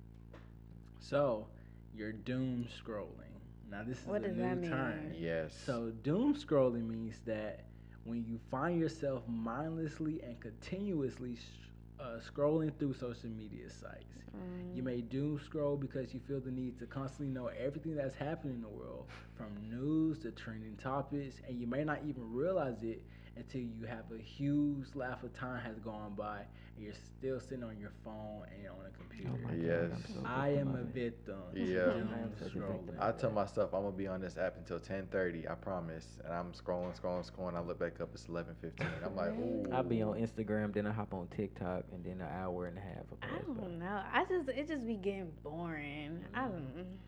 So 0.99 1.47
you're 1.95 2.13
doom 2.13 2.67
scrolling. 2.67 3.35
Now 3.69 3.83
this 3.83 3.99
is 3.99 4.05
What 4.05 4.23
a 4.23 4.27
does 4.27 4.37
new 4.37 4.43
that 4.43 4.57
mean? 4.57 4.69
term. 4.71 5.13
Yes. 5.17 5.53
So 5.65 5.91
doom 6.03 6.33
scrolling 6.35 6.87
means 6.87 7.19
that 7.25 7.65
when 8.03 8.25
you 8.25 8.39
find 8.49 8.79
yourself 8.79 9.23
mindlessly 9.27 10.21
and 10.23 10.39
continuously 10.39 11.35
sh- 11.35 11.69
uh, 12.01 12.19
scrolling 12.19 12.71
through 12.79 12.93
social 12.93 13.29
media 13.29 13.69
sites. 13.69 14.15
Mm. 14.35 14.75
You 14.75 14.83
may 14.83 15.01
doom 15.01 15.39
scroll 15.45 15.77
because 15.77 16.13
you 16.13 16.19
feel 16.27 16.39
the 16.39 16.51
need 16.51 16.79
to 16.79 16.85
constantly 16.85 17.33
know 17.33 17.47
everything 17.47 17.95
that's 17.95 18.15
happening 18.15 18.55
in 18.55 18.61
the 18.61 18.69
world, 18.69 19.05
from 19.35 19.47
news 19.69 20.19
to 20.19 20.31
trending 20.31 20.77
topics, 20.77 21.35
and 21.47 21.59
you 21.59 21.67
may 21.67 21.83
not 21.83 21.99
even 22.07 22.31
realize 22.33 22.81
it 22.81 23.03
until 23.37 23.61
you 23.61 23.85
have 23.87 24.05
a 24.11 24.21
huge 24.21 24.87
laugh 24.95 25.23
of 25.23 25.33
time 25.33 25.61
has 25.61 25.79
gone 25.79 26.13
by 26.15 26.39
and 26.75 26.85
you're 26.85 26.93
still 26.93 27.39
sitting 27.39 27.63
on 27.63 27.77
your 27.79 27.91
phone 28.03 28.43
and 28.57 28.67
on 28.67 28.85
a 28.85 28.91
Oh 29.25 29.37
computer. 29.37 29.37
my 29.43 29.55
God, 29.55 29.61
Yes. 29.63 29.91
I'm 29.93 30.03
so 30.13 30.21
I 30.25 30.49
am 30.49 30.75
a 30.75 30.79
it. 30.79 30.85
victim. 30.93 31.41
Yeah. 31.53 32.03
I 32.13 32.19
am 32.21 32.33
such 32.37 32.55
a 32.55 32.57
scrolling. 32.57 32.85
victim. 32.85 32.95
I 32.99 33.11
tell 33.11 33.31
myself 33.31 33.73
I'm 33.73 33.83
gonna 33.83 33.95
be 33.95 34.07
on 34.07 34.21
this 34.21 34.37
app 34.37 34.57
until 34.57 34.79
10:30. 34.79 35.47
I 35.49 35.55
promise. 35.55 36.19
And 36.23 36.33
I'm 36.33 36.51
scrolling, 36.53 36.99
scrolling, 36.99 37.29
scrolling. 37.29 37.55
I 37.55 37.61
look 37.61 37.79
back 37.79 37.99
up, 38.01 38.09
it's 38.13 38.27
11:15. 38.27 38.87
I'm 39.05 39.15
like, 39.15 39.31
ooh. 39.31 39.65
I'll 39.71 39.83
be 39.83 40.01
on 40.01 40.15
Instagram, 40.15 40.73
then 40.73 40.87
I 40.87 40.91
hop 40.91 41.13
on 41.13 41.27
TikTok, 41.27 41.85
and 41.93 42.03
then 42.03 42.21
an 42.21 42.29
hour 42.33 42.65
and 42.67 42.77
a 42.77 42.81
half. 42.81 43.09
will 43.09 43.19
I 43.21 43.39
don't 43.39 43.79
know. 43.79 44.01
I 44.11 44.25
just 44.25 44.49
it 44.49 44.67
just 44.67 44.85
be 44.85 44.95
getting 44.95 45.31
boring. 45.43 46.23
I 46.33 46.41
mm. 46.41 46.51
don't. 46.51 46.99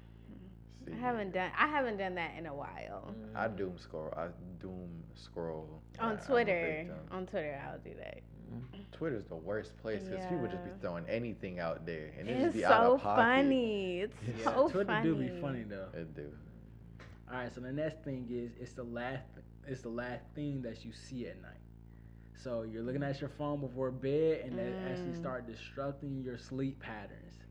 See, 0.85 0.91
I 0.93 0.95
haven't 0.97 1.33
done. 1.33 1.51
I 1.57 1.67
haven't 1.67 1.97
done 1.97 2.15
that 2.15 2.31
in 2.37 2.45
a 2.45 2.53
while. 2.53 3.13
I 3.35 3.47
Mhm. 3.47 3.57
doom 3.57 3.77
scroll. 3.77 4.13
I 4.15 4.27
doom 4.59 5.03
scroll. 5.15 5.81
On 5.99 6.11
I'm 6.13 6.17
Twitter, 6.17 6.95
on 7.11 7.25
Twitter, 7.25 7.59
I'll 7.65 7.79
do 7.79 7.93
that. 7.95 8.21
Mhm. 8.51 8.91
Twitter's 8.91 9.25
the 9.25 9.35
worst 9.35 9.77
place 9.77 10.03
because 10.03 10.25
people 10.25 10.47
just 10.47 10.63
be 10.63 10.71
throwing 10.81 11.07
anything 11.07 11.59
out 11.59 11.85
there 11.85 12.11
and 12.19 12.27
it 12.29 12.33
just 12.35 12.45
It's 12.47 12.55
be 12.57 12.65
out 12.65 12.83
so 12.83 12.93
of 12.95 13.01
pocket. 13.01 13.21
funny. 13.21 13.99
It's 14.01 14.15
Yeah, 14.39 14.43
so 14.55 14.69
Twitter 14.69 14.85
funny. 14.85 15.03
do 15.03 15.15
be 15.15 15.29
funny 15.41 15.63
though. 15.63 15.89
It 15.93 16.13
do. 16.15 16.31
All 17.29 17.35
right, 17.37 17.51
so 17.51 17.61
the 17.61 17.71
next 17.71 18.03
thing 18.03 18.27
is 18.29 18.51
it's 18.57 18.73
the 18.73 18.83
last 18.83 19.25
it's 19.65 19.81
the 19.81 19.89
last 19.89 20.25
thing 20.35 20.61
that 20.63 20.83
you 20.83 20.91
see 20.91 21.27
at 21.27 21.41
night. 21.41 21.61
So 22.35 22.63
you're 22.63 22.83
looking 22.83 23.01
at 23.03 23.21
your 23.21 23.29
phone 23.29 23.61
before 23.61 23.89
bed, 23.91 24.41
and 24.45 24.59
that 24.59 24.73
actually 24.91 25.11
Mm. 25.13 25.15
start 25.17 25.47
disrupting 25.47 26.21
your 26.21 26.37
sleep 26.37 26.79
patterns. 26.79 27.42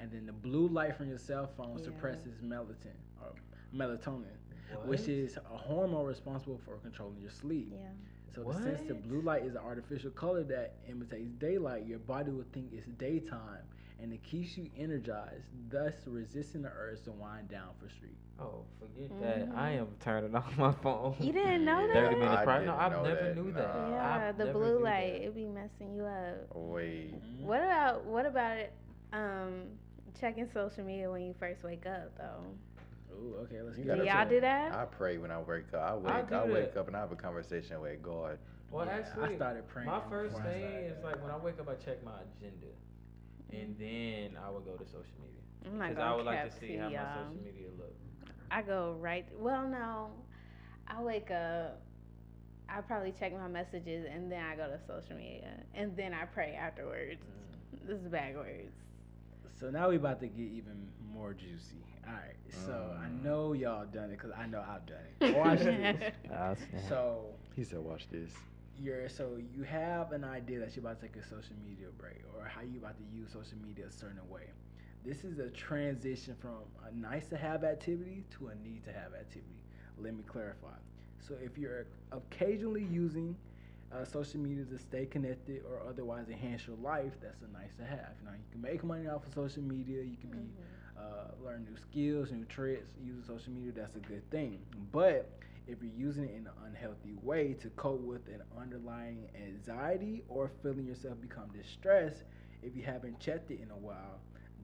And 0.00 0.10
then 0.12 0.26
the 0.26 0.32
blue 0.32 0.68
light 0.68 0.96
from 0.96 1.08
your 1.08 1.18
cell 1.18 1.46
phone 1.56 1.78
Yeah. 1.78 1.84
suppresses 1.86 2.40
melatonin 2.42 2.94
or 3.20 3.32
melatonin, 3.74 4.24
What? 4.72 4.86
which 4.86 5.08
is 5.08 5.36
a 5.36 5.40
hormone 5.56 6.06
responsible 6.06 6.58
for 6.58 6.76
controlling 6.78 7.20
your 7.20 7.30
sleep. 7.30 7.72
Yeah. 7.72 7.88
So 8.34 8.44
the 8.44 8.52
since 8.62 8.82
the 8.82 8.94
blue 8.94 9.20
light 9.22 9.42
is 9.44 9.54
an 9.54 9.62
artificial 9.62 10.10
color 10.12 10.44
that 10.44 10.76
imitates 10.88 11.32
daylight, 11.38 11.86
your 11.86 11.98
body 11.98 12.30
will 12.30 12.44
think 12.52 12.72
it's 12.72 12.86
daytime, 12.86 13.64
and 14.00 14.12
it 14.12 14.22
keeps 14.22 14.56
you 14.56 14.70
energized, 14.76 15.48
thus 15.70 15.94
resisting 16.06 16.62
the 16.62 16.68
urge 16.68 17.02
to 17.02 17.10
wind 17.12 17.48
down 17.48 17.70
for 17.80 17.88
sleep. 17.88 18.16
Oh, 18.38 18.64
forget 18.78 19.10
that. 19.20 19.48
I 19.56 19.70
am 19.70 19.88
turning 19.98 20.32
off 20.36 20.56
my 20.56 20.70
phone. 20.70 21.16
You 21.18 21.32
didn't 21.32 21.64
know 21.64 21.84
that? 21.88 21.94
30 21.94 22.16
minutes 22.16 22.42
prior. 22.44 22.64
No, 22.64 22.76
I've 22.76 22.92
never 23.02 23.14
that, 23.24 23.36
knew 23.36 23.50
that. 23.52 23.74
nah. 23.74 23.90
Yeah, 23.90 24.28
I've 24.28 24.38
the 24.38 24.52
blue 24.52 24.78
light 24.84 25.14
that. 25.14 25.24
it 25.26 25.34
be 25.34 25.46
messing 25.46 25.92
you 25.96 26.04
up. 26.04 26.54
Wait. 26.54 27.14
What 27.40 27.62
about 27.64 28.04
what 28.04 28.26
about 28.26 28.58
it? 28.58 28.72
Um, 29.12 29.62
checking 30.20 30.48
social 30.52 30.84
media 30.84 31.10
when 31.10 31.22
you 31.22 31.34
first 31.38 31.62
wake 31.62 31.86
up 31.86 32.16
though. 32.16 32.44
Ooh, 33.14 33.34
okay, 33.42 33.62
let's 33.62 33.78
You 33.78 33.84
get 33.84 33.98
Do 33.98 34.04
y'all 34.04 34.22
it. 34.22 34.28
do 34.28 34.40
that? 34.40 34.72
I 34.72 34.84
pray 34.84 35.18
when 35.18 35.30
I 35.30 35.40
wake 35.40 35.72
up. 35.74 35.80
I 35.80 35.90
I 35.90 36.22
wake. 36.22 36.32
I, 36.32 36.46
do 36.46 36.52
wake 36.52 36.76
up 36.76 36.86
and 36.88 36.96
I 36.96 37.00
have 37.00 37.12
a 37.12 37.16
conversation 37.16 37.80
with 37.80 38.02
God. 38.02 38.38
Well, 38.70 38.86
Yeah, 38.86 38.92
I 38.92 38.98
actually, 38.98 39.36
started 39.36 39.66
praying 39.68 39.88
My 39.88 40.00
first 40.10 40.36
thing 40.36 40.62
is 40.62 41.02
like 41.02 41.20
when 41.22 41.30
I 41.30 41.36
wake 41.38 41.58
up, 41.58 41.68
I 41.68 41.74
check 41.74 42.04
my 42.04 42.12
agenda, 42.36 42.68
and 43.50 43.76
then 43.78 44.36
I 44.42 44.50
would 44.50 44.64
go 44.64 44.76
to 44.76 44.84
social 44.84 45.16
media 45.20 45.42
because 45.62 45.98
I 45.98 46.14
would 46.14 46.26
like 46.26 46.50
to 46.50 46.58
see 46.60 46.76
how 46.76 46.88
my 46.88 46.94
y'all. 46.94 47.24
social 47.24 47.42
media 47.44 47.68
look. 47.78 47.94
I 48.50 48.62
go 48.62 48.96
right. 49.00 49.26
Well, 49.38 49.66
no, 49.66 50.10
I 50.86 51.02
wake 51.02 51.30
up. 51.30 51.80
I 52.68 52.82
probably 52.82 53.12
check 53.18 53.32
my 53.32 53.48
messages 53.48 54.06
and 54.12 54.30
then 54.30 54.42
I 54.44 54.54
go 54.54 54.68
to 54.68 54.78
social 54.86 55.16
media 55.16 55.50
and 55.74 55.96
then 55.96 56.12
I 56.12 56.26
pray 56.26 56.54
afterwards. 56.54 57.20
Mm. 57.22 57.86
This 57.88 57.98
is 58.00 58.08
backwards. 58.08 58.74
So 59.58 59.70
now 59.70 59.88
we 59.88 59.96
about 59.96 60.20
to 60.20 60.28
get 60.28 60.46
even 60.52 60.88
more 61.12 61.34
juicy. 61.34 61.84
All 62.06 62.12
right. 62.14 62.36
So 62.66 62.94
I 63.02 63.06
Mm. 63.08 63.22
know 63.22 63.52
y'all 63.52 63.86
done 63.86 64.04
it 64.10 64.18
because 64.18 64.30
I 64.30 64.46
know 64.46 64.60
I've 64.66 64.86
done 64.86 65.04
it. 65.20 65.34
Watch 65.36 65.60
this. 65.60 66.02
Ah. 66.32 66.54
So 66.88 67.34
He 67.56 67.64
said, 67.64 67.80
"Watch 67.80 68.08
this." 68.08 68.32
you're 68.80 69.08
so 69.08 69.36
you 69.52 69.64
have 69.64 70.12
an 70.12 70.22
idea 70.22 70.60
that 70.60 70.76
you're 70.76 70.84
about 70.84 71.00
to 71.00 71.06
take 71.08 71.16
a 71.16 71.22
social 71.24 71.56
media 71.64 71.88
break 71.98 72.22
or 72.36 72.44
how 72.46 72.60
you 72.60 72.78
about 72.78 72.96
to 72.96 73.02
use 73.12 73.32
social 73.32 73.58
media 73.66 73.86
a 73.86 73.90
certain 73.90 74.26
way. 74.28 74.50
This 75.04 75.24
is 75.24 75.40
a 75.40 75.50
transition 75.50 76.36
from 76.40 76.62
a 76.86 76.94
nice 76.94 77.26
to 77.28 77.36
have 77.36 77.64
activity 77.64 78.24
to 78.38 78.48
a 78.48 78.54
need 78.54 78.84
to 78.84 78.92
have 78.92 79.14
activity. 79.14 79.64
Let 79.96 80.14
me 80.14 80.22
clarify. 80.22 80.76
So 81.20 81.34
if 81.42 81.58
you're 81.58 81.86
occasionally 82.12 82.84
using 82.84 83.36
uh, 83.92 84.04
social 84.04 84.40
media 84.40 84.64
to 84.64 84.78
stay 84.78 85.06
connected 85.06 85.62
or 85.68 85.82
otherwise 85.88 86.28
enhance 86.28 86.66
your 86.66 86.76
life, 86.76 87.12
that's 87.20 87.42
a 87.42 87.48
nice 87.48 87.74
to 87.78 87.84
have. 87.84 88.12
You 88.20 88.26
know, 88.26 88.32
you 88.32 88.44
can 88.50 88.60
make 88.60 88.84
money 88.84 89.06
off 89.08 89.26
of 89.26 89.32
social 89.32 89.62
media. 89.62 90.02
You 90.02 90.16
can 90.16 90.30
be 90.30 90.52
uh, 90.96 91.32
learn 91.42 91.64
new 91.64 91.76
skills, 91.76 92.30
new 92.32 92.44
tricks 92.44 92.88
using 93.02 93.22
social 93.22 93.52
media. 93.52 93.72
That's 93.74 93.96
a 93.96 94.00
good 94.00 94.28
thing. 94.30 94.60
But 94.92 95.30
if 95.66 95.82
you're 95.82 95.92
using 95.92 96.24
it 96.24 96.30
in 96.30 96.46
an 96.46 96.52
unhealthy 96.66 97.14
way 97.22 97.54
to 97.60 97.68
cope 97.70 98.00
with 98.00 98.26
an 98.28 98.42
underlying 98.58 99.28
anxiety 99.36 100.24
or 100.28 100.50
feeling 100.62 100.86
yourself 100.86 101.20
become 101.20 101.48
distressed, 101.56 102.24
if 102.62 102.74
you 102.76 102.82
haven't 102.82 103.18
checked 103.20 103.50
it 103.50 103.60
in 103.60 103.70
a 103.70 103.76
while, 103.76 104.20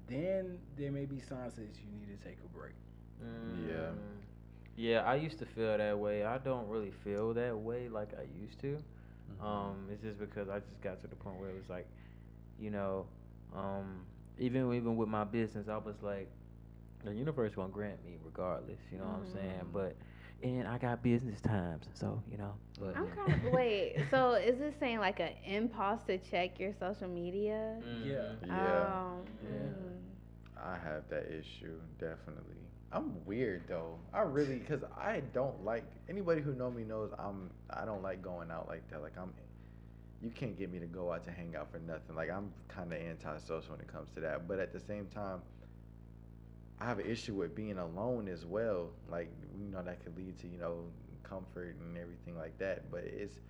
then 0.08 0.58
there 0.76 0.90
may 0.90 1.04
be 1.06 1.20
signs 1.20 1.54
that 1.54 1.62
you 1.82 1.90
need 1.92 2.08
to 2.18 2.28
take 2.28 2.38
a 2.44 2.48
break. 2.48 2.74
Yeah. 3.20 3.92
Mm, 3.92 4.20
Yeah, 4.76 5.02
I 5.04 5.14
used 5.16 5.38
to 5.38 5.46
feel 5.46 5.76
that 5.76 5.98
way. 5.98 6.24
I 6.24 6.38
don't 6.38 6.68
really 6.68 6.90
feel 6.90 7.32
that 7.34 7.56
way 7.56 7.88
like 7.88 8.12
I 8.18 8.24
used 8.40 8.58
to. 8.60 8.82
Mm-hmm. 9.30 9.44
Um, 9.46 9.88
it's 9.90 10.02
just 10.02 10.18
because 10.18 10.48
I 10.48 10.60
just 10.60 10.80
got 10.82 11.00
to 11.02 11.06
the 11.06 11.16
point 11.16 11.38
where 11.38 11.50
it 11.50 11.56
was 11.56 11.68
like, 11.68 11.88
you 12.58 12.70
know, 12.70 13.06
um, 13.54 14.04
even 14.38 14.72
even 14.74 14.96
with 14.96 15.08
my 15.08 15.24
business, 15.24 15.68
I 15.68 15.76
was 15.78 15.96
like, 16.02 16.30
the 17.04 17.14
universe 17.14 17.54
gonna 17.54 17.68
grant 17.72 18.04
me 18.04 18.18
regardless. 18.24 18.80
You 18.90 18.98
know 18.98 19.04
what 19.04 19.18
I'm 19.20 19.26
saying? 19.26 19.62
Mhm. 19.64 19.72
But 19.72 19.96
and 20.42 20.66
I 20.68 20.78
got 20.78 21.02
business 21.02 21.40
times, 21.40 21.86
so 21.94 22.22
you 22.30 22.36
know. 22.38 22.54
But 22.78 22.96
I'm 22.96 23.08
kind 23.10 23.32
of 23.32 23.42
wait. 23.52 24.06
So 24.10 24.34
is 24.34 24.58
this 24.58 24.74
saying 24.78 24.98
like 24.98 25.20
an 25.20 25.32
impulse 25.44 26.02
to 26.04 26.18
check 26.18 26.58
your 26.60 26.72
social 26.78 27.08
media? 27.08 27.76
Yeah. 28.04 28.20
Mhm. 28.42 28.58
Yeah. 28.62 28.86
Um, 28.90 29.24
Yeah. 29.42 29.50
mm. 29.50 30.00
I 30.56 30.76
have 30.78 31.08
that 31.08 31.26
issue 31.30 31.78
definitely. 31.98 32.62
I'm 32.94 33.24
weird 33.26 33.62
though. 33.66 33.98
I 34.12 34.20
really 34.20 34.60
cuz 34.60 34.84
I 34.96 35.20
don't 35.32 35.64
like 35.64 35.84
anybody 36.08 36.40
who 36.40 36.54
know 36.54 36.70
me 36.70 36.84
knows 36.84 37.10
I'm 37.18 37.50
I 37.68 37.84
don't 37.84 38.02
like 38.02 38.22
going 38.22 38.52
out 38.52 38.68
like 38.68 38.88
that. 38.90 39.02
Like 39.02 39.18
I'm 39.18 39.34
you 40.22 40.30
can't 40.30 40.56
get 40.56 40.70
me 40.72 40.78
to 40.78 40.86
go 40.86 41.12
out 41.12 41.24
to 41.24 41.32
hang 41.32 41.56
out 41.56 41.70
for 41.72 41.80
nothing. 41.80 42.14
Like 42.14 42.30
I'm 42.30 42.52
kind 42.68 42.92
of 42.92 43.00
antisocial 43.00 43.72
when 43.72 43.80
it 43.80 43.88
comes 43.88 44.10
to 44.14 44.20
that. 44.20 44.46
But 44.46 44.60
at 44.60 44.72
the 44.72 44.78
same 44.78 45.06
time 45.06 45.42
I 46.80 46.84
have 46.84 47.00
an 47.00 47.06
issue 47.06 47.34
with 47.34 47.56
being 47.56 47.78
alone 47.78 48.28
as 48.28 48.46
well. 48.46 48.90
Like 49.10 49.28
you 49.58 49.66
know 49.66 49.82
that 49.82 50.04
could 50.04 50.16
lead 50.16 50.38
to, 50.38 50.46
you 50.46 50.58
know, 50.58 50.84
comfort 51.24 51.74
and 51.80 51.98
everything 51.98 52.36
like 52.38 52.56
that, 52.58 52.90
but 52.92 53.02
it's 53.02 53.40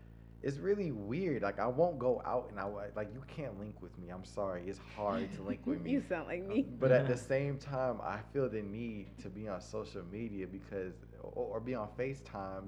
it's 0.45 0.59
really 0.59 0.92
weird. 0.92 1.42
Like 1.42 1.59
I 1.59 1.66
won't 1.66 1.99
go 1.99 2.22
out 2.24 2.49
and 2.51 2.61
I 2.61 2.64
like 2.95 3.09
you 3.14 3.22
can't 3.26 3.59
link 3.59 3.80
with 3.82 3.97
me. 3.99 4.11
I'm 4.11 4.24
sorry. 4.24 4.62
It's 4.66 4.80
hard 4.97 5.32
to 5.36 5.42
link 5.42 5.66
with 5.66 5.80
me. 5.84 5.90
you 5.92 6.03
sound 6.09 6.28
like 6.28 6.45
me. 6.47 6.66
But 6.78 6.92
at 6.92 7.07
the 7.09 7.16
same 7.16 7.59
time, 7.59 7.97
I 8.03 8.18
feel 8.32 8.49
the 8.49 8.62
need 8.62 9.07
to 9.22 9.28
be 9.28 9.49
on 9.49 9.61
social 9.61 10.03
media 10.12 10.47
because, 10.47 10.95
or, 11.22 11.47
or 11.57 11.61
be 11.61 11.74
on 11.74 11.88
FaceTime 11.99 12.64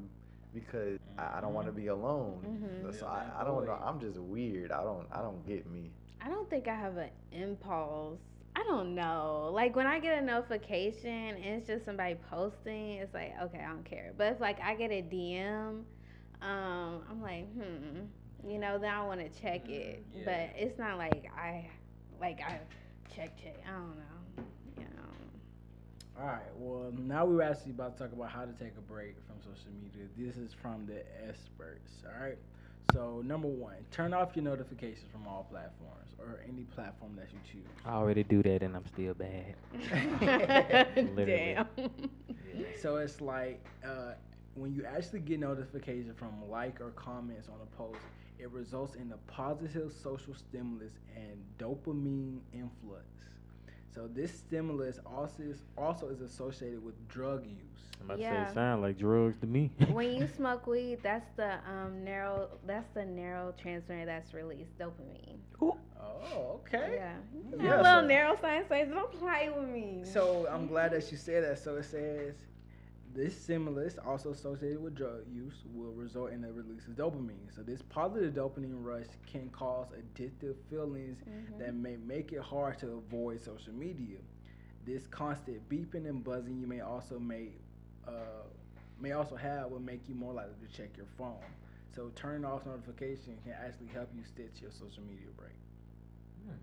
because 0.54 0.98
I, 1.18 1.38
I 1.38 1.40
don't 1.42 1.52
want 1.54 1.66
to 1.66 1.72
be 1.72 1.88
alone. 1.88 2.40
Mhm. 2.44 2.98
So 2.98 3.06
Yeah, 3.06 3.12
I, 3.12 3.42
I 3.42 3.44
don't 3.44 3.64
know. 3.66 3.76
boy. 3.76 3.84
I'm 3.86 4.00
just 4.00 4.18
weird. 4.18 4.72
I 4.72 4.82
don't. 4.82 5.06
I 5.12 5.20
don't 5.20 5.44
get 5.46 5.68
me. 5.70 5.90
I 6.24 6.28
don't 6.28 6.48
think 6.48 6.66
I 6.68 6.74
have 6.74 6.96
an 6.96 7.10
impulse. 7.32 8.18
I 8.58 8.62
don't 8.66 8.94
know. 8.94 9.50
Like 9.52 9.76
when 9.76 9.86
I 9.86 9.98
get 10.00 10.16
a 10.18 10.22
notification 10.24 11.10
and 11.36 11.44
it's 11.44 11.66
just 11.66 11.84
somebody 11.84 12.14
posting, 12.30 12.92
it's 13.02 13.12
like, 13.12 13.34
okay, 13.42 13.60
I 13.62 13.68
don't 13.68 13.84
care. 13.84 14.12
But 14.16 14.32
if 14.32 14.40
like 14.40 14.58
I 14.62 14.74
get 14.74 14.90
a 14.90 15.02
DM, 15.02 15.82
um, 16.42 17.02
I'm 17.10 17.22
like, 17.22 17.50
hmm, 17.52 18.48
you 18.48 18.58
know, 18.58 18.78
then 18.78 18.92
I 18.92 19.02
want 19.04 19.20
to 19.20 19.40
check 19.40 19.68
it. 19.68 20.04
Mm, 20.14 20.18
yeah. 20.18 20.24
But 20.24 20.60
it's 20.60 20.78
not 20.78 20.98
like 20.98 21.30
I, 21.36 21.68
like 22.20 22.40
I 22.40 22.60
check 23.14 23.36
check. 23.42 23.56
I 23.66 23.70
don't 23.70 23.96
know. 23.96 24.44
You 24.78 24.84
know. 24.84 26.20
All 26.20 26.26
right. 26.26 26.56
Well, 26.56 26.92
now 26.92 27.24
we're 27.26 27.42
actually 27.42 27.72
about 27.72 27.96
to 27.96 28.04
talk 28.04 28.12
about 28.12 28.30
how 28.30 28.44
to 28.44 28.52
take 28.52 28.76
a 28.76 28.80
break 28.80 29.16
from 29.26 29.40
social 29.40 29.70
media. 29.72 30.06
This 30.16 30.36
is 30.36 30.52
from 30.54 30.86
the 30.86 31.04
experts. 31.28 32.02
All 32.06 32.20
right. 32.20 32.38
So 32.92 33.20
number 33.22 33.48
one, 33.48 33.84
turn 33.90 34.14
off 34.14 34.36
your 34.36 34.44
notifications 34.44 35.10
from 35.10 35.26
all 35.26 35.44
platforms 35.44 36.14
or 36.18 36.40
any 36.46 36.64
platform 36.64 37.16
that 37.16 37.32
you 37.32 37.40
choose. 37.44 37.66
I 37.84 37.92
already 37.94 38.22
do 38.22 38.42
that, 38.42 38.62
and 38.62 38.76
I'm 38.76 38.86
still 38.86 39.14
bad. 39.14 39.56
Literally. 41.14 41.54
Damn. 41.54 41.68
So 42.74 42.96
it's 42.96 43.20
like 43.20 43.64
uh, 43.84 44.14
when 44.56 44.74
you 44.74 44.84
actually 44.84 45.20
get 45.20 45.38
notification 45.40 46.12
from 46.14 46.48
like 46.50 46.80
or 46.80 46.90
comments 46.90 47.48
on 47.48 47.56
a 47.62 47.76
post, 47.76 48.00
it 48.38 48.50
results 48.50 48.94
in 48.96 49.12
a 49.12 49.16
positive 49.30 49.92
social 49.92 50.34
stimulus 50.34 50.92
and 51.14 51.36
dopamine 51.58 52.38
influx. 52.52 53.04
So 53.94 54.06
this 54.12 54.30
stimulus 54.30 54.98
also 55.06 55.42
is, 55.42 55.62
also 55.78 56.08
is 56.08 56.20
associated 56.20 56.84
with 56.84 56.94
drug 57.08 57.46
use. 57.46 57.56
I'm 58.00 58.06
about 58.06 58.18
Yeah. 58.18 58.44
to 58.44 58.48
say, 58.50 58.54
sound 58.54 58.82
like 58.82 58.98
drugs 58.98 59.38
to 59.40 59.46
me. 59.46 59.70
when 59.90 60.14
you 60.14 60.28
smoke 60.36 60.66
weed, 60.66 60.98
that's 61.02 61.30
the 61.36 61.54
um 61.66 62.04
neuro 62.04 62.48
that's 62.66 62.88
the 62.92 63.00
neurotransmitter 63.00 64.04
that's 64.04 64.34
released, 64.34 64.76
dopamine. 64.78 65.38
Oh, 65.62 66.60
okay. 66.60 66.96
Yeah. 66.96 67.14
You 67.32 67.56
Yeah, 67.64 67.70
know, 67.70 67.76
little 67.82 67.84
so- 67.84 68.46
neuroscience 68.46 68.68
says 68.68 68.88
don't 68.88 69.12
play 69.18 69.48
with 69.56 69.68
me. 69.68 70.02
So 70.04 70.46
I'm 70.50 70.66
glad 70.66 70.92
that 70.92 71.10
you 71.10 71.16
said 71.16 71.44
that. 71.44 71.58
So 71.58 71.76
it 71.76 71.84
says 71.84 72.34
this 73.16 73.40
stimulus, 73.40 73.96
also 74.06 74.30
associated 74.32 74.82
with 74.82 74.94
drug 74.94 75.26
use, 75.32 75.64
will 75.74 75.92
result 75.92 76.30
in 76.32 76.42
the 76.42 76.52
release 76.52 76.86
of 76.86 76.94
dopamine. 76.94 77.54
So 77.54 77.62
this 77.62 77.82
positive 77.82 78.34
dopamine 78.34 78.84
rush 78.84 79.06
can 79.26 79.48
cause 79.50 79.88
addictive 79.92 80.56
feelings 80.70 81.18
Mhm. 81.26 81.58
that 81.58 81.74
may 81.74 81.96
make 81.96 82.32
it 82.32 82.40
hard 82.40 82.78
to 82.80 82.92
avoid 82.92 83.40
social 83.40 83.72
media. 83.72 84.18
This 84.84 85.06
constant 85.08 85.68
beeping 85.68 86.06
and 86.08 86.22
buzzing 86.22 86.60
you 86.60 86.66
may 86.66 86.80
also 86.80 87.18
may 87.18 87.52
uh, 88.06 88.44
may 89.00 89.12
also 89.12 89.34
have 89.36 89.70
will 89.70 89.80
make 89.80 90.08
you 90.08 90.14
more 90.14 90.32
likely 90.32 90.54
to 90.66 90.72
check 90.72 90.96
your 90.96 91.06
phone. 91.18 91.42
So 91.94 92.10
turning 92.14 92.44
off 92.44 92.66
notifications 92.66 93.40
can 93.42 93.52
actually 93.52 93.88
help 93.88 94.08
you 94.14 94.22
stitch 94.24 94.60
your 94.62 94.70
social 94.70 95.02
media 95.02 95.28
break. 95.36 95.56
Hmm. 96.44 96.56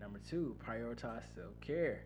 Number 0.00 0.18
two, 0.28 0.56
prioritize 0.58 1.22
self 1.34 1.58
care. 1.60 2.00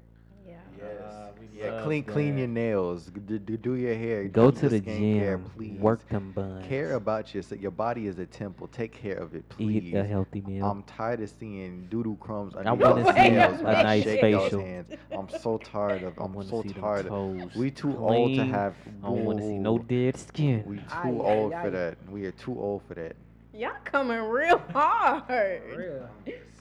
Yeah. 0.46 0.54
Yes. 0.78 1.02
Ah, 1.04 1.28
we 1.40 1.58
yeah. 1.58 1.70
love 1.72 1.84
Clean, 1.84 2.02
clean 2.02 2.38
your 2.38 2.48
nails. 2.48 3.06
D- 3.06 3.38
d- 3.38 3.56
do 3.56 3.74
your 3.74 3.94
hair. 3.94 4.24
Go 4.28 4.50
do 4.50 4.60
to 4.60 4.68
the 4.68 4.80
skincare, 4.80 5.18
gym. 5.20 5.44
please. 5.56 5.78
Work 5.80 6.08
them 6.08 6.32
buns. 6.32 6.66
Care 6.66 6.94
about 6.94 7.32
your 7.34 7.44
your 7.58 7.70
body 7.70 8.06
is 8.06 8.18
a 8.18 8.26
temple. 8.26 8.66
Take 8.68 8.92
care 8.92 9.16
of 9.18 9.34
it, 9.34 9.48
please. 9.48 9.84
Eat 9.84 9.94
a 9.94 10.04
healthy 10.04 10.40
meal. 10.40 10.66
I'm 10.66 10.82
tired 10.84 11.20
of 11.20 11.30
seeing 11.38 11.86
doodle 11.90 12.16
crumbs 12.16 12.54
I 12.56 12.60
under 12.60 12.74
wanna 12.74 13.02
y'all's 13.02 13.14
see 13.14 13.30
nails 13.30 13.60
a 13.60 13.64
when 13.64 13.76
I 13.76 13.82
nice 13.82 14.02
shake 14.04 14.22
y'all's 14.22 14.44
facial. 14.44 14.60
hands. 14.60 14.88
I'm 15.12 15.28
so 15.28 15.58
tired 15.58 16.02
of. 16.02 16.18
I 16.18 16.24
I'm 16.24 16.32
wanna 16.32 16.48
so 16.48 16.62
see 16.62 16.72
tired. 16.72 17.06
Of, 17.06 17.08
toes 17.08 17.54
we 17.54 17.70
too 17.70 17.96
old 17.96 18.30
to 18.30 18.36
clean. 18.36 18.50
have. 18.50 18.74
I 19.02 19.06
don't 19.06 19.24
want 19.24 19.38
to 19.38 19.44
see 19.44 19.58
no 19.58 19.78
dead 19.78 20.16
skin. 20.16 20.64
We 20.66 20.76
too 20.78 20.84
Aye, 20.90 21.08
aye, 21.08 21.10
old 21.10 21.52
aye. 21.52 21.62
for 21.64 21.70
that. 21.70 21.98
We 22.10 22.24
are 22.26 22.32
too 22.32 22.58
old 22.58 22.82
for 22.88 22.94
that. 22.94 23.14
Y'all 23.54 23.72
coming 23.84 24.18
real 24.18 24.58
hard. 24.72 25.24
For 25.26 25.76
real. 25.76 26.10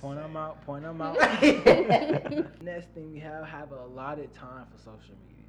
Point 0.01 0.19
them 0.19 0.35
out. 0.35 0.65
Point 0.65 0.83
them 0.83 1.01
out. 1.01 1.17
Next 2.61 2.87
thing 2.93 3.11
we 3.13 3.19
have 3.19 3.45
have 3.45 3.71
a 3.71 3.85
allotted 3.85 4.33
time 4.33 4.65
for 4.71 4.77
social 4.77 5.15
media. 5.27 5.45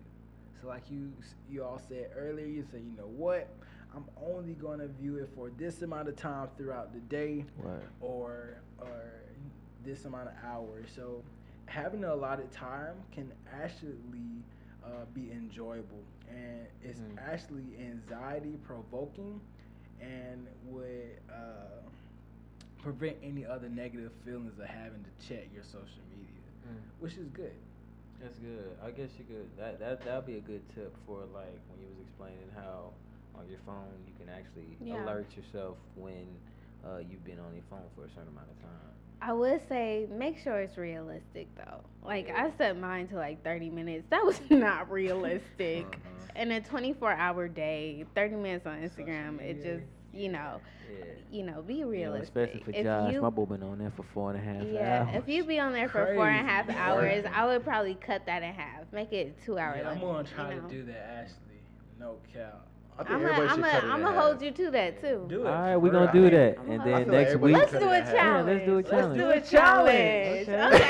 So 0.61 0.69
like 0.69 0.85
you 0.91 1.13
you 1.51 1.65
all 1.65 1.81
said 1.89 2.11
earlier, 2.17 2.47
you 2.47 2.63
say 2.71 2.79
you 2.79 2.97
know 2.97 3.09
what, 3.09 3.49
I'm 3.95 4.05
only 4.25 4.55
gonna 4.55 4.87
view 4.87 5.17
it 5.19 5.31
for 5.35 5.51
this 5.59 5.83
amount 5.83 6.09
of 6.09 6.17
time 6.17 6.49
throughout 6.57 6.93
the 6.93 7.01
day, 7.01 7.45
What? 7.57 7.83
or 8.01 8.59
or 8.79 9.03
this 9.85 10.05
amount 10.05 10.29
of 10.29 10.35
hours. 10.45 10.91
So 10.95 11.23
having 11.67 12.05
a 12.05 12.15
allotted 12.15 12.53
time 12.53 12.95
can 13.11 13.33
actually 13.53 14.45
uh, 14.85 15.07
be 15.15 15.31
enjoyable, 15.33 16.03
and 16.31 16.67
it's 16.85 17.01
Mhm. 17.01 17.19
actually 17.19 17.65
anxiety 17.81 18.59
provoking, 18.65 19.41
and 20.03 20.47
would 20.67 21.19
uh, 21.31 21.81
prevent 22.83 23.17
any 23.23 23.47
other 23.47 23.69
negative 23.69 24.11
feelings 24.25 24.59
of 24.59 24.67
having 24.67 25.05
to 25.05 25.29
check 25.29 25.49
your 25.55 25.65
social 25.65 26.03
media, 26.11 26.29
Mm. 26.67 26.79
which 27.01 27.15
is 27.15 27.27
good. 27.35 27.55
That's 28.21 28.39
good. 28.39 28.77
I 28.85 28.91
guess 28.93 29.11
you 29.19 29.25
could. 29.25 29.51
That 29.59 29.81
that 29.81 30.05
that'd 30.05 30.27
be 30.27 30.37
a 30.37 30.41
good 30.41 30.63
tip 30.75 30.95
for 31.07 31.21
like 31.35 31.59
when 31.71 31.81
you 31.83 31.89
was 31.91 31.99
explaining 32.07 32.47
how 32.55 32.93
on 33.35 33.49
your 33.49 33.59
phone 33.67 33.91
you 34.07 34.15
can 34.19 34.29
actually 34.33 34.77
Yeah. 34.81 35.03
alert 35.03 35.27
yourself 35.37 35.77
when 35.97 36.27
uh, 36.87 36.99
you've 36.99 37.25
been 37.25 37.41
on 37.41 37.55
your 37.55 37.65
phone 37.71 37.83
for 37.97 38.05
a 38.05 38.09
certain 38.11 38.29
amount 38.29 38.51
of 38.51 38.59
time. 38.63 38.95
I 39.25 39.33
would 39.33 39.61
say 39.69 40.07
make 40.11 40.37
sure 40.39 40.59
it's 40.61 40.77
realistic 40.77 41.47
though. 41.57 41.81
Like 42.05 42.29
I 42.31 42.51
set 42.59 42.77
mine 42.79 43.07
to 43.09 43.17
like 43.17 43.43
30 43.45 43.71
minutes. 43.71 44.05
That 44.11 44.25
was 44.25 44.41
not 44.51 44.91
realistic. 44.91 45.87
Mhm. 45.87 45.97
In 46.43 46.51
a 46.53 46.61
24 46.61 47.13
hour 47.13 47.47
day, 47.47 48.05
30 48.15 48.37
minutes 48.37 48.67
on 48.67 48.81
Social 48.89 49.05
Instagram, 49.05 49.41
it 49.41 49.57
media. 49.59 49.77
just, 49.77 49.87
you 50.13 50.29
know, 50.31 50.61
Yeah. 50.91 51.05
you 51.31 51.43
know, 51.45 51.63
be 51.63 51.75
You 51.75 51.81
know, 51.85 51.89
realistic. 51.91 52.29
especially 52.29 52.61
for 52.63 52.71
If 52.73 52.85
Josh, 52.85 53.13
you- 53.13 53.21
my 53.23 53.31
boy 53.31 53.45
been 53.45 53.63
on 53.63 53.79
there 53.79 53.91
for 53.93 54.03
four 54.03 54.33
and 54.33 54.39
a 54.41 54.43
half 54.43 54.65
yeah, 54.67 55.03
hours. 55.07 55.23
if 55.23 55.29
you 55.29 55.45
be 55.45 55.61
on 55.61 55.73
there 55.73 55.89
for 55.89 56.05
four 56.15 56.29
and 56.29 56.45
a 56.47 56.51
half 56.51 56.69
hours, 56.71 57.25
I 57.33 57.47
would 57.47 57.63
probably 57.65 57.95
cut 57.95 58.27
that 58.27 58.43
in 58.43 58.53
half. 58.53 58.91
Make 58.93 59.13
it 59.13 59.37
two 59.45 59.57
hours. 59.59 59.81
Yeah, 59.83 59.91
I'm 59.91 60.01
gonna 60.01 60.25
try 60.25 60.55
you 60.55 60.61
know? 60.63 60.69
to 60.69 60.75
do 60.75 60.85
that, 60.87 60.97
Ashley. 61.25 61.61
No 62.01 62.17
cap. 62.33 62.67
I 63.07 63.09
think 63.09 63.17
I'm 63.17 63.23
everybody 63.27 63.49
gonna 63.49 63.55
should 63.55 63.65
I'm 63.65 63.71
cut 63.71 63.83
it 63.83 63.87
in 63.87 63.91
I'm 63.93 64.03
half. 64.03 64.15
hold 64.25 64.43
you 64.43 64.51
to 64.53 64.71
that 64.71 65.01
too. 65.01 65.27
Do 65.29 65.41
it. 65.43 65.47
All 65.47 65.53
right, 65.53 65.73
for 65.73 65.79
we 65.79 65.91
real. 65.91 66.01
gonna 66.01 66.13
do 66.13 66.27
I 66.27 66.31
that, 66.31 66.59
I'm 66.59 66.71
and 66.71 66.81
hoping- 66.81 66.85
then 66.85 66.95
I 66.95 67.05
feel 67.05 67.13
like 67.13 67.19
next 67.21 67.33
everybody 67.35 67.53
week. 67.53 67.61
Let's 67.63 67.73
cut 67.73 67.81
do 67.81 67.89
it 67.89 67.93
a 67.93 67.97
in 67.99 68.05
half. 68.05 68.15
challenge. 68.15 68.49
Yeah, 68.49 68.55
let's 68.55 68.67
do 68.67 68.79
a 68.79 68.83
challenge. 68.83 69.21
Let's 69.21 69.51
do 69.51 69.57
a 69.57 69.61
challenge. 69.61 70.47
challenge. 70.47 70.75
Okay. 70.75 70.83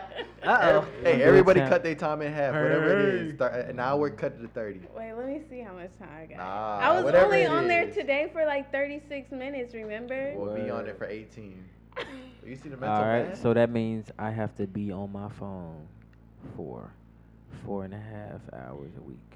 Uh-oh. 0.42 0.86
Hey, 1.02 1.22
everybody 1.22 1.60
cut 1.60 1.82
their 1.82 1.94
time 1.94 2.22
in 2.22 2.32
half, 2.32 2.54
whatever 2.54 2.98
it 2.98 3.14
is. 3.14 3.30
Hey. 3.32 3.36
Thir- 3.36 3.66
an 3.68 3.78
hour, 3.78 4.08
cut 4.08 4.40
to 4.40 4.48
thirty. 4.48 4.80
Wait, 4.96 5.12
let 5.12 5.26
me 5.26 5.38
see 5.50 5.60
how 5.60 5.74
much 5.74 5.90
time 5.98 6.08
I 6.22 6.26
got. 6.26 6.38
Nah, 6.38 6.78
I 6.78 6.92
was 6.94 7.04
whatever 7.04 7.26
only 7.26 7.42
it 7.42 7.50
on 7.50 7.68
there 7.68 7.86
is. 7.88 7.94
today 7.94 8.30
for 8.32 8.46
like 8.46 8.72
36 8.72 9.30
minutes, 9.32 9.74
remember? 9.74 10.32
We'll 10.34 10.54
be 10.54 10.70
on 10.70 10.78
Word. 10.78 10.88
it 10.88 10.96
for 10.98 11.06
eighteen. 11.06 11.62
You 12.46 12.56
see 12.56 12.70
the 12.70 12.76
mental 12.78 12.96
All 12.98 13.04
right, 13.04 13.28
math? 13.28 13.42
so 13.42 13.52
that 13.52 13.68
means 13.70 14.10
I 14.18 14.30
have 14.30 14.54
to 14.56 14.66
be 14.66 14.90
on 14.90 15.12
my 15.12 15.28
phone 15.28 15.86
for 16.56 16.90
four 17.66 17.84
and 17.84 17.92
a 17.92 17.98
half 18.00 18.40
hours 18.54 18.92
a 18.96 19.02
week. 19.02 19.29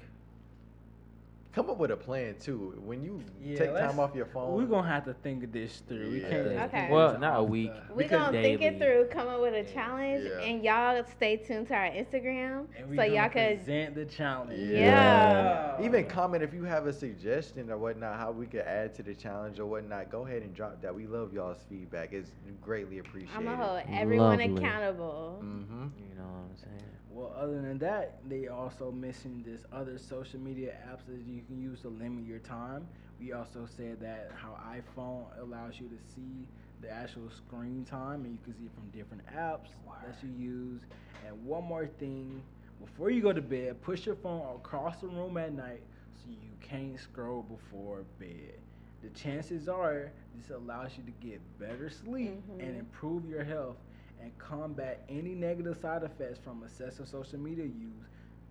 Come 1.55 1.69
up 1.69 1.77
with 1.77 1.89
a 1.91 1.95
plan 1.95 2.35
too. 2.37 2.73
When 2.83 3.01
you 3.01 3.23
Yeah, 3.41 3.57
take 3.57 3.73
time 3.77 3.97
off 3.97 4.13
your 4.13 4.25
phone, 4.25 4.55
We're 4.57 4.65
gonna 4.65 4.89
have 4.89 5.05
to 5.05 5.13
think 5.13 5.41
of 5.45 5.53
this 5.53 5.79
through. 5.87 6.11
We 6.11 6.21
Yeah. 6.21 6.29
can't 6.29 6.43
just 6.49 6.65
Okay. 6.65 6.91
Well, 6.91 7.17
not 7.17 7.35
a 7.39 7.43
off 7.43 7.49
week. 7.49 7.71
the- 7.73 7.93
we 7.93 8.03
Because 8.03 8.19
gonna 8.25 8.41
think 8.41 8.61
it 8.61 8.77
through, 8.77 9.05
come 9.09 9.29
up 9.29 9.39
with 9.39 9.53
a 9.53 9.63
challenge, 9.63 10.25
Yeah. 10.25 10.39
and 10.41 10.61
y'all 10.61 11.01
stay 11.05 11.37
tuned 11.37 11.67
to 11.69 11.73
our 11.75 11.85
Instagram 11.87 12.67
And 12.77 12.89
we 12.89 12.97
so 12.97 13.03
gonna 13.03 13.15
y'all 13.15 13.29
could. 13.29 13.57
present 13.59 13.95
the 13.95 14.03
challenge. 14.05 14.59
Yeah. 14.59 15.81
Even 15.81 16.05
comment 16.07 16.43
if 16.43 16.53
you 16.53 16.63
have 16.65 16.87
a 16.87 16.93
suggestion 16.93 17.71
or 17.71 17.77
whatnot, 17.77 18.19
how 18.19 18.31
we 18.31 18.47
could 18.47 18.61
add 18.65 18.93
to 18.95 19.03
the 19.03 19.15
challenge 19.15 19.57
or 19.57 19.65
whatnot. 19.65 20.09
Go 20.11 20.25
ahead 20.25 20.41
and 20.41 20.53
drop 20.53 20.81
that. 20.81 20.93
We 20.93 21.07
love 21.07 21.33
y'all's 21.33 21.63
feedback. 21.69 22.11
It's 22.11 22.31
greatly 22.61 22.99
appreciated. 22.99 23.37
I'm 23.37 23.45
gonna 23.45 23.63
hold 23.63 23.81
everyone 23.89 24.39
Lovely. 24.39 24.55
accountable. 24.57 25.39
Mm-hmm. 25.41 25.83
You 25.99 26.15
know 26.17 26.23
what 26.25 26.49
I'm 26.49 26.55
saying? 26.57 26.91
Well, 27.15 27.31
other 27.33 27.61
than 27.61 27.77
that, 27.79 28.19
they 28.27 28.47
also 28.47 28.91
mentioned 28.91 29.45
this 29.45 29.61
other 29.71 29.97
social 29.97 30.37
media 30.37 30.73
apps 30.85 31.05
that 31.07 31.21
you 31.25 31.41
can 31.47 31.61
use 31.61 31.79
to 31.83 31.87
limit 31.87 32.25
your 32.25 32.39
time. 32.39 32.85
We 33.21 33.31
also 33.31 33.65
said 33.77 34.01
that 34.01 34.31
how 34.35 34.59
iPhone 34.69 35.23
allows 35.39 35.79
you 35.79 35.87
to 35.87 35.95
see 36.13 36.45
the 36.81 36.91
actual 36.91 37.29
screen 37.29 37.85
time, 37.89 38.25
and 38.25 38.33
you 38.33 38.39
can 38.43 38.53
see 38.53 38.65
it 38.65 38.71
from 38.75 38.89
different 38.89 39.25
apps 39.27 39.69
that 40.05 40.21
you 40.21 40.29
use. 40.37 40.81
And 41.25 41.45
one 41.45 41.63
more 41.63 41.87
thing, 41.87 42.43
before 42.81 43.09
you 43.09 43.21
go 43.21 43.31
to 43.31 43.41
bed, 43.41 43.81
push 43.81 44.05
your 44.05 44.15
phone 44.15 44.53
across 44.57 44.97
the 44.97 45.07
room 45.07 45.37
at 45.37 45.53
night 45.53 45.83
so 46.21 46.29
you 46.29 46.51
can't 46.59 46.99
scroll 46.99 47.43
before 47.43 48.03
bed. 48.19 48.59
The 49.01 49.09
chances 49.11 49.69
are 49.69 50.11
this 50.35 50.49
allows 50.49 50.97
you 50.97 51.03
to 51.05 51.11
get 51.25 51.39
better 51.59 51.89
sleep 51.89 52.41
and 52.59 52.75
Mhm. 52.75 52.79
improve 52.79 53.25
your 53.25 53.45
health 53.45 53.77
and 54.25 54.37
combat 54.39 55.03
any 55.07 55.35
negative 55.35 55.77
side 55.79 56.01
effects 56.03 56.39
from 56.43 56.63
excessive 56.63 57.07
social 57.07 57.37
media 57.39 57.65
use, 57.65 58.07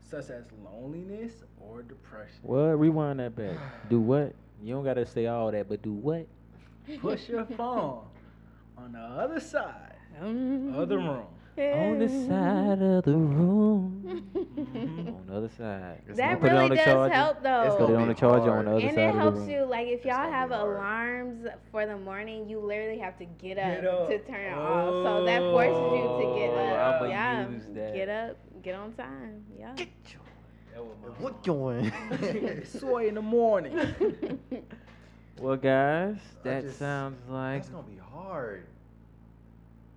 such 0.09 0.31
as 0.31 0.45
loneliness 0.65 1.33
or 1.61 1.83
depression. 1.83 2.39
What? 2.43 2.79
Rewind 2.79 3.19
that 3.19 3.35
back. 3.35 3.57
Do 3.91 3.99
what? 3.99 4.33
You 4.63 4.75
don't 4.75 4.85
gotta 4.85 5.05
say 5.05 5.27
all 5.27 5.51
that, 5.51 5.69
but 5.69 5.83
do 5.83 5.93
what? 5.93 6.27
Push 7.01 7.29
your 7.29 7.45
phone 7.45 8.05
on 8.79 8.93
the 8.93 8.99
other 9.01 9.41
side 9.41 9.91
Mm. 10.23 10.77
of 10.77 10.89
the 10.89 10.97
room. 10.97 11.27
On 11.57 11.99
the 12.01 12.09
side 12.09 12.83
of 12.83 13.05
the 13.05 13.13
room. 13.17 14.27
On 14.37 15.25
the 15.29 15.35
other 15.37 15.49
side. 15.57 16.03
It's 16.09 16.17
That 16.19 16.41
gonna 16.41 16.41
put 16.41 16.51
it 16.51 16.55
really 16.55 16.77
does 16.77 16.85
charger. 16.85 17.15
help 17.15 17.43
though. 17.43 17.63
It's 17.63 17.77
Put 17.77 17.91
it 17.91 17.97
on 17.97 18.09
the 18.09 18.15
charger 18.15 18.51
on 18.51 18.65
the 18.65 18.71
other 18.73 18.81
and 18.81 18.95
side 18.95 18.99
it 19.05 19.09
of 19.09 19.15
the 19.15 19.21
helps 19.21 19.39
room. 19.39 19.51
you 19.51 19.65
like 19.65 19.87
if 19.89 20.05
y'all 20.05 20.31
have 20.31 20.51
alarms 20.51 21.47
for 21.71 21.87
the 21.87 21.97
morning 21.97 22.49
you 22.49 22.59
literally 22.59 22.99
have 22.99 23.17
to 23.19 23.25
get 23.25 23.57
up, 23.59 23.81
Get 23.81 23.87
up. 23.87 24.09
to 24.09 24.19
turn 24.21 24.41
it 24.41 24.53
off 24.59 24.95
so 25.05 25.25
that 25.25 25.43
oh. 25.43 25.53
forces 25.53 25.93
you 25.99 26.33
to 26.33 26.39
get 26.41 26.51
Oh, 26.51 26.75
up 26.75 27.03
I'ma 27.03 27.09
yeah 27.11 27.93
get 27.95 28.09
up 28.09 28.37
get 28.63 28.75
on 28.75 28.93
time 28.95 29.45
yeah 29.59 29.75
What 31.19 31.43
going? 31.45 31.93
Soy 32.65 33.09
in 33.09 33.15
the 33.15 33.23
morning. 33.23 34.41
Well, 35.41 35.57
guys, 35.57 36.17
that 36.45 36.63
just- 36.63 36.79
sounds 36.79 37.19
like. 37.29 37.63
That's 37.63 37.69
gonna 37.71 37.83
be 37.89 37.99
hard. 37.99 38.67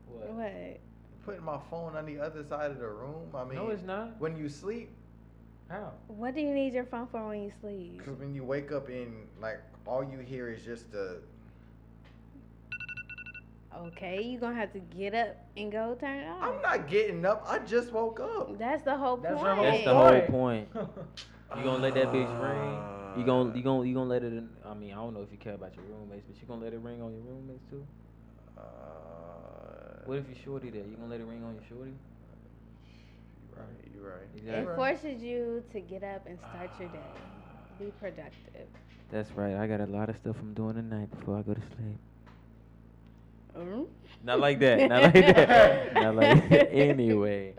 what 0.07 0.79
Putting 1.27 1.43
my 1.43 1.59
phone 1.69 1.95
on 1.97 2.05
the 2.05 2.19
other 2.21 2.41
side 2.43 2.71
of 2.71 2.79
the 2.79 2.87
room. 2.87 3.29
I 3.35 3.43
mean, 3.43 3.55
No, 3.55 3.67
it's 3.67 3.83
not. 3.83 4.17
when 4.17 4.37
you 4.37 4.47
sleep, 4.47 4.89
How? 5.69 5.91
what 6.07 6.33
do 6.33 6.39
you 6.39 6.53
need 6.53 6.73
your 6.73 6.85
phone 6.85 7.07
for 7.07 7.27
when 7.27 7.43
you 7.43 7.51
sleep 7.59 7.97
because 7.97 8.17
when 8.17 8.33
you 8.33 8.45
wake 8.45 8.71
up 8.71 8.87
and 8.87 9.27
like 9.41 9.59
all 9.85 10.01
you 10.03 10.19
hear 10.19 10.47
is 10.49 10.63
just 10.63 10.89
the. 10.93 11.19
okay 13.75 14.23
you're 14.23 14.39
gonna 14.39 14.55
have 14.55 14.71
to 14.71 14.79
get 14.79 15.13
up 15.13 15.35
and 15.57 15.69
go 15.71 15.95
turn 15.99 16.19
it 16.19 16.27
off 16.29 16.43
I'm 16.43 16.61
not 16.61 16.87
getting 16.87 17.25
up. 17.25 17.43
I 17.45 17.59
just 17.59 17.91
woke 17.91 18.21
up. 18.21 18.57
that's 18.57 18.83
the 18.83 18.95
whole 18.97 19.17
That's 19.17 19.35
point 19.35 19.45
the 19.45 19.55
whole 19.55 19.63
That's 19.63 19.83
the 19.83 19.93
whole 19.93 20.21
point. 20.21 20.71
point. 20.73 20.89
You 21.57 21.63
gonna 21.63 21.81
let 21.83 21.93
that 21.95 22.07
bitch 22.13 22.41
ring? 22.41 23.19
You 23.19 23.25
gonna 23.25 23.55
you 23.55 23.63
gonna 23.63 23.85
you 23.87 23.93
gonna 23.93 24.09
let 24.09 24.23
it? 24.23 24.33
In, 24.33 24.49
I 24.65 24.73
mean, 24.73 24.91
I 24.93 24.95
don't 24.95 25.13
know 25.13 25.21
if 25.23 25.31
you 25.31 25.37
care 25.37 25.55
about 25.55 25.75
your 25.75 25.85
roommates, 25.85 26.25
but 26.27 26.39
you 26.41 26.47
gonna 26.47 26.63
let 26.63 26.73
it 26.73 26.79
ring 26.79 27.01
on 27.01 27.11
your 27.13 27.21
roommates 27.21 27.63
too? 27.69 27.85
Uh, 28.57 28.61
What 30.07 30.19
if 30.19 30.29
you 30.29 30.35
shorty 30.45 30.69
there? 30.69 30.83
You 30.83 30.95
gonna 30.95 31.09
let 31.09 31.19
it 31.19 31.25
ring 31.25 31.43
on 31.43 31.53
your 31.53 31.63
shorty? 31.67 31.91
You're 33.93 34.09
right. 34.09 34.25
You're 34.41 34.55
right. 34.55 34.71
it 34.71 34.75
forces 34.77 35.21
you 35.21 35.61
to 35.73 35.81
get 35.81 36.01
up 36.01 36.25
and 36.25 36.39
start 36.39 36.69
your 36.79 36.87
day 36.89 36.99
be 37.77 37.91
productive 37.99 38.67
That's 39.11 39.29
right. 39.33 39.55
I 39.55 39.67
got 39.67 39.81
a 39.81 39.85
lot 39.85 40.09
of 40.09 40.15
stuff 40.15 40.37
I'm 40.39 40.53
doing 40.53 40.75
tonight 40.75 41.11
before 41.11 41.37
I 41.37 41.41
go 41.41 41.53
to 41.53 41.59
sleep. 41.59 41.99
Mm? 43.57 43.87
Not 44.23 44.39
like 44.39 44.59
that. 44.59 44.89
Not 44.89 45.01
like 45.03 45.13
that. 45.13 45.93
Not 45.93 46.15
like 46.15 46.49
that. 46.49 46.71
Anyway, 46.71 47.53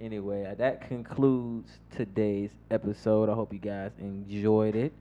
anyway, 0.00 0.46
uh, 0.46 0.54
that 0.54 0.88
concludes 0.88 1.78
today's 1.94 2.50
episode. 2.70 3.28
I 3.28 3.34
hope 3.34 3.52
you 3.52 3.58
guys 3.58 3.90
enjoyed 4.00 4.76
it. 4.76 4.92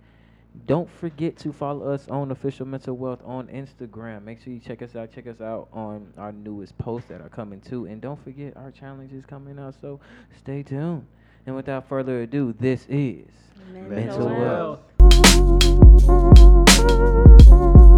Don't 0.68 0.90
forget 0.90 1.38
to 1.38 1.54
follow 1.54 1.92
us 1.92 2.08
on 2.10 2.32
official 2.32 2.66
mental 2.66 2.98
wealth 2.98 3.22
on 3.24 3.48
Instagram. 3.48 4.24
Make 4.24 4.42
sure 4.42 4.52
you 4.52 4.60
check 4.60 4.82
us 4.82 4.96
out. 4.96 5.12
Check 5.12 5.28
us 5.28 5.40
out 5.40 5.70
on 5.72 6.12
our 6.18 6.34
newest 6.34 6.78
posts 6.78 7.08
that 7.10 7.22
are 7.22 7.30
coming 7.30 7.62
too. 7.62 7.86
And 7.86 8.02
don't 8.02 8.22
forget 8.22 8.58
our 8.58 8.72
challenge 8.72 9.14
is 9.14 9.26
coming 9.26 9.58
out. 9.60 9.76
So 9.80 10.02
stay 10.38 10.64
tuned. 10.64 11.06
And 11.46 11.56
without 11.56 11.88
further 11.88 12.22
ado, 12.22 12.54
this 12.60 12.86
is 12.90 13.26
mental 13.74 13.90
Mental 13.90 14.28
wealth 14.28 14.80
Wealth. 17.50 17.91